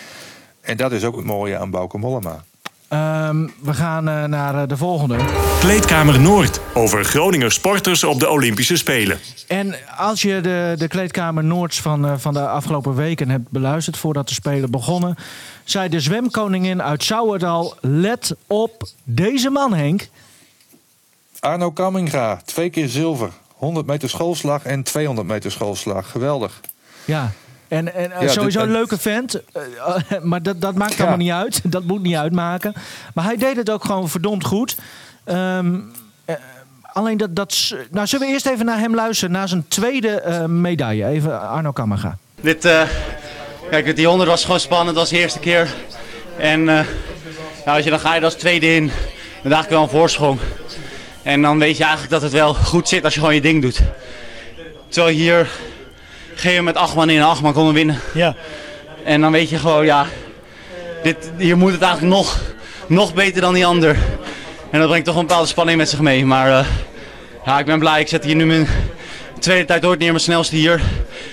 En 0.61 0.77
dat 0.77 0.91
is 0.91 1.03
ook 1.03 1.15
het 1.15 1.25
mooie 1.25 1.57
aan 1.57 1.69
Bauke 1.69 1.97
Mollema. 1.97 2.43
Um, 2.93 3.53
we 3.61 3.73
gaan 3.73 4.07
uh, 4.07 4.23
naar 4.23 4.55
uh, 4.55 4.61
de 4.67 4.77
volgende. 4.77 5.17
Kleedkamer 5.59 6.19
Noord. 6.19 6.59
Over 6.73 7.05
Groninger 7.05 7.51
sporters 7.51 8.03
op 8.03 8.19
de 8.19 8.29
Olympische 8.29 8.77
Spelen. 8.77 9.19
En 9.47 9.75
als 9.97 10.21
je 10.21 10.41
de, 10.41 10.75
de 10.77 10.87
Kleedkamer 10.87 11.43
Noords 11.43 11.81
van, 11.81 12.05
uh, 12.05 12.13
van 12.17 12.33
de 12.33 12.47
afgelopen 12.47 12.95
weken 12.95 13.29
hebt 13.29 13.49
beluisterd... 13.49 13.97
voordat 13.97 14.27
de 14.27 14.33
Spelen 14.33 14.71
begonnen... 14.71 15.15
zei 15.63 15.89
de 15.89 15.99
zwemkoningin 15.99 16.81
uit 16.81 17.03
Sauerdal... 17.03 17.75
let 17.81 18.35
op 18.47 18.87
deze 19.03 19.49
man, 19.49 19.73
Henk. 19.73 20.07
Arno 21.39 21.71
Kamminga, 21.71 22.41
twee 22.45 22.69
keer 22.69 22.87
zilver. 22.87 23.29
100 23.55 23.85
meter 23.85 24.09
schoolslag 24.09 24.63
en 24.63 24.83
200 24.83 25.27
meter 25.27 25.51
schoolslag. 25.51 26.11
Geweldig. 26.11 26.61
Ja, 27.05 27.31
en, 27.71 27.93
en 27.93 28.11
ja, 28.19 28.27
sowieso 28.27 28.59
dit, 28.59 28.67
een 28.67 28.73
leuke 28.73 28.97
vent. 28.97 29.41
Uh, 29.57 30.19
maar 30.29 30.43
dat, 30.43 30.61
dat 30.61 30.75
maakt 30.75 30.99
allemaal 30.99 31.17
niet 31.17 31.31
uit. 31.31 31.61
Dat 31.63 31.83
moet 31.83 32.01
niet 32.01 32.15
uitmaken. 32.15 32.73
Maar 33.13 33.25
hij 33.25 33.37
deed 33.37 33.55
het 33.55 33.69
ook 33.69 33.85
gewoon 33.85 34.09
verdomd 34.09 34.45
goed. 34.45 34.77
Um, 35.25 35.91
uh, 36.25 36.35
alleen 36.81 37.17
dat, 37.17 37.35
dat. 37.35 37.75
Nou, 37.91 38.07
zullen 38.07 38.27
we 38.27 38.33
eerst 38.33 38.45
even 38.45 38.65
naar 38.65 38.79
hem 38.79 38.95
luisteren? 38.95 39.33
Naar 39.33 39.47
zijn 39.47 39.65
tweede 39.67 40.23
uh, 40.27 40.45
medaille. 40.45 41.05
Even 41.05 41.41
Arno 41.49 41.71
Kammerga. 41.71 42.17
Dit. 42.41 42.67
kijk, 43.69 43.95
die 43.95 44.07
100 44.07 44.29
was 44.29 44.43
gewoon 44.43 44.59
spannend. 44.59 44.95
Dat 44.95 44.97
was 44.97 45.09
de 45.09 45.19
eerste 45.19 45.39
keer. 45.39 45.73
En 46.37 46.65
ja, 46.65 46.85
als 47.65 47.83
je 47.83 47.89
dan 47.89 47.99
ga 47.99 48.15
je 48.15 48.23
als 48.23 48.33
tweede 48.33 48.75
in. 48.75 48.91
Dan 49.41 49.51
dacht 49.51 49.63
ik 49.63 49.69
wel 49.69 49.81
een 49.81 49.89
voorsprong. 49.89 50.39
En 51.23 51.41
dan 51.41 51.59
weet 51.59 51.77
je 51.77 51.83
eigenlijk 51.83 52.11
dat 52.13 52.21
het 52.21 52.31
wel 52.31 52.53
goed 52.53 52.87
zit 52.87 53.03
als 53.03 53.13
je 53.13 53.19
gewoon 53.19 53.35
je 53.35 53.41
ding 53.41 53.61
doet. 53.61 53.81
Terwijl 54.89 55.15
hier 55.15 55.49
geven 56.41 56.63
met 56.63 56.75
acht 56.75 56.95
man 56.95 57.09
in 57.09 57.17
en 57.17 57.23
acht 57.23 57.41
man 57.41 57.53
konden 57.53 57.73
winnen. 57.73 57.99
Ja. 58.13 58.35
En 59.03 59.21
dan 59.21 59.31
weet 59.31 59.49
je 59.49 59.57
gewoon, 59.57 59.85
ja, 59.85 60.05
dit, 61.03 61.31
hier 61.37 61.57
moet 61.57 61.71
het 61.71 61.81
eigenlijk 61.81 62.13
nog, 62.13 62.39
nog 62.87 63.13
beter 63.13 63.41
dan 63.41 63.53
die 63.53 63.65
ander. 63.65 63.97
En 64.71 64.79
dat 64.79 64.87
brengt 64.87 65.05
toch 65.05 65.15
een 65.15 65.25
bepaalde 65.25 65.47
spanning 65.47 65.77
met 65.77 65.89
zich 65.89 65.99
mee. 65.99 66.25
Maar 66.25 66.47
uh, 66.47 66.65
ja, 67.45 67.59
ik 67.59 67.65
ben 67.65 67.79
blij. 67.79 67.99
Ik 67.99 68.07
zet 68.07 68.23
hier 68.23 68.35
nu 68.35 68.45
mijn 68.45 68.67
tweede 69.39 69.65
tijd 69.65 69.85
ooit 69.85 69.99
neer, 69.99 70.09
mijn 70.09 70.23
snelste 70.23 70.55
hier. 70.55 70.81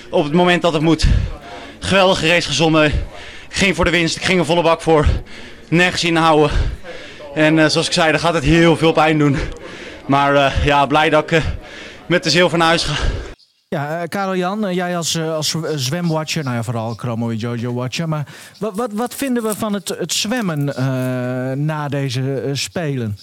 Op 0.09 0.23
het 0.23 0.33
moment 0.33 0.61
dat 0.61 0.73
het 0.73 0.81
moet. 0.81 1.05
Geweldige 1.79 2.27
race 2.27 2.47
gezongen. 2.47 2.85
Ik 3.49 3.55
ging 3.55 3.75
voor 3.75 3.85
de 3.85 3.91
winst, 3.91 4.15
ik 4.15 4.23
ging 4.23 4.39
er 4.39 4.45
volle 4.45 4.61
bak 4.61 4.81
voor. 4.81 5.05
Nergens 5.67 6.03
in 6.03 6.15
houden. 6.15 6.51
En 7.33 7.57
uh, 7.57 7.65
zoals 7.65 7.87
ik 7.87 7.93
zei, 7.93 8.11
dan 8.11 8.19
gaat 8.19 8.33
het 8.33 8.43
heel 8.43 8.77
veel 8.77 8.91
pijn 8.91 9.17
doen. 9.17 9.37
Maar 10.05 10.33
uh, 10.33 10.65
ja, 10.65 10.85
blij 10.85 11.09
dat 11.09 11.31
ik 11.31 11.41
met 12.05 12.23
de 12.23 12.29
zilver 12.29 12.57
naar 12.57 12.67
huis 12.67 12.83
ga. 12.83 12.93
Ja, 13.75 14.01
uh, 14.01 14.07
Karel 14.07 14.35
Jan, 14.35 14.73
jij 14.73 14.97
als, 14.97 15.15
uh, 15.15 15.33
als 15.35 15.55
zwemwatcher, 15.75 16.43
nou 16.43 16.55
ja, 16.55 16.63
vooral 16.63 16.93
Chromo 16.93 17.33
Jojo 17.33 17.73
watcher. 17.73 18.09
Maar 18.09 18.27
wat, 18.59 18.75
wat, 18.75 18.93
wat 18.93 19.15
vinden 19.15 19.43
we 19.43 19.55
van 19.55 19.73
het, 19.73 19.89
het 19.89 20.13
zwemmen 20.13 20.67
uh, 20.67 20.75
na 21.65 21.87
deze 21.87 22.49
spelen? 22.53 23.17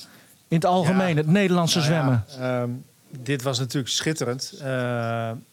In 0.49 0.57
het 0.57 0.65
algemeen, 0.65 1.09
ja, 1.09 1.15
het 1.15 1.27
Nederlandse 1.27 1.79
nou 1.79 1.91
zwemmen. 1.91 2.25
Ja, 2.39 2.63
um, 2.63 2.85
dit 3.11 3.43
was 3.43 3.59
natuurlijk 3.59 3.93
schitterend. 3.93 4.55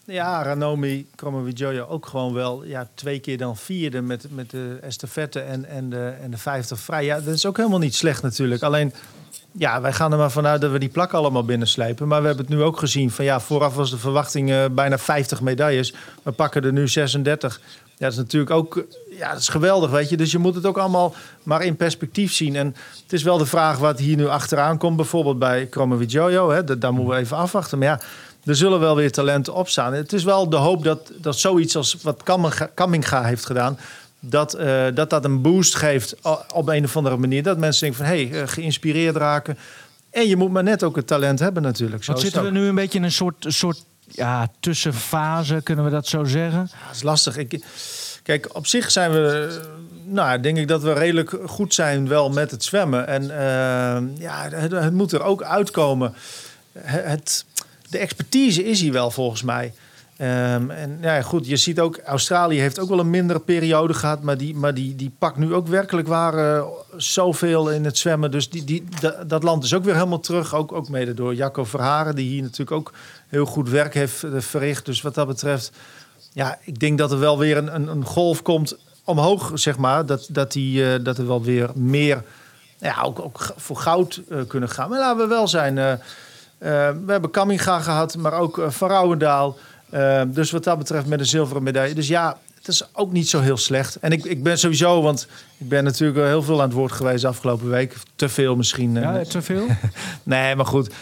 ja, 0.05 0.43
Ranomi 0.43 1.07
Kromowidjojo 1.15 1.85
ook 1.85 2.05
gewoon 2.05 2.33
wel 2.33 2.63
ja, 2.63 2.89
twee 2.93 3.19
keer 3.19 3.37
dan 3.37 3.57
vierde 3.57 4.01
met, 4.01 4.25
met 4.29 4.49
de 4.49 4.77
estafette 4.81 5.39
en, 5.39 5.65
en, 5.65 5.89
de, 5.89 6.13
en 6.21 6.31
de 6.31 6.37
50 6.37 6.79
vrij. 6.79 7.05
Ja, 7.05 7.19
dat 7.19 7.33
is 7.33 7.45
ook 7.45 7.57
helemaal 7.57 7.79
niet 7.79 7.95
slecht 7.95 8.21
natuurlijk. 8.21 8.63
Alleen 8.63 8.93
ja, 9.57 9.81
wij 9.81 9.93
gaan 9.93 10.11
er 10.11 10.17
maar 10.17 10.31
vanuit 10.31 10.61
dat 10.61 10.71
we 10.71 10.79
die 10.79 10.89
plak 10.89 11.13
allemaal 11.13 11.45
binnenslepen. 11.45 12.07
Maar 12.07 12.21
we 12.21 12.27
hebben 12.27 12.45
het 12.45 12.55
nu 12.55 12.61
ook 12.61 12.79
gezien 12.79 13.11
van 13.11 13.25
ja, 13.25 13.39
vooraf 13.39 13.75
was 13.75 13.89
de 13.89 13.97
verwachting 13.97 14.49
uh, 14.49 14.65
bijna 14.71 14.97
50 14.97 15.41
medailles. 15.41 15.93
We 16.23 16.31
pakken 16.31 16.63
er 16.63 16.71
nu 16.71 16.87
36. 16.87 17.61
Ja, 17.83 18.09
dat 18.09 18.11
is 18.11 18.17
natuurlijk 18.17 18.51
ook 18.51 18.85
ja, 19.17 19.31
dat 19.31 19.39
is 19.39 19.47
geweldig, 19.47 19.89
weet 19.89 20.09
je. 20.09 20.17
Dus 20.17 20.31
je 20.31 20.37
moet 20.37 20.55
het 20.55 20.65
ook 20.65 20.77
allemaal 20.77 21.13
maar 21.43 21.63
in 21.63 21.75
perspectief 21.75 22.33
zien. 22.33 22.55
En 22.55 22.75
het 23.03 23.13
is 23.13 23.23
wel 23.23 23.37
de 23.37 23.45
vraag 23.45 23.77
wat 23.77 23.99
hier 23.99 24.15
nu 24.15 24.27
achteraan 24.27 24.77
komt, 24.77 24.95
bijvoorbeeld 24.95 25.39
bij 25.39 25.65
Kromowidjojo. 25.65 26.49
Hè, 26.49 26.77
daar 26.77 26.93
moeten 26.93 27.13
we 27.13 27.21
even 27.21 27.37
afwachten. 27.37 27.77
Maar 27.77 27.87
ja, 27.87 27.99
er 28.45 28.55
zullen 28.55 28.79
wel 28.79 28.95
weer 28.95 29.11
talenten 29.11 29.53
opstaan. 29.53 29.93
Het 29.93 30.13
is 30.13 30.23
wel 30.23 30.49
de 30.49 30.55
hoop 30.55 30.83
dat, 30.83 31.11
dat 31.15 31.39
zoiets 31.39 31.75
als 31.75 31.97
wat 32.01 32.23
Kamminga 32.73 33.23
heeft 33.23 33.45
gedaan 33.45 33.77
dat, 34.25 34.59
uh, 34.59 34.85
dat 34.93 35.09
dat 35.09 35.25
een 35.25 35.41
boost 35.41 35.75
geeft 35.75 36.15
op 36.53 36.67
een 36.67 36.83
of 36.83 36.97
andere 36.97 37.17
manier. 37.17 37.43
Dat 37.43 37.57
mensen 37.57 37.81
denken 37.81 38.05
van, 38.05 38.15
hé, 38.15 38.27
hey, 38.27 38.41
uh, 38.41 38.47
geïnspireerd 38.47 39.15
raken. 39.15 39.57
En 40.11 40.27
je 40.27 40.35
moet 40.35 40.51
maar 40.51 40.63
net 40.63 40.83
ook 40.83 40.95
het 40.95 41.07
talent 41.07 41.39
hebben 41.39 41.63
natuurlijk. 41.63 42.03
Zo 42.03 42.11
Wat 42.11 42.21
zitten 42.21 42.43
we 42.43 42.51
nu 42.51 42.65
een 42.65 42.75
beetje 42.75 42.97
in 42.97 43.03
een 43.03 43.11
soort, 43.11 43.45
soort 43.47 43.83
ja, 44.07 44.47
tussenfase, 44.59 45.61
kunnen 45.63 45.85
we 45.85 45.91
dat 45.91 46.07
zo 46.07 46.23
zeggen? 46.23 46.59
Dat 46.59 46.95
is 46.95 47.03
lastig. 47.03 47.37
Ik, 47.37 47.63
kijk, 48.23 48.55
op 48.55 48.67
zich 48.67 48.91
zijn 48.91 49.11
we, 49.11 49.59
nou, 50.05 50.39
denk 50.39 50.57
ik 50.57 50.67
dat 50.67 50.81
we 50.81 50.93
redelijk 50.93 51.37
goed 51.45 51.73
zijn 51.73 52.07
wel 52.07 52.29
met 52.29 52.51
het 52.51 52.63
zwemmen. 52.63 53.07
En 53.07 53.23
uh, 53.23 54.19
ja, 54.21 54.49
het, 54.49 54.71
het, 54.71 54.93
moet 54.93 55.11
er 55.11 55.23
ook 55.23 55.43
uitkomen. 55.43 56.13
Het, 56.79 57.45
de 57.89 57.97
expertise 57.97 58.65
is 58.65 58.81
hier 58.81 58.93
wel 58.93 59.11
volgens 59.11 59.41
mij. 59.41 59.73
Um, 60.17 60.71
en 60.71 60.97
ja, 61.01 61.21
goed, 61.21 61.47
je 61.47 61.57
ziet 61.57 61.79
ook, 61.79 61.99
Australië 62.05 62.59
heeft 62.59 62.79
ook 62.79 62.89
wel 62.89 62.99
een 62.99 63.09
mindere 63.09 63.39
periode 63.39 63.93
gehad, 63.93 64.21
maar 64.21 64.37
die, 64.37 64.55
maar 64.55 64.73
die, 64.73 64.95
die 64.95 65.11
pakt 65.19 65.37
nu 65.37 65.53
ook 65.53 65.67
werkelijk 65.67 66.07
waar 66.07 66.57
uh, 66.57 66.65
zoveel 66.97 67.69
in 67.69 67.85
het 67.85 67.97
zwemmen. 67.97 68.31
Dus 68.31 68.49
die, 68.49 68.63
die, 68.63 68.83
da, 68.99 69.23
dat 69.27 69.43
land 69.43 69.63
is 69.63 69.73
ook 69.73 69.83
weer 69.83 69.93
helemaal 69.93 70.19
terug, 70.19 70.55
ook, 70.55 70.71
ook 70.71 70.89
mede 70.89 71.13
door 71.13 71.35
Jacco 71.35 71.63
Verharen, 71.63 72.15
die 72.15 72.29
hier 72.29 72.41
natuurlijk 72.41 72.71
ook 72.71 72.93
heel 73.27 73.45
goed 73.45 73.69
werk 73.69 73.93
heeft 73.93 74.23
uh, 74.23 74.39
verricht. 74.39 74.85
Dus 74.85 75.01
wat 75.01 75.15
dat 75.15 75.27
betreft, 75.27 75.71
ja, 76.33 76.57
ik 76.63 76.79
denk 76.79 76.97
dat 76.97 77.11
er 77.11 77.19
wel 77.19 77.37
weer 77.37 77.57
een, 77.57 77.87
een, 77.87 78.05
golf 78.05 78.41
komt 78.41 78.77
omhoog, 79.03 79.51
zeg 79.53 79.77
maar. 79.77 80.05
Dat, 80.05 80.27
dat, 80.29 80.51
die, 80.51 80.83
uh, 80.83 81.03
dat 81.03 81.17
er 81.17 81.27
wel 81.27 81.43
weer 81.43 81.69
meer, 81.75 82.23
ja, 82.77 83.01
ook, 83.01 83.19
ook 83.19 83.53
voor 83.55 83.77
goud 83.77 84.21
kunnen 84.47 84.69
gaan. 84.69 84.89
Maar 84.89 84.99
laten 84.99 85.21
we 85.21 85.27
wel 85.27 85.47
zijn, 85.47 85.75
we 86.57 87.03
hebben 87.07 87.31
Kamminga 87.31 87.79
gehad, 87.79 88.17
maar 88.17 88.33
ook 88.33 88.61
Van. 88.67 89.55
Uh, 89.93 90.21
dus 90.27 90.51
wat 90.51 90.63
dat 90.63 90.77
betreft 90.77 91.05
met 91.05 91.19
een 91.19 91.25
zilveren 91.25 91.63
medaille. 91.63 91.95
Dus 91.95 92.07
ja, 92.07 92.37
het 92.63 92.67
is 92.67 92.83
ook 92.93 93.11
niet 93.11 93.29
zo 93.29 93.39
heel 93.39 93.57
slecht. 93.57 93.95
En 93.95 94.11
ik, 94.11 94.25
ik 94.25 94.43
ben 94.43 94.59
sowieso, 94.59 95.01
want 95.01 95.27
ik 95.57 95.69
ben 95.69 95.83
natuurlijk 95.83 96.27
heel 96.27 96.43
veel 96.43 96.61
aan 96.61 96.67
het 96.67 96.77
woord 96.77 96.91
geweest 96.91 97.21
de 97.21 97.27
afgelopen 97.27 97.69
week. 97.69 97.95
Te 98.15 98.29
veel 98.29 98.55
misschien. 98.55 98.93
Ja, 98.93 99.23
te 99.23 99.41
veel? 99.41 99.67
nee, 100.23 100.55
maar 100.55 100.65
goed. 100.65 100.93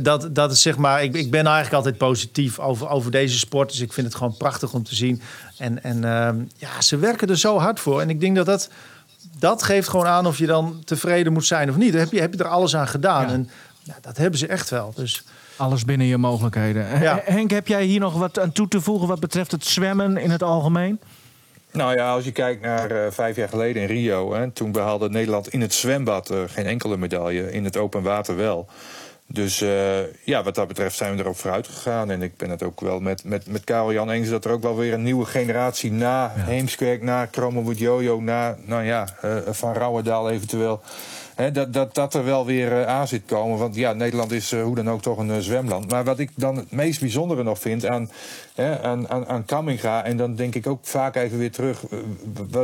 Dat, 0.00 0.28
dat 0.34 0.52
is 0.52 0.62
zeg 0.62 0.76
maar, 0.76 1.02
ik, 1.02 1.14
ik 1.14 1.30
ben 1.30 1.46
eigenlijk 1.46 1.74
altijd 1.74 1.98
positief 1.98 2.58
over, 2.58 2.88
over 2.88 3.10
deze 3.10 3.38
sport. 3.38 3.70
Dus 3.70 3.80
ik 3.80 3.92
vind 3.92 4.06
het 4.06 4.16
gewoon 4.16 4.36
prachtig 4.36 4.72
om 4.72 4.82
te 4.82 4.94
zien. 4.94 5.22
En, 5.58 5.82
en 5.82 5.96
uh, 5.96 6.44
ja, 6.56 6.80
ze 6.80 6.96
werken 6.96 7.28
er 7.28 7.38
zo 7.38 7.58
hard 7.58 7.80
voor. 7.80 8.00
En 8.00 8.10
ik 8.10 8.20
denk 8.20 8.36
dat 8.36 8.46
dat, 8.46 8.68
dat 9.38 9.62
geeft 9.62 9.88
gewoon 9.88 10.06
aan 10.06 10.26
of 10.26 10.38
je 10.38 10.46
dan 10.46 10.82
tevreden 10.84 11.32
moet 11.32 11.46
zijn 11.46 11.70
of 11.70 11.76
niet. 11.76 11.92
Dan 11.92 12.00
heb 12.00 12.12
je, 12.12 12.20
heb 12.20 12.32
je 12.32 12.38
er 12.38 12.48
alles 12.48 12.76
aan 12.76 12.88
gedaan. 12.88 13.26
Ja. 13.26 13.32
En 13.32 13.50
ja, 13.82 13.94
dat 14.00 14.16
hebben 14.16 14.38
ze 14.38 14.46
echt 14.46 14.70
wel. 14.70 14.92
Dus... 14.96 15.24
Alles 15.58 15.84
binnen 15.84 16.06
je 16.06 16.16
mogelijkheden. 16.16 17.00
Ja. 17.00 17.20
Henk, 17.24 17.50
heb 17.50 17.68
jij 17.68 17.84
hier 17.84 18.00
nog 18.00 18.14
wat 18.18 18.38
aan 18.38 18.52
toe 18.52 18.68
te 18.68 18.80
voegen 18.80 19.08
wat 19.08 19.20
betreft 19.20 19.52
het 19.52 19.64
zwemmen 19.64 20.16
in 20.16 20.30
het 20.30 20.42
algemeen? 20.42 21.00
Nou 21.72 21.96
ja, 21.96 22.12
als 22.12 22.24
je 22.24 22.32
kijkt 22.32 22.62
naar 22.62 22.92
uh, 22.92 23.10
vijf 23.10 23.36
jaar 23.36 23.48
geleden 23.48 23.82
in 23.82 23.88
Rio, 23.88 24.34
hè, 24.34 24.50
toen 24.50 24.72
behaalde 24.72 25.10
Nederland 25.10 25.48
in 25.48 25.60
het 25.60 25.74
zwembad 25.74 26.30
uh, 26.30 26.38
geen 26.46 26.66
enkele 26.66 26.96
medaille, 26.96 27.52
in 27.52 27.64
het 27.64 27.76
open 27.76 28.02
water 28.02 28.36
wel. 28.36 28.68
Dus 29.26 29.62
uh, 29.62 29.98
ja, 30.24 30.42
wat 30.42 30.54
dat 30.54 30.68
betreft 30.68 30.96
zijn 30.96 31.16
we 31.16 31.22
erop 31.22 31.36
vooruit 31.36 31.66
gegaan. 31.66 32.10
En 32.10 32.22
ik 32.22 32.36
ben 32.36 32.50
het 32.50 32.62
ook 32.62 32.80
wel 32.80 33.00
met, 33.00 33.24
met, 33.24 33.46
met 33.46 33.64
Karel 33.64 33.92
Jan 33.92 34.10
eens 34.10 34.28
dat 34.28 34.44
er 34.44 34.50
ook 34.50 34.62
wel 34.62 34.76
weer 34.76 34.92
een 34.92 35.02
nieuwe 35.02 35.24
generatie 35.24 35.92
na 35.92 36.32
ja. 36.36 36.42
Heemskerk, 36.42 37.02
na 37.02 37.26
Kromowood 37.26 37.78
Jojo, 37.78 38.20
na 38.20 38.56
nou 38.64 38.82
ja, 38.82 39.08
Van 39.46 39.74
Rouwendaal 39.74 40.30
eventueel. 40.30 40.80
Dat, 41.52 41.72
dat, 41.72 41.94
dat 41.94 42.14
er 42.14 42.24
wel 42.24 42.46
weer 42.46 42.72
uh, 42.72 42.86
aan 42.86 43.08
zit 43.08 43.22
komen. 43.26 43.58
Want 43.58 43.74
ja, 43.74 43.92
Nederland 43.92 44.32
is 44.32 44.52
uh, 44.52 44.62
hoe 44.62 44.74
dan 44.74 44.90
ook 44.90 45.02
toch 45.02 45.18
een 45.18 45.28
uh, 45.28 45.38
zwemland. 45.38 45.90
Maar 45.90 46.04
wat 46.04 46.18
ik 46.18 46.30
dan 46.34 46.56
het 46.56 46.70
meest 46.70 47.00
bijzondere 47.00 47.42
nog 47.42 47.58
vind 47.58 47.86
aan, 47.86 48.10
hè, 48.58 48.82
aan, 48.82 49.28
aan, 49.28 49.44
Kamminga... 49.44 50.04
en 50.04 50.16
dan 50.16 50.34
denk 50.34 50.54
ik 50.54 50.66
ook 50.66 50.78
vaak 50.82 51.16
even 51.16 51.38
weer 51.38 51.50
terug... 51.50 51.82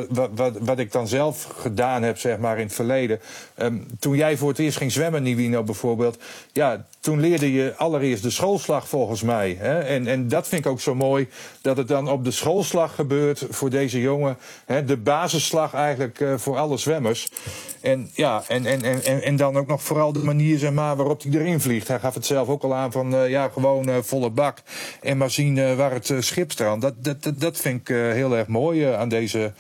wat, 0.08 0.28
wat, 0.34 0.58
wat 0.60 0.78
ik 0.78 0.92
dan 0.92 1.08
zelf 1.08 1.44
gedaan 1.58 2.02
heb 2.02 2.18
zeg 2.18 2.38
maar, 2.38 2.58
in 2.58 2.64
het 2.64 2.74
verleden. 2.74 3.20
Um, 3.56 3.86
toen 3.98 4.16
jij 4.16 4.36
voor 4.36 4.48
het 4.48 4.58
eerst 4.58 4.76
ging 4.76 4.92
zwemmen, 4.92 5.22
Nivino 5.22 5.62
bijvoorbeeld... 5.62 6.18
ja, 6.52 6.86
toen 7.00 7.20
leerde 7.20 7.52
je 7.52 7.74
allereerst 7.76 8.22
de 8.22 8.30
schoolslag 8.30 8.88
volgens 8.88 9.22
mij. 9.22 9.56
Hè? 9.58 9.80
En, 9.80 10.06
en 10.06 10.28
dat 10.28 10.48
vind 10.48 10.64
ik 10.64 10.70
ook 10.70 10.80
zo 10.80 10.94
mooi, 10.94 11.28
dat 11.60 11.76
het 11.76 11.88
dan 11.88 12.08
op 12.08 12.24
de 12.24 12.30
schoolslag 12.30 12.94
gebeurt 12.94 13.46
voor 13.50 13.70
deze 13.70 14.00
jongen. 14.00 14.36
Hè? 14.66 14.84
De 14.84 14.96
basisslag 14.96 15.74
eigenlijk 15.74 16.20
eh, 16.20 16.34
voor 16.36 16.56
alle 16.56 16.76
zwemmers. 16.76 17.28
En, 17.84 18.10
ja, 18.14 18.42
en, 18.48 18.66
en, 18.66 18.82
en, 18.82 19.22
en 19.22 19.36
dan 19.36 19.56
ook 19.56 19.66
nog 19.66 19.82
vooral 19.82 20.12
de 20.12 20.24
manier 20.24 20.58
zeg 20.58 20.72
maar, 20.72 20.96
waarop 20.96 21.22
hij 21.22 21.32
erin 21.32 21.60
vliegt. 21.60 21.88
Hij 21.88 21.98
gaf 21.98 22.14
het 22.14 22.26
zelf 22.26 22.48
ook 22.48 22.62
al 22.62 22.74
aan 22.74 22.92
van 22.92 23.14
eh, 23.14 23.28
ja, 23.28 23.48
gewoon 23.48 23.88
eh, 23.88 23.96
volle 24.00 24.30
bak. 24.30 24.58
En 25.00 25.16
maar 25.16 25.30
zien 25.30 25.58
eh, 25.58 25.76
waar 25.84 25.92
het 25.92 26.08
uh, 26.08 26.20
schip 26.20 26.52
strandt. 26.52 26.82
Dat, 26.82 26.94
dat, 26.98 27.22
dat, 27.22 27.40
dat 27.40 27.56
vind 27.56 27.80
ik 27.80 27.96
heel 27.96 28.36
erg 28.36 28.46
mooi 28.46 28.84
aan 28.84 29.08
deze 29.08 29.52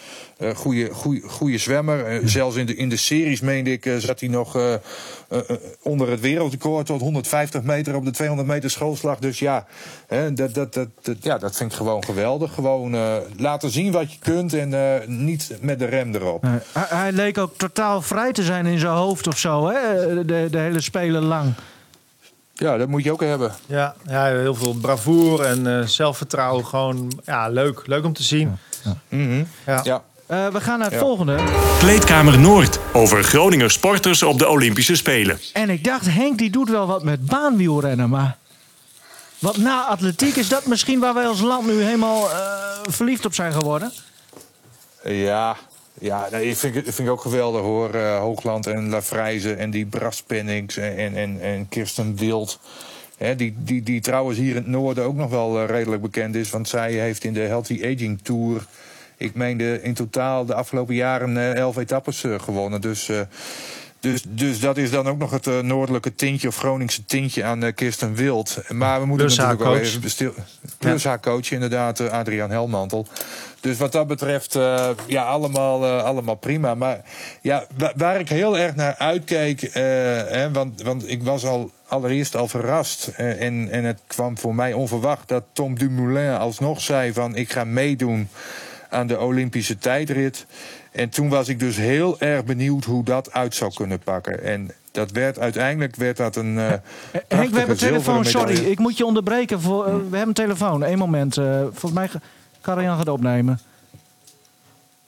goede 1.26 1.58
zwemmer. 1.58 2.28
zelfs 2.28 2.56
in 2.56 2.66
de, 2.66 2.76
in 2.76 2.88
de 2.88 2.96
series 2.96 3.40
meende 3.40 3.72
ik 3.72 3.94
zat 3.98 4.20
hij 4.20 4.28
nog 4.28 4.58
onder 5.82 6.10
het 6.10 6.20
wereldrecord 6.20 6.86
tot 6.86 7.00
150 7.00 7.62
meter 7.62 7.94
op 7.94 8.04
de 8.04 8.10
200 8.10 8.48
meter 8.48 8.70
schoolslag. 8.70 9.18
Dus 9.18 9.38
ja, 9.38 9.66
hè, 10.06 10.32
dat, 10.32 10.54
dat, 10.54 10.74
dat, 10.74 10.88
dat, 11.02 11.16
ja, 11.20 11.38
dat 11.38 11.56
vind 11.56 11.70
ik 11.70 11.76
gewoon 11.76 12.04
geweldig. 12.04 12.54
Gewoon 12.54 12.96
laten 13.36 13.70
zien 13.70 13.92
wat 13.92 14.12
je 14.12 14.18
kunt 14.18 14.54
en 14.54 15.02
niet 15.06 15.56
met 15.60 15.78
de 15.78 15.86
rem 15.86 16.14
erop. 16.14 16.42
hij, 16.42 16.60
hij 16.72 17.12
leek 17.12 17.38
ook 17.38 17.56
totaal 17.56 18.02
vrij 18.02 18.32
te 18.32 18.42
zijn 18.42 18.66
in 18.66 18.78
zijn 18.78 18.92
hoofd 18.92 19.26
of 19.26 19.38
zo, 19.38 19.68
hè? 19.68 20.24
De, 20.24 20.48
de 20.50 20.58
hele 20.58 20.80
spelen 20.80 21.22
lang. 21.22 21.54
Ja, 22.54 22.76
dat 22.76 22.88
moet 22.88 23.04
je 23.04 23.12
ook 23.12 23.20
hebben. 23.20 23.52
Ja, 23.66 23.94
ja 24.06 24.24
heel 24.24 24.54
veel 24.54 24.74
bravoure 24.74 25.44
en 25.44 25.66
uh, 25.66 25.86
zelfvertrouwen. 25.86 26.66
Gewoon 26.66 27.20
ja, 27.24 27.48
leuk. 27.48 27.82
Leuk 27.86 28.04
om 28.04 28.12
te 28.12 28.22
zien. 28.22 28.58
Ja. 28.84 28.96
Mm 29.08 29.28
-hmm. 29.28 29.46
ja. 29.66 29.80
ja. 29.82 30.02
Uh, 30.30 30.46
we 30.46 30.60
gaan 30.60 30.78
naar 30.78 30.90
het 30.90 31.00
ja. 31.00 31.04
volgende. 31.04 31.38
Kleedkamer 31.78 32.38
Noord. 32.38 32.78
Over 32.92 33.24
Groninger 33.24 33.70
sporters 33.70 34.22
op 34.22 34.38
de 34.38 34.48
Olympische 34.48 34.96
Spelen. 34.96 35.40
En 35.52 35.70
ik 35.70 35.84
dacht, 35.84 36.06
Henk 36.06 36.38
die 36.38 36.50
doet 36.50 36.68
wel 36.68 36.86
wat 36.86 37.02
met 37.02 37.26
baanwielrennen, 37.26 38.08
maar... 38.08 38.36
Want 39.38 39.56
na 39.56 39.84
atletiek 39.84 40.36
is 40.36 40.48
dat 40.48 40.66
misschien 40.66 41.00
waar 41.00 41.14
wij 41.14 41.26
als 41.26 41.40
land 41.40 41.66
nu 41.66 41.82
helemaal 41.82 42.30
uh, 42.30 42.36
verliefd 42.82 43.24
op 43.24 43.34
zijn 43.34 43.52
geworden? 43.52 43.92
Ja, 45.02 45.56
ja, 46.00 46.26
ik 46.26 46.56
vind, 46.56 46.74
vind 46.74 46.98
ik 46.98 47.10
ook 47.10 47.20
geweldig 47.20 47.60
hoor. 47.60 47.94
Uh, 47.94 48.18
Hoogland 48.18 48.66
en 48.66 48.88
Lafrijze 48.88 49.54
en 49.54 49.70
die 49.70 49.86
Bras 49.86 50.22
Pennings 50.22 50.76
en, 50.76 51.16
en, 51.16 51.40
en 51.40 51.68
Kirsten 51.68 52.16
Wild. 52.16 52.60
Hè, 53.16 53.36
die, 53.36 53.54
die, 53.58 53.82
die 53.82 54.00
trouwens 54.00 54.38
hier 54.38 54.50
in 54.50 54.56
het 54.56 54.66
noorden 54.66 55.04
ook 55.04 55.14
nog 55.14 55.30
wel 55.30 55.62
uh, 55.62 55.68
redelijk 55.68 56.02
bekend 56.02 56.34
is. 56.34 56.50
Want 56.50 56.68
zij 56.68 56.92
heeft 56.92 57.24
in 57.24 57.32
de 57.32 57.40
Healthy 57.40 57.80
Aging 57.82 58.20
Tour... 58.22 58.66
ik 59.16 59.34
meende 59.34 59.82
in 59.82 59.94
totaal 59.94 60.44
de 60.44 60.54
afgelopen 60.54 60.94
jaren 60.94 61.36
uh, 61.36 61.54
elf 61.54 61.76
etappes 61.76 62.24
gewonnen. 62.38 62.80
Dus... 62.80 63.10
Dus, 64.04 64.24
dus 64.28 64.60
dat 64.60 64.76
is 64.76 64.90
dan 64.90 65.06
ook 65.06 65.18
nog 65.18 65.30
het 65.30 65.46
uh, 65.46 65.58
noordelijke 65.58 66.14
tintje 66.14 66.48
of 66.48 66.56
Groningse 66.56 67.04
tintje 67.04 67.44
aan 67.44 67.64
uh, 67.64 67.72
Kirsten 67.74 68.14
Wild. 68.14 68.58
Maar 68.68 69.00
we 69.00 69.06
moeten 69.06 69.26
plus 69.26 69.36
natuurlijk 69.36 69.62
wel 69.62 69.76
even 69.76 70.00
bestil. 70.00 70.34
Plus 70.78 71.02
ja. 71.02 71.08
haar 71.08 71.20
coach, 71.20 71.50
inderdaad, 71.50 72.00
uh, 72.00 72.10
Adriaan 72.10 72.50
Helmantel. 72.50 73.06
Dus 73.60 73.78
wat 73.78 73.92
dat 73.92 74.06
betreft, 74.06 74.58
ja, 75.06 75.24
allemaal, 75.24 75.86
allemaal 75.86 76.34
prima. 76.34 76.74
Maar 76.74 77.00
ja, 77.40 77.66
waar, 77.76 77.92
waar 77.96 78.20
ik 78.20 78.28
heel 78.28 78.58
erg 78.58 78.74
naar 78.74 78.94
uitkeek, 78.98 79.70
hè, 79.72 80.52
want, 80.52 80.82
want 80.82 81.10
ik 81.10 81.22
was 81.22 81.44
al 81.44 81.70
allereerst 81.88 82.36
al 82.36 82.48
verrast. 82.48 83.06
en, 83.16 83.70
en 83.70 83.84
het 83.84 84.00
kwam 84.06 84.38
voor 84.38 84.54
mij 84.54 84.72
onverwacht 84.72 85.28
dat 85.28 85.44
Tom 85.52 85.78
Dumoulin 85.78 86.30
alsnog 86.30 86.80
zei 86.80 87.12
van 87.12 87.36
ik 87.36 87.52
ga 87.52 87.64
meedoen 87.64 88.28
aan 88.90 89.06
de 89.06 89.18
Olympische 89.18 89.78
tijdrit. 89.78 90.46
En 90.94 91.08
toen 91.08 91.28
was 91.28 91.48
ik 91.48 91.58
dus 91.58 91.76
heel 91.76 92.20
erg 92.20 92.44
benieuwd 92.44 92.84
hoe 92.84 93.04
dat 93.04 93.32
uit 93.32 93.54
zou 93.54 93.72
kunnen 93.74 93.98
pakken. 93.98 94.42
En 94.42 94.70
dat 94.90 95.10
werd 95.10 95.38
uiteindelijk 95.38 95.96
werd 95.96 96.16
dat 96.16 96.36
een. 96.36 96.56
Uh, 96.56 96.72
Henk, 97.28 97.50
we 97.50 97.58
hebben 97.58 97.76
telefoon. 97.76 98.24
Sorry, 98.24 98.54
ik 98.54 98.78
moet 98.78 98.96
je 98.96 99.06
onderbreken. 99.06 99.60
Voor, 99.60 99.86
uh, 99.86 99.92
we 99.92 100.00
hebben 100.00 100.28
een 100.28 100.32
telefoon. 100.32 100.82
Eén 100.82 100.98
moment. 100.98 101.36
Uh, 101.36 101.60
volgens 101.60 101.92
mij 101.92 102.10
Karajan 102.60 102.96
gaat 102.96 103.08
opnemen. 103.08 103.60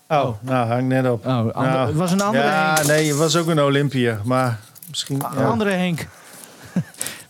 Oh, 0.09 0.19
oh, 0.19 0.35
nou, 0.41 0.69
hang 0.69 0.89
net 0.89 1.11
op. 1.11 1.27
Oh, 1.27 1.33
ander, 1.33 1.55
nou, 1.55 1.87
het 1.87 1.97
was 1.97 2.13
een 2.13 2.21
andere 2.21 2.45
Ja, 2.45 2.75
Henk. 2.75 2.87
nee, 2.87 3.09
het 3.09 3.17
was 3.17 3.37
ook 3.37 3.47
een 3.47 3.61
Olympiër. 3.61 4.21
Maar 4.25 4.59
misschien. 4.89 5.25
Een 5.37 5.45
andere 5.45 5.71
Henk. 5.71 6.07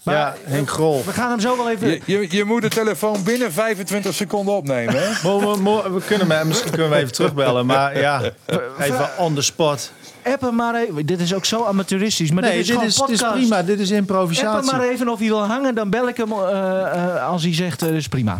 Maar, 0.07 0.15
ja, 0.15 0.35
Henk 0.45 0.71
Grol. 0.71 1.03
We 1.05 1.13
gaan 1.13 1.31
hem 1.31 1.41
zo 1.41 1.57
wel 1.57 1.71
even... 1.71 1.89
Je, 1.89 2.01
je, 2.05 2.27
je, 2.31 2.45
moet 2.45 2.63
de 2.63 2.69
telefoon 2.69 3.23
binnen 3.23 3.53
25 3.53 4.15
seconden 4.15 4.55
opnemen, 4.55 4.95
hè? 4.95 5.09
we, 5.29 5.63
we, 5.63 5.91
we 5.93 6.01
kunnen, 6.07 6.47
misschien 6.47 6.71
kunnen 6.71 6.91
we 6.91 6.97
even 6.97 7.13
terugbellen, 7.13 7.67
maar 7.67 7.99
ja, 7.99 8.21
even 8.79 9.09
on 9.19 9.35
the 9.35 9.43
spot. 9.43 9.93
Appen 10.27 10.55
maar 10.55 10.75
even. 10.75 11.07
Dit 11.07 11.21
is 11.21 11.35
ook 11.35 11.45
zo 11.45 11.65
amateuristisch. 11.65 12.31
Maar 12.31 12.43
nee, 12.43 12.53
dit 12.53 12.61
is, 12.61 12.67
dit, 12.67 12.83
is, 12.83 12.97
podcast. 12.97 13.21
dit 13.21 13.33
is 13.33 13.39
prima. 13.39 13.63
Dit 13.63 13.81
is 13.81 13.91
improvisatie. 13.91 14.49
Appen 14.49 14.79
maar 14.79 14.89
even 14.89 15.09
of 15.09 15.19
hij 15.19 15.29
wil 15.29 15.45
hangen. 15.45 15.75
Dan 15.75 15.91
bel 15.91 16.09
ik 16.09 16.17
hem 16.17 16.33
uh, 16.33 16.39
uh, 16.39 17.29
als 17.29 17.43
hij 17.43 17.55
zegt, 17.55 17.83
uh, 17.83 17.95
is 17.95 18.09
prima. 18.09 18.39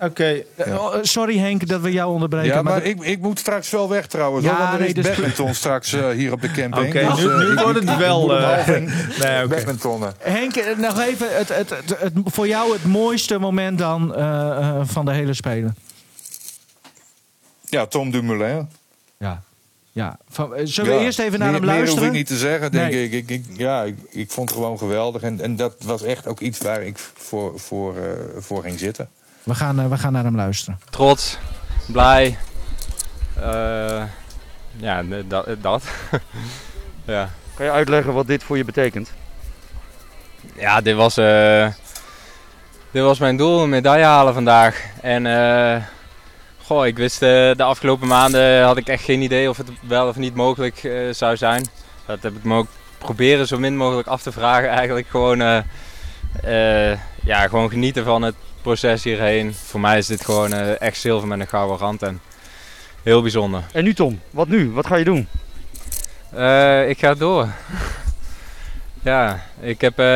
Oké. 0.00 0.04
Okay. 0.04 0.46
Uh, 0.66 0.94
sorry 1.02 1.38
Henk 1.38 1.68
dat 1.68 1.80
we 1.80 1.92
jou 1.92 2.12
onderbreken. 2.12 2.48
Ja, 2.48 2.62
maar, 2.62 2.72
maar 2.72 2.84
ik, 2.84 3.02
ik 3.02 3.20
moet 3.20 3.38
straks 3.38 3.70
wel 3.70 3.88
weg 3.88 4.06
trouwens. 4.06 4.44
Ja, 4.44 4.58
want 4.58 4.72
er 4.72 4.78
nee, 4.78 4.88
is 4.88 4.94
dus- 4.94 5.06
badminton 5.06 5.54
straks 5.54 5.92
uh, 5.92 6.08
hier 6.08 6.32
op 6.32 6.40
de 6.40 6.50
camping. 6.50 6.86
Oké, 6.86 6.98
okay, 6.98 7.14
dus, 7.14 7.24
nu, 7.24 7.48
nu 7.48 7.54
wordt 7.54 7.78
het 7.78 7.96
wel... 7.96 8.26
nee, 8.26 8.84
okay. 9.18 9.46
badmintonnen. 9.46 10.14
Henk, 10.18 10.76
nog 10.76 11.00
even 11.00 11.36
het, 11.36 11.48
het, 11.48 11.70
het, 11.70 12.00
het, 12.00 12.12
voor 12.24 12.48
jou 12.48 12.72
het 12.72 12.84
mooiste 12.84 13.38
moment 13.38 13.78
dan 13.78 14.14
van 14.86 15.04
de 15.04 15.12
hele 15.12 15.34
Spelen. 15.34 15.76
Ja, 17.64 17.86
Tom 17.86 18.10
Dumoulin. 18.10 18.68
Ja. 19.18 19.42
Ja, 19.96 20.18
zullen 20.64 20.90
we 20.90 20.98
ja, 20.98 21.04
eerst 21.04 21.18
even 21.18 21.38
naar 21.38 21.50
meer, 21.50 21.60
hem 21.60 21.68
luisteren? 21.68 21.94
Meer 21.94 22.04
hoef 22.04 22.06
ik 22.06 22.12
niet 22.12 22.26
te 22.26 22.36
zeggen, 22.36 22.72
denk 22.72 22.92
nee. 22.92 23.04
ik. 23.04 23.12
Ik, 23.12 23.30
ik. 23.30 23.44
Ja, 23.56 23.82
ik, 23.82 23.96
ik, 24.10 24.30
vond 24.30 24.48
het 24.48 24.58
gewoon 24.58 24.78
geweldig. 24.78 25.22
En, 25.22 25.40
en 25.40 25.56
dat 25.56 25.74
was 25.84 26.02
echt 26.02 26.26
ook 26.26 26.40
iets 26.40 26.58
waar 26.58 26.82
ik 26.82 26.98
voor, 26.98 27.60
voor, 27.60 27.94
uh, 27.96 28.02
voor 28.38 28.62
ging 28.62 28.78
zitten. 28.78 29.08
We 29.46 29.54
gaan, 29.54 29.80
uh, 29.80 29.88
we 29.88 29.98
gaan 29.98 30.12
naar 30.12 30.24
hem 30.24 30.36
luisteren. 30.36 30.80
Trots, 30.90 31.38
blij. 31.86 32.38
Uh, 33.38 34.02
ja, 34.76 35.02
dat. 35.26 35.46
dat. 35.60 35.82
ja. 37.04 37.30
Kan 37.54 37.66
je 37.66 37.72
uitleggen 37.72 38.12
wat 38.12 38.26
dit 38.26 38.42
voor 38.42 38.56
je 38.56 38.64
betekent? 38.64 39.12
Ja, 40.54 40.80
dit 40.80 40.96
was, 40.96 41.18
uh, 41.18 41.68
dit 42.90 43.02
was 43.02 43.18
mijn 43.18 43.36
doel, 43.36 43.62
een 43.62 43.68
medaille 43.68 44.04
halen 44.04 44.34
vandaag. 44.34 44.84
En 45.02 45.24
uh, 45.24 45.82
goh, 46.62 46.86
ik 46.86 46.96
wist 46.96 47.22
uh, 47.22 47.28
de 47.28 47.62
afgelopen 47.62 48.08
maanden 48.08 48.62
had 48.62 48.76
ik 48.76 48.88
echt 48.88 49.04
geen 49.04 49.22
idee 49.22 49.48
of 49.48 49.56
het 49.56 49.70
wel 49.80 50.08
of 50.08 50.16
niet 50.16 50.34
mogelijk 50.34 50.82
uh, 50.82 51.12
zou 51.12 51.36
zijn. 51.36 51.66
Dat 52.06 52.22
heb 52.22 52.36
ik 52.36 52.44
me 52.44 52.56
ook 52.56 52.68
proberen 52.98 53.46
zo 53.46 53.58
min 53.58 53.76
mogelijk 53.76 54.08
af 54.08 54.22
te 54.22 54.32
vragen 54.32 54.68
eigenlijk. 54.68 55.08
Gewoon, 55.08 55.38
ja, 57.24 57.48
gewoon 57.48 57.70
genieten 57.70 58.04
van 58.04 58.22
het 58.22 58.34
proces 58.66 59.04
hierheen. 59.04 59.54
Voor 59.54 59.80
mij 59.80 59.98
is 59.98 60.06
dit 60.06 60.24
gewoon 60.24 60.52
echt 60.52 61.00
zilver 61.00 61.28
met 61.28 61.40
een 61.40 61.46
gouden 61.46 61.78
rand 61.78 62.02
en 62.02 62.20
heel 63.02 63.22
bijzonder. 63.22 63.62
En 63.72 63.84
nu 63.84 63.94
Tom, 63.94 64.20
wat 64.30 64.48
nu? 64.48 64.70
Wat 64.70 64.86
ga 64.86 64.96
je 64.96 65.04
doen? 65.04 65.28
ik 66.88 66.98
ga 66.98 67.14
door. 67.14 67.48
Ja, 69.02 69.42
ik 69.60 69.80
heb 69.80 69.92
uh, 69.92 70.06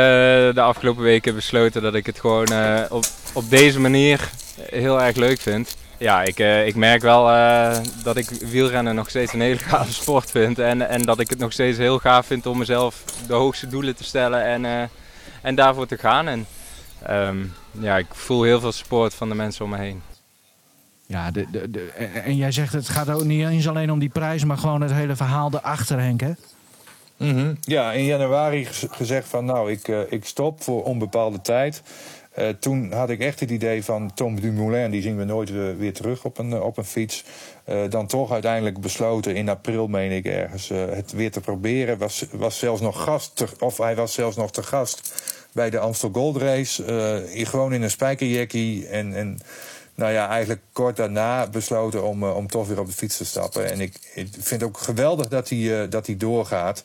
de 0.55 0.61
afgelopen 0.61 1.03
weken 1.03 1.35
besloten 1.35 1.83
dat 1.83 1.95
ik 1.95 2.07
het 2.07 2.21
gewoon 2.21 2.53
uh, 2.53 2.81
op, 2.89 3.05
op 3.33 3.51
deze 3.51 3.81
manier 3.81 4.31
heel 4.71 5.03
erg 5.03 5.17
leuk 5.17 5.41
vind. 5.41 5.77
Ja, 5.99 6.23
ik, 6.23 6.39
ik 6.67 6.75
merk 6.75 7.03
wel 7.03 7.25
dat 8.03 8.17
ik 8.17 8.29
wielrennen 8.29 8.95
nog 8.95 9.09
steeds 9.09 9.33
een 9.33 9.41
hele 9.41 9.59
gave 9.69 9.93
sport 9.93 10.31
vind. 10.31 10.59
En, 10.59 10.89
en 10.89 11.03
dat 11.03 11.21
ik 11.21 11.31
het 11.31 11.39
nog 11.39 11.53
steeds 11.53 11.79
heel 11.79 11.99
gaaf 11.99 12.27
vind 12.27 12.47
om 12.47 12.59
mezelf 12.59 13.05
de 13.27 13.35
hoogste 13.35 13.69
doelen 13.69 13.97
te 13.97 14.05
stellen 14.05 14.45
en, 14.45 14.91
en 15.43 15.55
daarvoor 15.55 15.87
te 15.87 15.99
gaan. 15.99 16.29
En 16.29 16.47
um, 17.11 17.53
ja, 17.71 17.97
ik 17.97 18.15
voel 18.15 18.43
heel 18.43 18.61
veel 18.61 18.73
support 18.73 19.15
van 19.15 19.29
de 19.29 19.35
mensen 19.35 19.65
om 19.65 19.71
me 19.71 19.77
heen. 19.77 20.03
Ja, 21.07 21.31
de, 21.31 21.47
de, 21.51 21.71
de, 21.71 21.91
en 22.25 22.37
jij 22.37 22.53
zegt 22.53 22.73
het 22.73 22.89
gaat 22.89 23.11
ook 23.11 23.25
niet 23.25 23.47
eens 23.47 23.69
alleen 23.69 23.91
om 23.91 23.99
die 23.99 24.09
prijs, 24.09 24.45
maar 24.45 24.59
gewoon 24.59 24.81
het 24.81 24.93
hele 24.93 25.17
verhaal 25.17 25.51
erachter, 25.53 26.01
Henk, 26.01 26.21
hè? 26.21 26.33
Mm 27.17 27.35
-hmm. 27.35 27.57
Ja, 27.61 27.93
in 27.93 28.05
januari 28.05 28.67
gezegd 28.71 29.29
van 29.29 29.45
nou, 29.45 29.71
ik, 29.71 29.89
uh, 29.89 30.01
ik 30.09 30.25
stop 30.25 30.63
voor 30.63 30.85
onbepaalde 30.85 31.41
tijd. 31.41 31.83
Uh, 32.39 32.49
toen 32.49 32.93
had 32.93 33.11
ik 33.11 33.21
echt 33.21 33.41
het 33.41 33.51
idee 33.51 33.85
van 33.85 34.15
Tom 34.15 34.41
Dumoulin, 34.41 34.91
die 34.91 35.03
zien 35.03 35.17
we 35.17 35.25
nooit 35.25 35.51
weer, 35.51 35.79
weer 35.79 35.93
terug 35.93 36.25
op 36.25 36.39
een, 36.39 36.61
op 36.61 36.77
een 36.77 36.85
fiets. 36.85 37.25
Uh, 37.69 37.83
dan 37.89 38.07
toch 38.07 38.33
uiteindelijk 38.33 38.81
besloten 38.81 39.35
in 39.35 39.49
april, 39.49 39.87
meen 39.87 40.11
ik 40.11 40.25
ergens, 40.25 40.69
het 40.69 41.13
weer 41.13 41.31
te 41.31 41.41
proberen. 41.41 41.99
Was, 41.99 42.25
was 42.33 42.59
zelfs 42.59 42.81
nog 42.81 43.03
gast, 43.03 43.37
te, 43.37 43.47
of 43.59 43.79
hij 43.79 43.95
was 43.95 44.13
zelfs 44.13 44.37
nog 44.37 44.53
te 44.53 44.63
gast 44.63 45.23
bij 45.53 45.71
de 45.71 45.79
Amstel 45.79 46.11
Gold 46.13 46.37
Race. 46.37 46.85
gewoon 47.33 47.73
in 47.73 47.83
een 47.83 47.91
spijkerjackie 47.91 48.87
en... 48.89 49.15
en 49.15 49.39
nou 50.01 50.13
ja, 50.13 50.29
eigenlijk 50.29 50.61
kort 50.73 50.97
daarna 50.97 51.47
besloten 51.47 52.03
om, 52.03 52.23
uh, 52.23 52.37
om 52.37 52.47
toch 52.47 52.69
weer 52.69 52.81
op 52.81 52.87
de 52.87 52.93
fiets 52.93 53.17
te 53.17 53.25
stappen. 53.25 53.71
En 53.71 53.81
ik, 53.81 53.95
ik 54.15 54.29
vind 54.33 54.61
het 54.61 54.63
ook 54.63 54.79
geweldig 54.79 55.29
dat 55.29 55.49
hij, 55.49 55.59
uh, 55.59 55.91
dat 55.91 56.07
hij 56.07 56.17
doorgaat. 56.17 56.85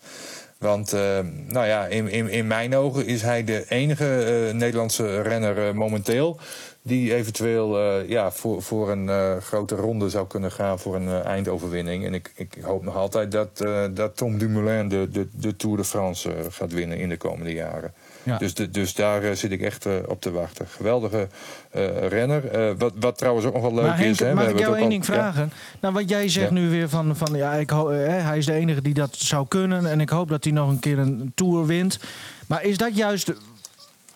Want 0.58 0.94
uh, 0.94 1.20
nou 1.48 1.66
ja, 1.66 1.86
in, 1.86 2.08
in, 2.08 2.30
in 2.30 2.48
mijn 2.48 2.76
ogen 2.76 3.06
is 3.06 3.22
hij 3.22 3.44
de 3.44 3.66
enige 3.70 4.50
Nederlandse 4.54 5.22
renner 5.22 5.76
momenteel... 5.76 6.40
die 6.82 7.14
eventueel 7.14 8.00
ja, 8.02 8.32
voor, 8.32 8.62
voor 8.62 8.92
een 8.92 9.42
grote 9.42 9.76
ronde 9.76 10.10
zou 10.10 10.28
kunnen 10.28 10.52
gaan 10.52 10.80
voor 10.80 10.96
een 10.96 11.24
eindoverwinning. 11.24 12.06
En 12.06 12.14
ik, 12.14 12.32
ik 12.36 12.58
hoop 12.62 12.84
nog 12.84 12.96
altijd 12.96 13.32
dat, 13.32 13.58
dat 13.94 14.18
Tom 14.18 14.38
Dumoulin 14.38 14.90
de, 14.90 15.10
de, 15.12 15.28
de 15.32 15.56
Tour 15.56 15.78
de 15.78 15.84
France 15.84 16.36
gaat 16.50 16.72
winnen 16.72 16.98
in 16.98 17.10
de 17.10 17.18
komende 17.18 17.54
jaren. 17.54 17.94
Ja. 18.26 18.38
Dus, 18.38 18.54
de, 18.54 18.70
dus 18.70 18.94
daar 18.94 19.24
eh, 19.24 19.36
zit 19.36 19.52
ik 19.52 19.62
echt 19.62 19.86
eh, 19.86 19.94
op 20.08 20.22
te 20.22 20.32
wachten. 20.32 20.68
Geweldige 20.68 21.28
eh, 21.72 22.08
renner. 22.08 22.78
Wat, 22.78 22.94
wat 23.00 23.18
trouwens 23.18 23.46
ook 23.46 23.54
nog 23.54 23.62
wel 23.62 23.74
leuk 23.74 23.86
maar 23.86 23.98
Henk, 23.98 24.10
is. 24.10 24.20
Hè, 24.20 24.34
mag 24.34 24.48
ik 24.48 24.60
jou 24.60 24.78
één 24.78 24.90
ding 24.90 25.10
al- 25.10 25.16
ja. 25.16 25.22
vragen? 25.22 25.52
Nou, 25.80 25.94
wat 25.94 26.10
jij 26.10 26.30
zegt 26.30 26.48
Ja. 26.48 26.54
nu 26.54 26.70
weer 26.70 26.90
van, 26.90 27.16
van 27.16 27.36
ja, 27.36 27.54
ik 27.54 27.70
hij 27.70 28.38
is 28.38 28.46
de 28.46 28.54
enige 28.54 28.82
die 28.82 28.94
dat 28.94 29.16
zou 29.16 29.48
kunnen. 29.48 29.86
En 29.92 30.00
ik 30.02 30.10
hoop 30.10 30.30
dat 30.30 30.44
hij 30.44 30.54
nog 30.54 30.70
een 30.70 30.80
keer 30.80 31.00
een 31.00 31.32
Tour 31.36 31.66
wint. 31.66 32.00
Maar 32.48 32.64
is 32.64 32.78
dat 32.78 32.96
juist 32.98 33.34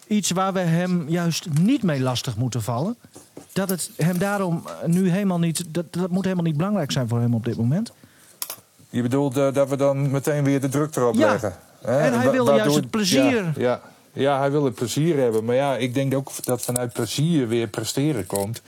iets 0.07 0.31
waar 0.31 0.53
we 0.53 0.59
hem 0.59 1.05
juist 1.07 1.47
niet 1.61 1.83
mee 1.83 2.01
lastig 2.01 2.35
moeten 2.35 2.61
vallen? 2.61 2.97
Dat 3.53 3.69
het 3.69 3.91
hem 3.97 4.17
daarom 4.17 4.63
nu 4.85 5.09
helemaal 5.09 5.39
niet... 5.39 5.63
Dat, 5.67 5.93
dat 5.93 6.09
moet 6.09 6.23
helemaal 6.23 6.45
niet 6.45 6.57
belangrijk 6.57 6.91
zijn 6.91 7.07
voor 7.07 7.19
hem 7.19 7.33
op 7.33 7.45
dit 7.45 7.57
moment? 7.57 7.91
Je 8.89 9.01
bedoelt 9.01 9.33
dat 9.33 9.69
we 9.69 9.75
dan 9.77 10.11
meteen 10.11 10.43
weer 10.43 10.61
de 10.61 10.69
druk 10.69 10.95
erop 10.95 11.15
Ja. 11.15 11.31
leggen. 11.31 11.53
Hè? 11.81 11.99
En 11.99 12.19
hij 12.19 12.31
wil 12.31 12.55
juist 12.55 12.75
het 12.75 12.89
plezier. 12.89 13.43
Ja, 13.43 13.51
ja, 13.55 13.81
ja, 14.13 14.39
hij 14.39 14.51
wil 14.51 14.65
het 14.65 14.75
plezier 14.75 15.17
hebben. 15.17 15.45
Maar 15.45 15.55
ja, 15.55 15.77
ik 15.77 15.93
denk 15.93 16.13
ook 16.15 16.45
dat 16.45 16.61
vanuit 16.61 16.93
plezier 16.93 17.47
weer 17.47 17.67
presteren 17.67 18.25
komt. 18.25 18.61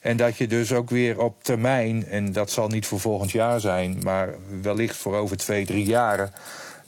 En 0.00 0.16
dat 0.16 0.36
je 0.36 0.46
dus 0.46 0.72
ook 0.72 0.90
weer 0.90 1.20
op 1.20 1.44
termijn, 1.44 2.06
en 2.06 2.32
dat 2.32 2.50
zal 2.50 2.68
niet 2.68 2.86
voor 2.86 3.00
volgend 3.00 3.30
jaar 3.30 3.60
zijn, 3.60 3.98
maar 4.02 4.34
wellicht 4.62 4.96
voor 4.96 5.16
over 5.16 5.36
twee, 5.36 5.66
drie 5.66 5.84
jaren, 5.84 6.32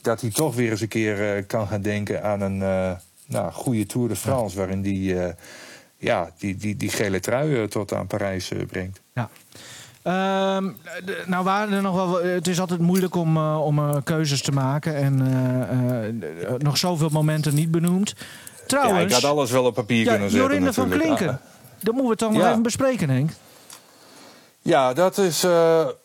dat 0.01 0.21
hij 0.21 0.29
toch 0.29 0.55
weer 0.55 0.71
eens 0.71 0.81
een 0.81 0.87
keer 0.87 1.35
eh, 1.35 1.43
kan 1.47 1.67
gaan 1.67 1.81
denken 1.81 2.23
aan 2.23 2.41
een 2.41 2.61
eh, 2.61 2.91
nou, 3.25 3.51
goede 3.51 3.85
Tour 3.85 4.07
de 4.07 4.15
France, 4.15 4.57
waarin 4.57 4.81
die, 4.81 5.19
eh, 5.19 5.33
ja, 5.97 6.31
die, 6.37 6.55
die, 6.55 6.75
die 6.77 6.89
gele 6.89 7.19
trui 7.19 7.67
tot 7.67 7.93
aan 7.93 8.07
Parijs 8.07 8.51
brengt. 8.67 9.01
Ja. 9.13 9.29
Ehm, 10.05 10.69
de- 11.05 11.23
nou 11.25 11.43
waren 11.43 11.73
er 11.73 11.81
nog 11.81 11.95
wel. 11.95 12.23
Het 12.23 12.47
is 12.47 12.59
altijd 12.59 12.79
moeilijk 12.79 13.15
om, 13.15 13.37
eh, 13.37 13.61
om 13.65 13.79
eh, 13.79 13.95
keuzes 14.03 14.41
te 14.41 14.51
maken. 14.51 14.95
En 14.95 15.21
eh, 16.47 16.53
nog 16.57 16.77
zoveel 16.77 17.09
momenten 17.11 17.55
niet 17.55 17.71
benoemd. 17.71 18.13
Trouwens. 18.67 18.99
ja, 18.99 19.05
ik 19.17 19.23
had 19.23 19.31
alles 19.31 19.51
wel 19.51 19.63
op 19.65 19.73
papier 19.73 20.03
ja, 20.03 20.09
kunnen 20.11 20.29
zetten. 20.29 20.47
Jorinde 20.49 20.73
van. 20.73 20.89
Klinken. 20.89 21.29
Ah, 21.29 21.35
Dat 21.79 21.93
moeten 21.93 22.11
we 22.11 22.15
toch 22.17 22.31
nog 22.31 22.41
Ja. 22.41 22.49
even 22.49 22.61
bespreken, 22.61 23.09
Henk. 23.09 23.31
Ja, 24.61 24.93
dat 24.93 25.17
is 25.17 25.45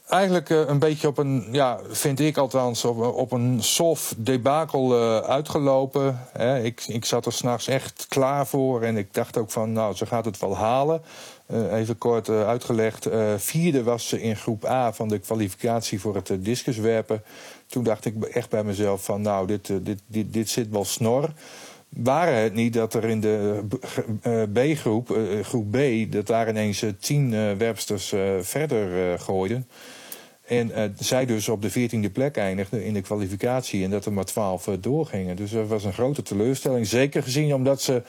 eigenlijk 0.09 0.49
een 0.49 0.79
beetje 0.79 1.09
op 1.09 1.19
een, 1.19 1.49
ja, 1.53 1.79
vind 1.91 2.21
ik 2.21 2.37
althans, 2.37 2.85
op, 2.85 2.99
op 3.15 3.33
een 3.33 3.59
soft 3.63 4.15
debakel 4.25 4.95
uitgelopen. 5.23 6.19
Ik, 6.63 6.83
ik 6.87 7.05
zat 7.05 7.27
er 7.27 7.33
s'nachts 7.33 7.67
echt 7.69 8.07
klaar 8.09 8.47
voor 8.47 8.83
en 8.83 8.97
ik 8.97 9.15
dacht 9.15 9.37
ook 9.37 9.51
van, 9.51 9.73
nou, 9.73 9.95
ze 9.95 10.07
gaat 10.07 10.25
het 10.25 10.39
wel 10.39 10.57
halen. 10.57 11.03
Eh, 11.51 11.79
even 11.79 11.99
kort 11.99 12.29
eh, 12.29 12.47
uitgelegd. 12.47 13.07
eh, 13.07 13.35
vierde 13.37 13.83
was 13.83 14.09
ze 14.09 14.23
in 14.23 14.37
groep 14.37 14.65
A 14.65 14.93
van 14.93 15.09
de 15.09 15.19
kwalificatie 15.19 16.01
voor 16.01 16.15
het 16.15 16.33
discuswerpen. 16.39 17.23
Toen 17.67 17.83
dacht 17.83 18.05
ik 18.05 18.25
echt 18.25 18.51
bij 18.51 18.65
mezelf 18.65 19.05
van, 19.05 19.23
nou, 19.23 19.47
dit, 19.47 19.67
dit, 19.67 20.01
dit, 20.07 20.33
dit 20.33 20.49
zit 20.49 20.71
wel 20.71 20.85
snor. 20.85 21.33
Waren 21.89 22.35
het 22.35 22.55
niet 22.55 22.73
dat 22.73 22.95
er 22.95 23.05
in 23.05 23.21
de 23.21 23.63
B-groep, 24.53 25.19
groep 25.43 25.71
B, 25.71 25.77
dat 26.13 26.27
daar 26.27 26.49
ineens 26.49 26.85
tien 26.99 27.31
werpsters 27.59 28.15
verder 28.41 29.19
gooiden. 29.19 29.67
En 30.51 30.73
eh, 30.73 30.85
zij 30.99 31.27
dus 31.27 31.49
op 31.49 31.63
de 31.63 31.71
veertiende 31.71 32.11
plek 32.11 32.37
eindigde 32.37 32.85
in 32.85 32.95
de 32.95 33.01
kwalificatie 33.01 33.85
en 33.85 33.91
dat 33.91 34.05
er 34.05 34.13
maar 34.13 34.25
twaalf 34.25 34.69
eh, 34.69 34.75
doorgingen. 34.81 35.37
Dus 35.37 35.51
dat 35.51 35.69
was 35.69 35.85
een 35.85 35.93
grote 35.93 36.23
teleurstelling. 36.23 36.87
Zeker 36.87 37.23
gezien 37.23 37.55
omdat 37.55 37.83
ze 37.83 38.03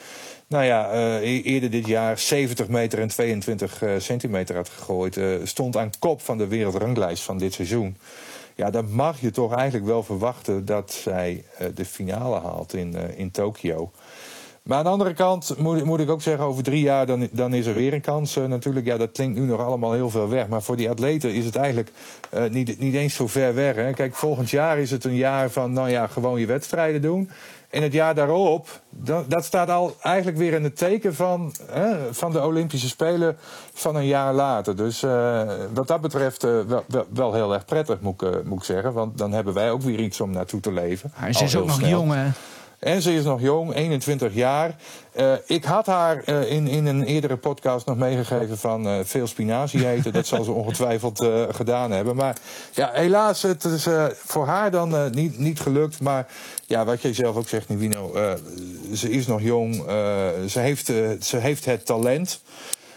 nou 0.46 0.64
ja, 0.64 0.90
eh, 0.90 1.14
e- 1.14 1.40
eerder 1.42 1.70
dit 1.70 1.86
jaar 1.86 2.18
70 2.18 2.68
meter 2.68 2.98
en 2.98 3.08
22 3.08 3.82
eh, 3.82 3.90
centimeter 3.98 4.56
had 4.56 4.68
gegooid. 4.68 5.20
stond 5.44 5.76
aan 5.76 5.90
kop 5.98 6.20
van 6.20 6.38
de 6.38 6.46
wereldranglijst 6.46 7.22
van 7.22 7.38
dit 7.38 7.52
seizoen. 7.52 7.96
Ja, 8.54 8.70
dan 8.70 8.92
mag 8.92 9.20
je 9.20 9.30
toch 9.30 9.54
eigenlijk 9.54 9.86
wel 9.86 10.02
verwachten 10.02 10.64
dat 10.64 10.92
zij 10.92 11.44
de 11.74 11.84
finale 11.84 12.40
haalt 12.40 12.74
in, 12.74 12.96
in 13.16 13.30
Tokio. 13.30 13.90
Maar 14.62 14.78
aan 14.78 14.84
de 14.84 14.90
andere 14.90 15.14
kant 15.14 15.54
moet, 15.58 15.78
ik- 15.78 15.84
moet 15.84 16.00
ik 16.00 16.10
ook 16.10 16.22
zeggen, 16.22 16.44
over 16.44 16.62
drie 16.62 16.82
jaar 16.82 17.06
dan, 17.06 17.28
dan 17.32 17.54
is 17.54 17.66
er 17.66 17.74
weer 17.74 17.92
een 17.92 18.00
kans. 18.00 18.36
eh, 18.36 18.44
natuurlijk, 18.44 18.86
ja, 18.86 18.96
dat 18.96 19.12
klinkt 19.12 19.38
nu 19.38 19.44
nog 19.46 19.60
allemaal 19.60 19.92
heel 19.92 20.10
veel 20.10 20.28
weg. 20.28 20.48
Maar 20.48 20.62
voor 20.62 20.76
die 20.76 20.90
atleten 20.90 21.34
is 21.34 21.44
het 21.44 21.56
eigenlijk 21.56 21.90
eh, 22.30 22.42
niet, 22.50 22.78
niet 22.78 22.94
eens 22.94 23.14
zo 23.14 23.26
ver 23.26 23.54
weg. 23.54 23.74
Hè. 23.74 23.92
Kijk, 23.92 24.14
volgend 24.14 24.50
jaar 24.50 24.78
is 24.78 24.90
het 24.90 25.04
een 25.04 25.14
jaar 25.14 25.50
van, 25.50 25.72
nou 25.72 25.90
ja, 25.90 26.06
gewoon 26.06 26.40
je 26.40 26.46
wedstrijden 26.46 27.02
doen. 27.02 27.30
En 27.70 27.82
het 27.82 27.92
jaar 27.92 28.14
daarop, 28.14 28.80
dan, 28.90 29.24
dat 29.28 29.44
staat 29.44 29.68
al 29.68 29.96
eigenlijk 30.00 30.36
weer 30.38 30.52
in 30.52 30.64
het 30.64 30.76
teken 30.76 31.14
van, 31.14 31.54
hè, 31.70 32.14
van 32.14 32.32
de 32.32 32.44
Olympische 32.44 32.88
Spelen 32.88 33.36
van 33.72 33.96
een 33.96 34.06
jaar 34.06 34.34
later. 34.34 34.76
Dus 34.76 35.02
eh, 35.02 35.42
wat 35.74 35.86
dat 35.88 36.00
betreft 36.00 36.42
wel, 36.42 36.84
wel, 36.88 37.06
wel 37.14 37.32
heel 37.32 37.52
erg 37.54 37.64
prettig, 37.64 38.00
moet 38.00 38.22
ik, 38.22 38.44
moet 38.44 38.58
ik 38.58 38.64
zeggen. 38.64 38.92
Want 38.92 39.18
dan 39.18 39.32
hebben 39.32 39.54
wij 39.54 39.70
ook 39.70 39.82
weer 39.82 39.98
iets 40.00 40.20
om 40.20 40.30
naartoe 40.30 40.60
te 40.60 40.72
leven. 40.72 41.10
Hij 41.14 41.30
is 41.30 41.54
Al 41.54 41.60
ook 41.60 41.66
nog 41.66 41.80
jong, 41.88 42.12
hè? 42.12 42.26
En 42.82 43.02
ze 43.02 43.14
is 43.14 43.24
nog 43.24 43.40
jong, 43.40 43.74
21 43.74 44.34
jaar. 44.34 44.76
Eh, 45.12 45.32
ik 45.46 45.64
had 45.64 45.86
haar 45.86 46.22
eh, 46.24 46.50
in, 46.50 46.68
in 46.68 46.86
een 46.86 47.02
eerdere 47.02 47.36
podcast 47.36 47.86
nog 47.86 47.96
meegegeven 47.96 48.58
van 48.58 48.86
eh, 48.86 48.98
veel 49.02 49.26
spinazie 49.26 49.88
eten. 49.88 50.12
dat 50.12 50.26
zal 50.26 50.44
ze 50.44 50.50
ongetwijfeld 50.52 51.26
gedaan 51.50 51.90
hebben. 51.90 52.16
Maar 52.16 52.36
ja, 52.72 52.90
helaas, 52.92 53.42
het 53.42 53.64
is 53.64 53.86
voor 54.14 54.46
haar 54.46 54.70
dan 54.70 55.10
niet, 55.10 55.38
niet 55.38 55.60
gelukt. 55.60 56.00
Maar 56.00 56.26
ja, 56.66 56.84
wat 56.84 57.02
jij 57.02 57.14
zelf 57.14 57.36
ook 57.36 57.48
zegt, 57.48 57.68
Nivino, 57.68 58.12
ze 58.94 59.10
is 59.10 59.26
nog 59.26 59.42
jong. 59.42 59.74
ze, 60.48 60.58
heeft, 60.58 60.86
ze 61.20 61.36
heeft 61.36 61.64
het 61.64 61.86
talent. 61.86 62.42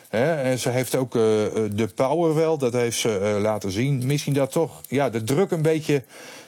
En 0.10 0.60
ze 0.60 0.70
heeft 0.70 0.96
ook 0.96 1.12
de 1.12 1.90
power 1.96 2.36
wel, 2.36 2.58
dat 2.58 2.74
heeft 2.74 2.98
ze 2.98 3.38
laten 3.42 3.72
zien. 3.72 4.06
Misschien 4.06 4.34
dat 4.34 4.52
toch 4.52 4.82
ja, 4.88 5.10
de 5.10 5.24
druk 5.24 5.52
een 5.52 5.62
beetje 5.62 6.04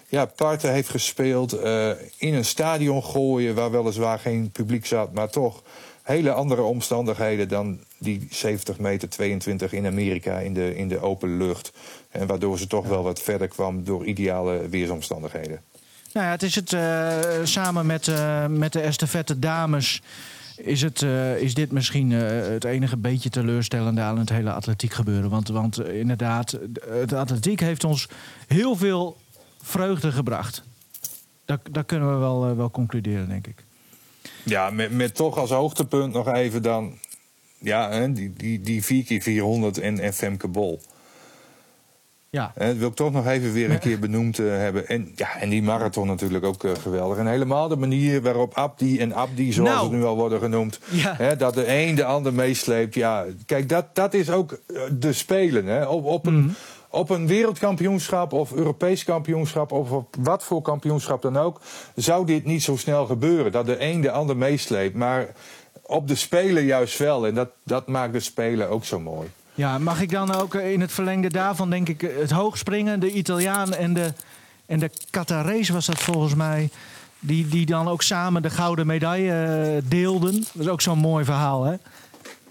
ja, 0.10 0.26
parten 0.26 0.74
heeft 0.74 0.90
gespeeld. 0.90 1.54
eh, 1.54 1.90
in 2.18 2.34
een 2.34 2.46
stadion 2.46 3.04
gooien 3.04 3.56
waar 3.56 3.72
weliswaar 3.72 4.20
geen 4.20 4.50
publiek 4.52 4.86
zat, 4.86 5.14
maar 5.14 5.30
toch 5.30 5.64
hele 6.04 6.32
andere 6.32 6.62
omstandigheden 6.62 7.48
dan 7.48 7.80
die 7.98 8.28
70 8.30 8.80
meter 8.80 9.10
22 9.10 9.74
in 9.74 9.86
Amerika 9.86 10.40
in 10.40 10.54
de, 10.54 10.76
in 10.76 10.88
de 10.88 11.00
open 11.00 11.38
lucht. 11.38 11.72
En 12.10 12.28
waardoor 12.28 12.58
ze 12.58 12.68
toch 12.68 12.88
wel 12.88 13.04
wat 13.04 13.22
verder 13.22 13.48
kwam 13.48 13.84
door 13.84 14.06
ideale 14.06 14.70
weersomstandigheden. 14.70 15.62
Nou 16.14 16.26
ja, 16.26 16.32
het 16.32 16.44
is 16.44 16.56
het 16.56 16.74
eh, 16.74 17.18
samen 17.44 17.86
met, 17.86 18.08
eh, 18.08 18.46
met 18.46 18.74
de 18.74 18.82
estafette 18.82 19.40
dames. 19.40 20.02
Is, 20.56 20.82
het, 20.82 21.02
is 21.40 21.54
dit 21.54 21.72
misschien 21.72 22.12
het 22.12 22.64
enige 22.64 22.98
beetje 22.98 23.30
teleurstellende 23.30 24.02
aan 24.02 24.18
het 24.20 24.30
hele 24.30 24.52
atletiek 24.52 24.94
gebeuren? 24.94 25.30
Want, 25.30 25.48
want 25.48 25.88
inderdaad, 25.88 26.60
het 26.90 27.14
atletiek 27.14 27.60
heeft 27.60 27.84
ons 27.84 28.08
heel 28.48 28.76
veel 28.76 29.18
vreugde 29.62 30.12
gebracht. 30.12 30.64
Dat, 31.46 31.60
dat 31.72 31.86
kunnen 31.86 32.12
we 32.14 32.18
wel, 32.18 32.46
eh, 32.46 32.56
wel 32.56 32.72
concluderen, 32.72 33.30
denk 33.30 33.48
ik. 33.48 33.64
Ja, 34.44 34.70
met, 34.70 34.92
met 34.92 35.16
toch 35.16 35.38
als 35.38 35.50
hoogtepunt 35.50 36.14
nog 36.14 36.28
even 36.34 36.62
dan... 36.62 36.98
Ja, 37.60 37.90
hè, 37.92 38.12
die, 38.14 38.34
die, 38.34 38.62
die 38.62 38.84
4 38.84 39.04
keer 39.04 39.22
400 39.22 39.78
en, 39.78 40.00
en 40.00 40.14
Femke 40.14 40.48
Bol. 40.48 40.82
Ja. 42.30 42.52
Dat 42.56 42.76
wil 42.76 42.88
ik 42.88 42.96
toch 42.96 43.12
nog 43.12 43.28
even 43.28 43.54
weer 43.54 43.72
een 43.72 43.80
keer 43.80 44.00
benoemd 44.00 44.40
eh, 44.40 44.46
hebben. 44.48 44.88
En, 44.88 45.12
ja, 45.16 45.40
en 45.40 45.50
die 45.50 45.64
marathon 45.64 46.08
natuurlijk 46.08 46.46
ook 46.46 46.64
eh, 46.64 46.72
geweldig. 46.82 47.18
En 47.18 47.28
helemaal 47.28 47.68
de 47.68 47.76
manier 47.76 48.22
waarop 48.22 48.54
Abdi 48.54 49.00
en 49.00 49.14
Abdi, 49.14 49.54
zoals 49.54 49.70
Nou. 49.70 49.84
het 49.84 49.92
nu 49.92 50.04
al 50.04 50.16
worden 50.16 50.40
genoemd... 50.40 50.80
Ja. 50.90 51.16
Hè, 51.18 51.36
dat 51.36 51.54
de 51.54 51.74
een 51.76 51.96
de 51.96 52.06
ander 52.06 52.34
meesleept. 52.34 52.94
Ja, 52.94 53.26
kijk, 53.46 53.70
dat, 53.70 53.96
dat 53.96 54.14
is 54.14 54.30
ook 54.30 54.60
de 54.92 55.14
Spelen. 55.14 55.66
Hè. 55.66 55.86
Op, 55.86 56.06
op, 56.06 56.26
een, 56.26 56.40
Mhm. 56.40 56.50
Op 56.90 57.10
een 57.10 57.28
wereldkampioenschap 57.28 58.34
of 58.34 58.52
Europees 58.52 59.04
kampioenschap... 59.04 59.72
of 59.72 59.92
op 59.92 60.16
wat 60.20 60.44
voor 60.44 60.62
kampioenschap 60.62 61.22
dan 61.22 61.38
ook... 61.38 61.62
zou 61.96 62.26
dit 62.26 62.46
niet 62.46 62.64
zo 62.64 62.76
snel 62.76 63.06
gebeuren. 63.06 63.52
Dat 63.52 63.66
de 63.66 63.82
een 63.84 64.02
de 64.02 64.12
ander 64.12 64.38
meesleept. 64.38 64.96
Maar 64.96 65.28
op 65.82 66.08
de 66.08 66.16
Spelen 66.16 66.64
juist 66.64 66.98
wel. 66.98 67.28
En 67.28 67.34
dat, 67.34 67.50
dat 67.64 67.88
maakt 67.88 68.14
de 68.14 68.20
Spelen 68.20 68.70
ook 68.70 68.86
zo 68.86 69.00
mooi. 69.00 69.28
Ja, 69.54 69.78
mag 69.78 70.02
ik 70.02 70.10
dan 70.12 70.34
ook 70.36 70.56
eh, 70.56 70.72
in 70.72 70.82
het 70.82 70.92
verlengde 70.92 71.30
daarvan, 71.30 71.70
denk 71.70 71.90
ik, 71.90 72.04
eh, 72.04 72.18
het 72.18 72.32
hoogspringen, 72.32 73.00
de 73.00 73.12
Italiaan 73.12 73.74
en 73.74 73.94
de, 73.94 74.14
en 74.66 74.80
de 74.80 74.90
Qatarese 75.10 75.74
was 75.74 75.86
dat 75.86 76.00
volgens 76.00 76.36
mij. 76.36 76.70
Die, 77.20 77.48
die 77.48 77.66
dan 77.66 77.88
ook 77.88 78.02
samen 78.02 78.42
de 78.42 78.50
gouden 78.50 78.88
medaille 78.88 79.32
eh, 79.32 79.84
deelden. 79.90 80.34
Dat 80.34 80.66
is 80.66 80.68
ook 80.68 80.82
zo'n 80.82 81.00
mooi 81.00 81.26
verhaal, 81.26 81.64
hè? 81.64 81.76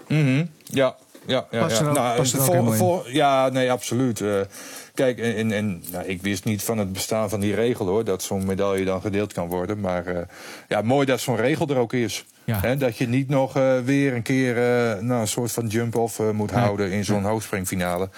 Mhm, 0.07 0.45
Ja, 0.63 0.95
ja, 1.27 1.47
ja. 1.51 1.59
Ja. 1.69 1.91
Nou, 1.93 2.17
voor- 2.45 2.55
voor- 2.77 3.11
ja, 3.13 3.49
nee, 3.49 3.71
absoluut. 3.71 4.21
Eh, 4.21 4.39
kijk, 4.93 5.19
en, 5.19 5.35
en, 5.35 5.51
en, 5.51 5.83
nou, 5.91 6.05
ik 6.05 6.21
wist 6.21 6.43
niet 6.45 6.63
van 6.63 6.77
het 6.77 6.93
bestaan 6.93 7.29
van 7.29 7.39
die 7.39 7.55
regel 7.55 7.85
hoor, 7.87 8.03
dat 8.03 8.23
zo'n 8.23 8.45
medaille 8.45 8.85
dan 8.85 9.01
gedeeld 9.01 9.33
kan 9.33 9.47
worden. 9.47 9.79
Maar 9.79 10.05
eh, 10.05 10.21
ja, 10.67 10.81
mooi 10.81 11.05
dat 11.05 11.19
zo'n 11.19 11.35
regel 11.35 11.67
er 11.67 11.77
ook 11.77 11.93
is. 11.93 12.25
Ja. 12.47 12.75
Dat 12.75 12.97
je 12.97 13.07
niet 13.07 13.29
nog 13.29 13.55
eh, 13.57 13.79
weer 13.79 14.13
een 14.13 14.21
keer 14.21 14.57
eh, 14.57 14.99
nou, 15.01 15.21
een 15.21 15.27
soort 15.27 15.51
van 15.51 15.67
jump-off 15.67 16.19
eh, 16.19 16.29
moet 16.29 16.51
Nee. 16.51 16.61
houden 16.63 16.91
in 16.91 17.05
zo'n 17.05 17.23
hoogspringfinale. 17.23 18.09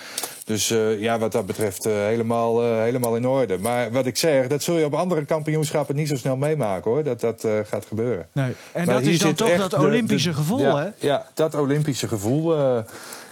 Dus 0.46 0.68
ja, 1.00 1.20
wat 1.20 1.32
dat 1.32 1.46
betreft 1.46 1.84
helemaal, 1.84 2.62
helemaal 2.82 3.16
in 3.16 3.28
orde. 3.28 3.58
Maar 3.58 3.92
wat 3.92 4.06
ik 4.06 4.18
zeg, 4.18 4.48
dat 4.48 4.64
zul 4.64 4.78
je 4.78 4.86
op 4.86 4.94
andere 4.94 5.26
kampioenschappen 5.26 5.96
niet 5.96 6.08
zo 6.08 6.16
snel 6.16 6.36
meemaken 6.38 6.92
hoor, 6.92 7.04
dat 7.04 7.20
dat 7.20 7.48
gaat 7.70 7.86
gebeuren. 7.86 8.28
Nee. 8.32 8.54
En 8.72 8.86
Maar 8.86 8.96
dat 8.96 9.04
is 9.04 9.20
dan 9.20 9.34
toch 9.34 9.56
dat 9.58 9.70
de- 9.72 9.78
Olympische 9.80 10.30
de- 10.30 10.36
gevoel, 10.36 10.60
ja, 10.60 10.78
hè? 10.78 10.90
Ja, 11.08 11.26
dat 11.34 11.56
Olympische 11.56 12.08
gevoel. 12.08 12.56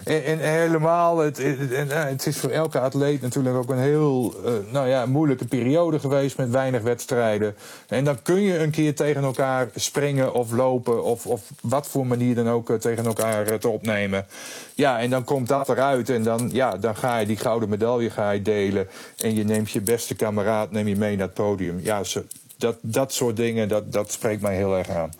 En, 0.08 0.24
en 0.24 0.38
helemaal, 0.38 1.18
het, 1.18 1.38
en, 1.38 1.90
eh, 1.90 2.04
het 2.04 2.26
is 2.26 2.38
voor 2.38 2.50
elke 2.50 2.80
atleet 2.80 3.20
natuurlijk 3.22 3.56
ook 3.56 3.70
een 3.70 3.78
heel 3.78 4.34
eh, 4.44 4.52
nou 4.70 4.88
ja, 4.88 5.06
moeilijke 5.06 5.44
periode 5.44 5.98
geweest 5.98 6.36
met 6.36 6.50
weinig 6.50 6.82
wedstrijden. 6.82 7.54
En 7.88 8.04
dan 8.04 8.22
kun 8.22 8.40
je 8.40 8.58
een 8.58 8.70
keer 8.70 8.94
tegen 8.94 9.22
elkaar 9.22 9.68
springen 9.74 10.34
of 10.34 10.52
lopen 10.52 11.04
of, 11.04 11.26
of 11.26 11.50
wat 11.60 11.88
voor 11.88 12.06
manier 12.06 12.34
dan 12.34 12.48
ook 12.48 12.70
eh, 12.70 12.76
tegen 12.76 13.04
elkaar 13.04 13.58
te 13.58 13.68
opnemen. 13.68 14.26
Ja, 14.74 15.00
en 15.00 15.10
dan 15.10 15.24
komt 15.24 15.48
dat 15.48 15.68
eruit 15.68 16.10
en 16.10 16.22
dan, 16.22 16.50
ja, 16.52 16.76
dan 16.76 16.96
ga 16.96 17.18
je 17.18 17.26
die 17.26 17.36
gouden 17.36 17.68
medaille 17.68 18.10
ga 18.10 18.30
je 18.30 18.42
delen. 18.42 18.88
En 19.18 19.34
je 19.34 19.44
neemt 19.44 19.70
je 19.70 19.80
beste 19.80 20.14
kameraad 20.14 20.70
neem 20.70 20.88
je 20.88 20.96
mee 20.96 21.16
naar 21.16 21.26
het 21.26 21.34
podium. 21.34 21.80
Ja, 21.82 22.04
zo, 22.04 22.22
dat, 22.56 22.76
dat 22.80 23.12
soort 23.12 23.36
dingen, 23.36 23.68
dat, 23.68 23.92
dat 23.92 24.12
spreekt 24.12 24.42
mij 24.42 24.56
heel 24.56 24.76
erg 24.76 24.88
aan. 24.88 25.10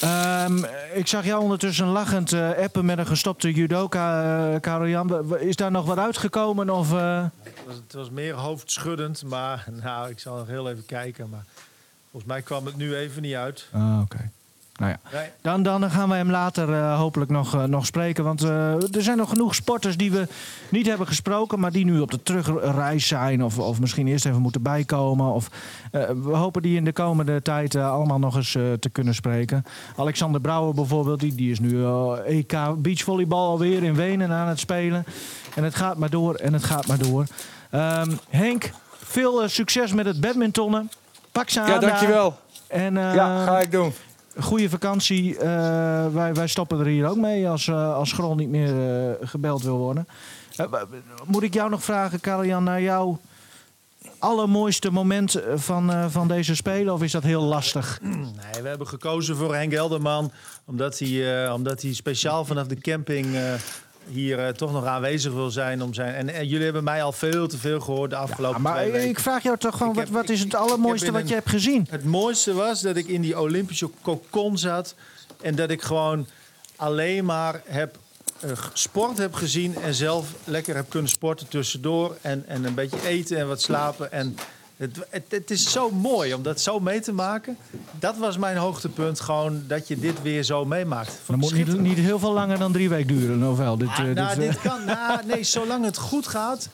Ehm, 0.00 0.64
ik 0.94 1.06
zag 1.06 1.24
jou 1.24 1.42
ondertussen 1.42 1.86
lachend 1.86 2.32
eh, 2.32 2.50
appen 2.50 2.84
met 2.84 2.98
een 2.98 3.06
gestopte 3.06 3.52
judoka, 3.52 4.58
Karel 4.58 4.88
Jan. 4.88 5.36
Is 5.38 5.56
daar 5.56 5.70
nog 5.70 5.86
wat 5.86 5.98
uitgekomen? 5.98 6.70
Of, 6.70 6.92
eh? 6.92 7.24
Het 7.42 7.52
was, 7.66 7.76
het 7.76 7.92
was 7.92 8.10
meer 8.10 8.34
hoofdschuddend, 8.34 9.24
maar 9.24 9.66
nou, 9.82 10.10
ik 10.10 10.18
zal 10.18 10.36
nog 10.36 10.46
heel 10.46 10.70
even 10.70 10.86
kijken. 10.86 11.28
Maar 11.28 11.44
volgens 12.10 12.32
mij 12.32 12.42
kwam 12.42 12.66
het 12.66 12.76
nu 12.76 12.96
even 12.96 13.22
niet 13.22 13.34
uit. 13.34 13.66
Ah, 13.72 14.00
oké. 14.02 14.30
Nou 14.76 14.90
ja. 15.10 15.20
Dan, 15.42 15.62
dan 15.62 15.90
gaan 15.90 16.08
we 16.08 16.14
hem 16.14 16.30
later 16.30 16.72
eh, 16.74 16.98
hopelijk 16.98 17.30
nog, 17.30 17.54
eh, 17.54 17.64
nog 17.64 17.86
spreken. 17.86 18.24
Want 18.24 18.42
eh, 18.42 18.72
er 18.94 19.02
zijn 19.02 19.16
nog 19.16 19.28
genoeg 19.28 19.54
sporters 19.54 19.96
die 19.96 20.10
we 20.10 20.28
niet 20.70 20.86
hebben 20.86 21.06
gesproken, 21.06 21.60
maar 21.60 21.72
die 21.72 21.84
nu 21.84 22.00
op 22.00 22.10
de 22.10 22.22
terugreis 22.22 23.06
zijn. 23.06 23.44
Of, 23.44 23.58
of 23.58 23.80
misschien 23.80 24.06
eerst 24.06 24.26
even 24.26 24.40
moeten 24.40 24.62
bijkomen. 24.62 25.26
Of, 25.32 25.48
eh, 25.92 26.02
we 26.22 26.36
hopen 26.36 26.62
die 26.62 26.76
in 26.76 26.84
de 26.84 26.92
komende 26.92 27.42
tijd 27.42 27.74
allemaal 27.74 28.18
nog 28.18 28.36
eens 28.36 28.54
eh, 28.54 28.62
te 28.72 28.88
kunnen 28.88 29.14
spreken. 29.14 29.64
Alexander 29.96 30.40
Brouwer 30.40 30.74
bijvoorbeeld, 30.74 31.20
die, 31.20 31.34
die 31.34 31.50
is 31.50 31.60
nu 31.60 31.84
eh, 31.84 32.12
EK 32.26 32.56
beachvolleybal 32.76 33.48
alweer 33.48 33.82
in 33.82 33.94
Wenen 33.94 34.30
aan 34.30 34.48
het 34.48 34.58
spelen. 34.58 35.04
En 35.54 35.64
het 35.64 35.74
gaat 35.74 35.96
maar 35.96 36.10
door 36.10 36.34
en 36.34 36.52
het 36.52 36.64
gaat 36.64 36.86
maar 36.86 36.98
door. 36.98 37.24
Ehm, 37.70 38.10
Henk, 38.28 38.70
veel 38.96 39.48
succes 39.48 39.92
met 39.92 40.06
het 40.06 40.20
badmintonnen. 40.20 40.90
Pak 41.32 41.48
ze 41.48 41.60
aan. 41.60 41.68
Ja, 41.68 41.78
dankjewel. 41.78 42.36
En, 42.66 42.96
eh, 42.96 43.14
Ja, 43.14 43.44
ga 43.44 43.60
ik 43.60 43.70
doen. 43.70 43.92
Goede 44.40 44.70
vakantie. 44.70 45.38
Eh, 45.38 46.06
wij, 46.12 46.34
wij 46.34 46.46
stoppen 46.46 46.78
er 46.78 46.86
hier 46.86 47.08
ook 47.08 47.16
mee 47.16 47.48
als, 47.48 47.68
eh, 47.68 47.94
als 47.94 48.16
niet 48.34 48.48
meer 48.48 48.68
eh, 48.68 49.28
gebeld 49.28 49.62
wil 49.62 49.76
worden. 49.76 50.08
Moet 51.24 51.42
ik 51.42 51.54
jou 51.54 51.70
nog 51.70 51.84
vragen, 51.84 52.20
Karel-Jan, 52.20 52.64
naar 52.64 52.82
jouw 52.82 53.20
allermooiste 54.18 54.90
moment 54.90 55.42
van, 55.54 56.10
van 56.10 56.28
deze 56.28 56.54
Spelen? 56.54 56.94
Of 56.94 57.02
is 57.02 57.12
dat 57.12 57.22
heel 57.22 57.42
lastig? 57.42 57.98
Nee, 58.02 58.62
we 58.62 58.68
hebben 58.68 58.86
gekozen 58.86 59.36
voor 59.36 59.54
Henk 59.54 59.72
Elderman. 59.72 60.32
Omdat 60.64 60.98
hij, 60.98 61.50
omdat 61.50 61.82
hij 61.82 61.92
speciaal 61.92 62.44
vanaf 62.44 62.66
de 62.66 62.80
camping 62.80 63.26
hier 64.08 64.38
eh, 64.38 64.48
toch 64.48 64.72
nog 64.72 64.84
aanwezig 64.84 65.32
wil 65.32 65.50
zijn. 65.50 65.82
Om 65.82 65.94
zijn 65.94 66.14
en, 66.14 66.28
en 66.28 66.46
jullie 66.46 66.64
hebben 66.64 66.84
mij 66.84 67.02
al 67.02 67.12
veel 67.12 67.48
te 67.48 67.58
veel 67.58 67.80
gehoord 67.80 68.10
de 68.10 68.16
afgelopen 68.16 68.62
maar 68.62 68.76
twee 68.76 68.90
weken. 68.90 69.08
ik 69.08 69.20
vraag 69.20 69.42
jou 69.42 69.56
toch 69.58 69.76
gewoon, 69.76 70.06
wat, 70.10 70.28
is 70.28 70.40
het 70.40 70.54
allermooiste 70.54 71.12
wat 71.12 71.28
je 71.28 71.34
hebt 71.34 71.48
gezien? 71.48 71.86
Het 71.90 72.04
mooiste 72.04 72.52
was 72.52 72.80
dat 72.80 72.96
ik 72.96 73.06
in 73.06 73.20
die 73.20 73.40
Olympische 73.40 73.90
kokon 74.02 74.58
zat. 74.58 74.94
En 75.40 75.54
dat 75.54 75.70
ik 75.70 75.82
gewoon 75.82 76.26
alleen 76.76 77.24
maar 77.24 77.62
heb, 77.64 77.98
eh, 78.40 78.50
sport 78.72 79.18
heb 79.18 79.34
gezien. 79.34 79.76
En 79.82 79.94
zelf 79.94 80.34
lekker 80.44 80.74
heb 80.74 80.90
kunnen 80.90 81.10
sporten 81.10 81.48
tussendoor. 81.48 82.16
En, 82.20 82.44
en 82.46 82.64
een 82.64 82.74
beetje 82.74 83.08
eten 83.08 83.38
en 83.38 83.48
wat 83.48 83.62
slapen. 83.62 84.12
En 84.12 84.36
het, 84.76 85.06
het, 85.10 85.24
het 85.28 85.50
is 85.50 85.72
zo 85.72 85.90
mooi 85.90 86.34
om 86.34 86.42
dat 86.42 86.60
zo 86.60 86.80
mee 86.80 87.00
te 87.00 87.12
maken. 87.12 87.56
Dat 87.98 88.16
was 88.16 88.38
mijn 88.38 88.56
hoogtepunt. 88.56 89.20
Gewoon 89.20 89.62
dat 89.66 89.88
je 89.88 89.98
dit 89.98 90.22
weer 90.22 90.42
zo 90.42 90.64
meemaakt. 90.64 91.20
Dat 91.26 91.36
moet 91.36 91.54
niet, 91.54 91.80
niet 91.80 91.98
heel 91.98 92.18
veel 92.18 92.32
langer 92.32 92.58
dan 92.58 92.72
drie 92.72 92.88
weken 92.88 93.06
duren, 93.06 93.50
of 93.50 93.58
wel? 93.58 93.78
Dit, 93.78 93.88
eh, 93.88 93.96
Nou, 93.96 94.14
dit, 94.14 94.26
eh, 94.28 94.36
dit 94.38 94.60
kan, 94.60 94.84
nou, 94.84 95.20
nee, 95.26 95.44
zolang 95.44 95.84
het 95.84 95.96
goed 95.96 96.26
gaat, 96.26 96.68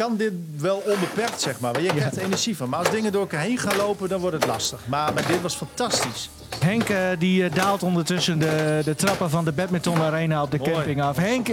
kan 0.00 0.16
dit 0.16 0.32
wel 0.58 0.82
onbeperkt, 0.86 1.40
zeg 1.40 1.60
maar. 1.60 1.72
Want 1.72 1.84
je 1.84 1.90
krijgt 1.90 2.16
er 2.16 2.22
energie 2.22 2.56
van. 2.56 2.68
Maar 2.68 2.78
als 2.78 2.90
dingen 2.90 3.12
door 3.12 3.20
elkaar 3.20 3.40
heen 3.40 3.58
gaan 3.58 3.76
lopen, 3.76 4.08
dan 4.08 4.20
wordt 4.20 4.36
het 4.36 4.46
lastig. 4.46 4.80
Maar, 4.86 5.14
maar 5.14 5.26
dit 5.26 5.42
was 5.42 5.54
fantastisch. 5.54 6.30
Henk 6.58 6.88
eh, 6.88 6.96
die 7.18 7.44
eh, 7.44 7.54
daalt 7.54 7.82
ondertussen 7.82 8.38
de, 8.38 8.80
de 8.84 8.94
trappen 8.94 9.30
van 9.30 9.44
de 9.44 9.52
badminton 9.52 10.00
arena 10.00 10.42
op 10.42 10.50
de 10.50 10.58
Mooi. 10.58 10.70
camping 10.72 11.02
af. 11.02 11.16
Henk, 11.16 11.48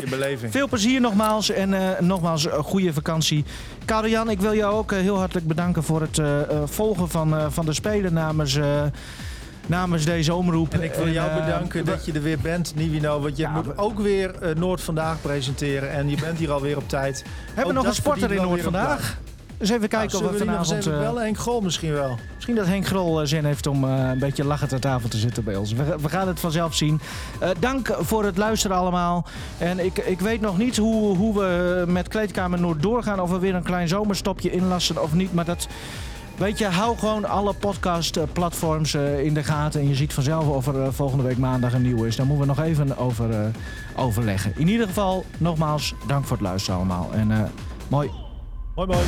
veel 0.49 0.67
plezier 0.67 1.01
nogmaals 1.01 1.49
en 1.49 1.73
eh, 1.73 1.99
nogmaals 1.99 2.45
een 2.45 2.63
goede 2.63 2.93
vakantie. 2.93 3.45
Karel-Jan, 3.85 4.29
ik 4.29 4.39
wil 4.39 4.55
jou 4.55 4.73
ook 4.73 4.91
heel 4.91 5.17
hartelijk 5.17 5.47
bedanken 5.47 5.83
voor 5.83 6.01
het 6.01 6.17
eh, 6.17 6.41
eh, 6.41 6.47
volgen 6.65 7.09
van, 7.09 7.37
eh, 7.37 7.45
van 7.49 7.65
de 7.65 7.73
Spelen 7.73 8.13
namens, 8.13 8.55
eh, 8.55 8.83
namens 9.69 10.05
deze 10.05 10.33
omroep. 10.33 10.73
En 10.73 10.83
ik 10.83 10.93
wil 10.93 11.09
jou 11.09 11.29
eh, 11.29 11.45
bedanken 11.45 11.85
dat 11.85 12.05
je 12.05 12.11
er 12.11 12.21
weer 12.21 12.39
bent, 12.39 12.75
Nivino. 12.75 13.19
Want 13.19 13.37
je 13.37 13.47
moet 13.47 13.77
ook 13.77 13.99
weer 13.99 14.41
eh, 14.41 14.55
Noord 14.55 14.81
Vandaag 14.81 15.21
presenteren. 15.21 15.91
En 15.91 16.09
je 16.09 16.17
bent 16.21 16.37
hier 16.37 16.51
alweer 16.51 16.77
op 16.77 16.89
tijd. 16.89 17.23
Hebben 17.53 17.73
we 17.73 17.79
nog 17.79 17.87
een 17.87 17.95
sporter 17.95 18.31
in 18.31 18.41
Noord 18.41 18.61
vandaag? 18.61 19.17
Dus 19.57 19.69
even 19.69 19.87
kijken 19.87 20.19
Nou, 20.19 20.23
of 20.23 20.31
we 20.31 20.37
zullen 20.37 20.53
we 20.53 20.59
die 20.59 20.59
nog 20.59 20.59
eens 20.59 20.67
vanavond... 20.67 20.85
even 20.85 20.93
eh, 20.93 21.07
bellen? 21.07 21.23
Henk 21.23 21.37
Grol 21.37 21.61
misschien 21.61 21.93
wel. 21.93 22.17
Misschien 22.33 22.55
dat 22.55 22.65
Henk 22.65 22.87
Grol 22.87 23.27
zin 23.27 23.45
heeft 23.45 23.67
om 23.67 23.83
eh, 23.83 24.09
een 24.09 24.19
beetje 24.19 24.43
lachend 24.43 24.73
aan 24.73 24.79
tafel 24.79 25.09
te 25.09 25.17
zitten 25.17 25.43
bij 25.43 25.55
ons. 25.55 25.73
We, 25.73 25.95
we 26.01 26.09
gaan 26.09 26.27
het 26.27 26.39
vanzelf 26.39 26.75
zien. 26.75 26.99
Eh, 27.39 27.49
dank 27.59 27.95
voor 27.99 28.25
het 28.25 28.37
luisteren 28.37 28.77
allemaal. 28.77 29.25
En 29.57 29.79
ik, 29.79 29.97
ik 29.97 30.19
weet 30.19 30.41
nog 30.41 30.57
niet 30.57 30.77
hoe, 30.77 31.17
hoe 31.17 31.39
we 31.39 31.83
met 31.87 32.07
Kleedkamer 32.07 32.59
Noord 32.59 32.81
doorgaan. 32.81 33.19
Of 33.19 33.29
we 33.29 33.39
weer 33.39 33.55
een 33.55 33.63
klein 33.63 33.87
zomerstopje 33.87 34.51
inlassen 34.51 35.01
of 35.03 35.13
niet. 35.13 35.33
Maar 35.33 35.45
dat... 35.45 35.67
Weet 36.37 36.57
je, 36.57 36.65
hou 36.65 36.97
gewoon 36.97 37.25
alle 37.25 37.53
podcast-platforms 37.53 38.93
eh, 38.93 39.23
in 39.23 39.33
de 39.33 39.43
gaten. 39.43 39.81
En 39.81 39.87
je 39.87 39.95
ziet 39.95 40.13
vanzelf 40.13 40.47
of 40.47 40.67
er 40.67 40.81
eh, 40.83 40.87
volgende 40.91 41.23
week 41.23 41.37
maandag 41.37 41.73
een 41.73 41.81
nieuwe 41.81 42.07
is. 42.07 42.15
Daar 42.15 42.25
moeten 42.25 42.47
we 42.47 42.53
nog 42.55 42.65
even 42.65 42.97
over 42.97 43.29
eh, 43.31 43.39
overleggen. 43.95 44.53
In 44.55 44.67
ieder 44.67 44.87
geval, 44.87 45.25
nogmaals, 45.37 45.93
dank 46.07 46.25
voor 46.25 46.37
het 46.37 46.45
luisteren 46.45 46.79
allemaal. 46.79 47.09
En 47.13 47.31
eh, 47.31 47.43
mooi. 47.87 48.09
Mooi, 48.75 48.87
mooi. 48.87 49.05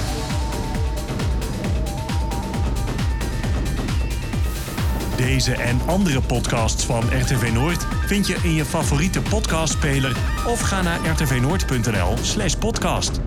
Deze 5.16 5.54
en 5.54 5.80
andere 5.86 6.22
podcasts 6.22 6.86
van 6.86 7.04
RTV 7.04 7.52
Noord 7.54 7.86
vind 8.06 8.28
je 8.28 8.38
in 8.44 8.54
je 8.54 8.66
favoriete 8.66 9.22
podcastspeler 9.22 10.18
of 10.48 10.60
ga 10.60 10.82
naar 10.82 11.00
rtvnoord.nl/podcast. 11.06 13.20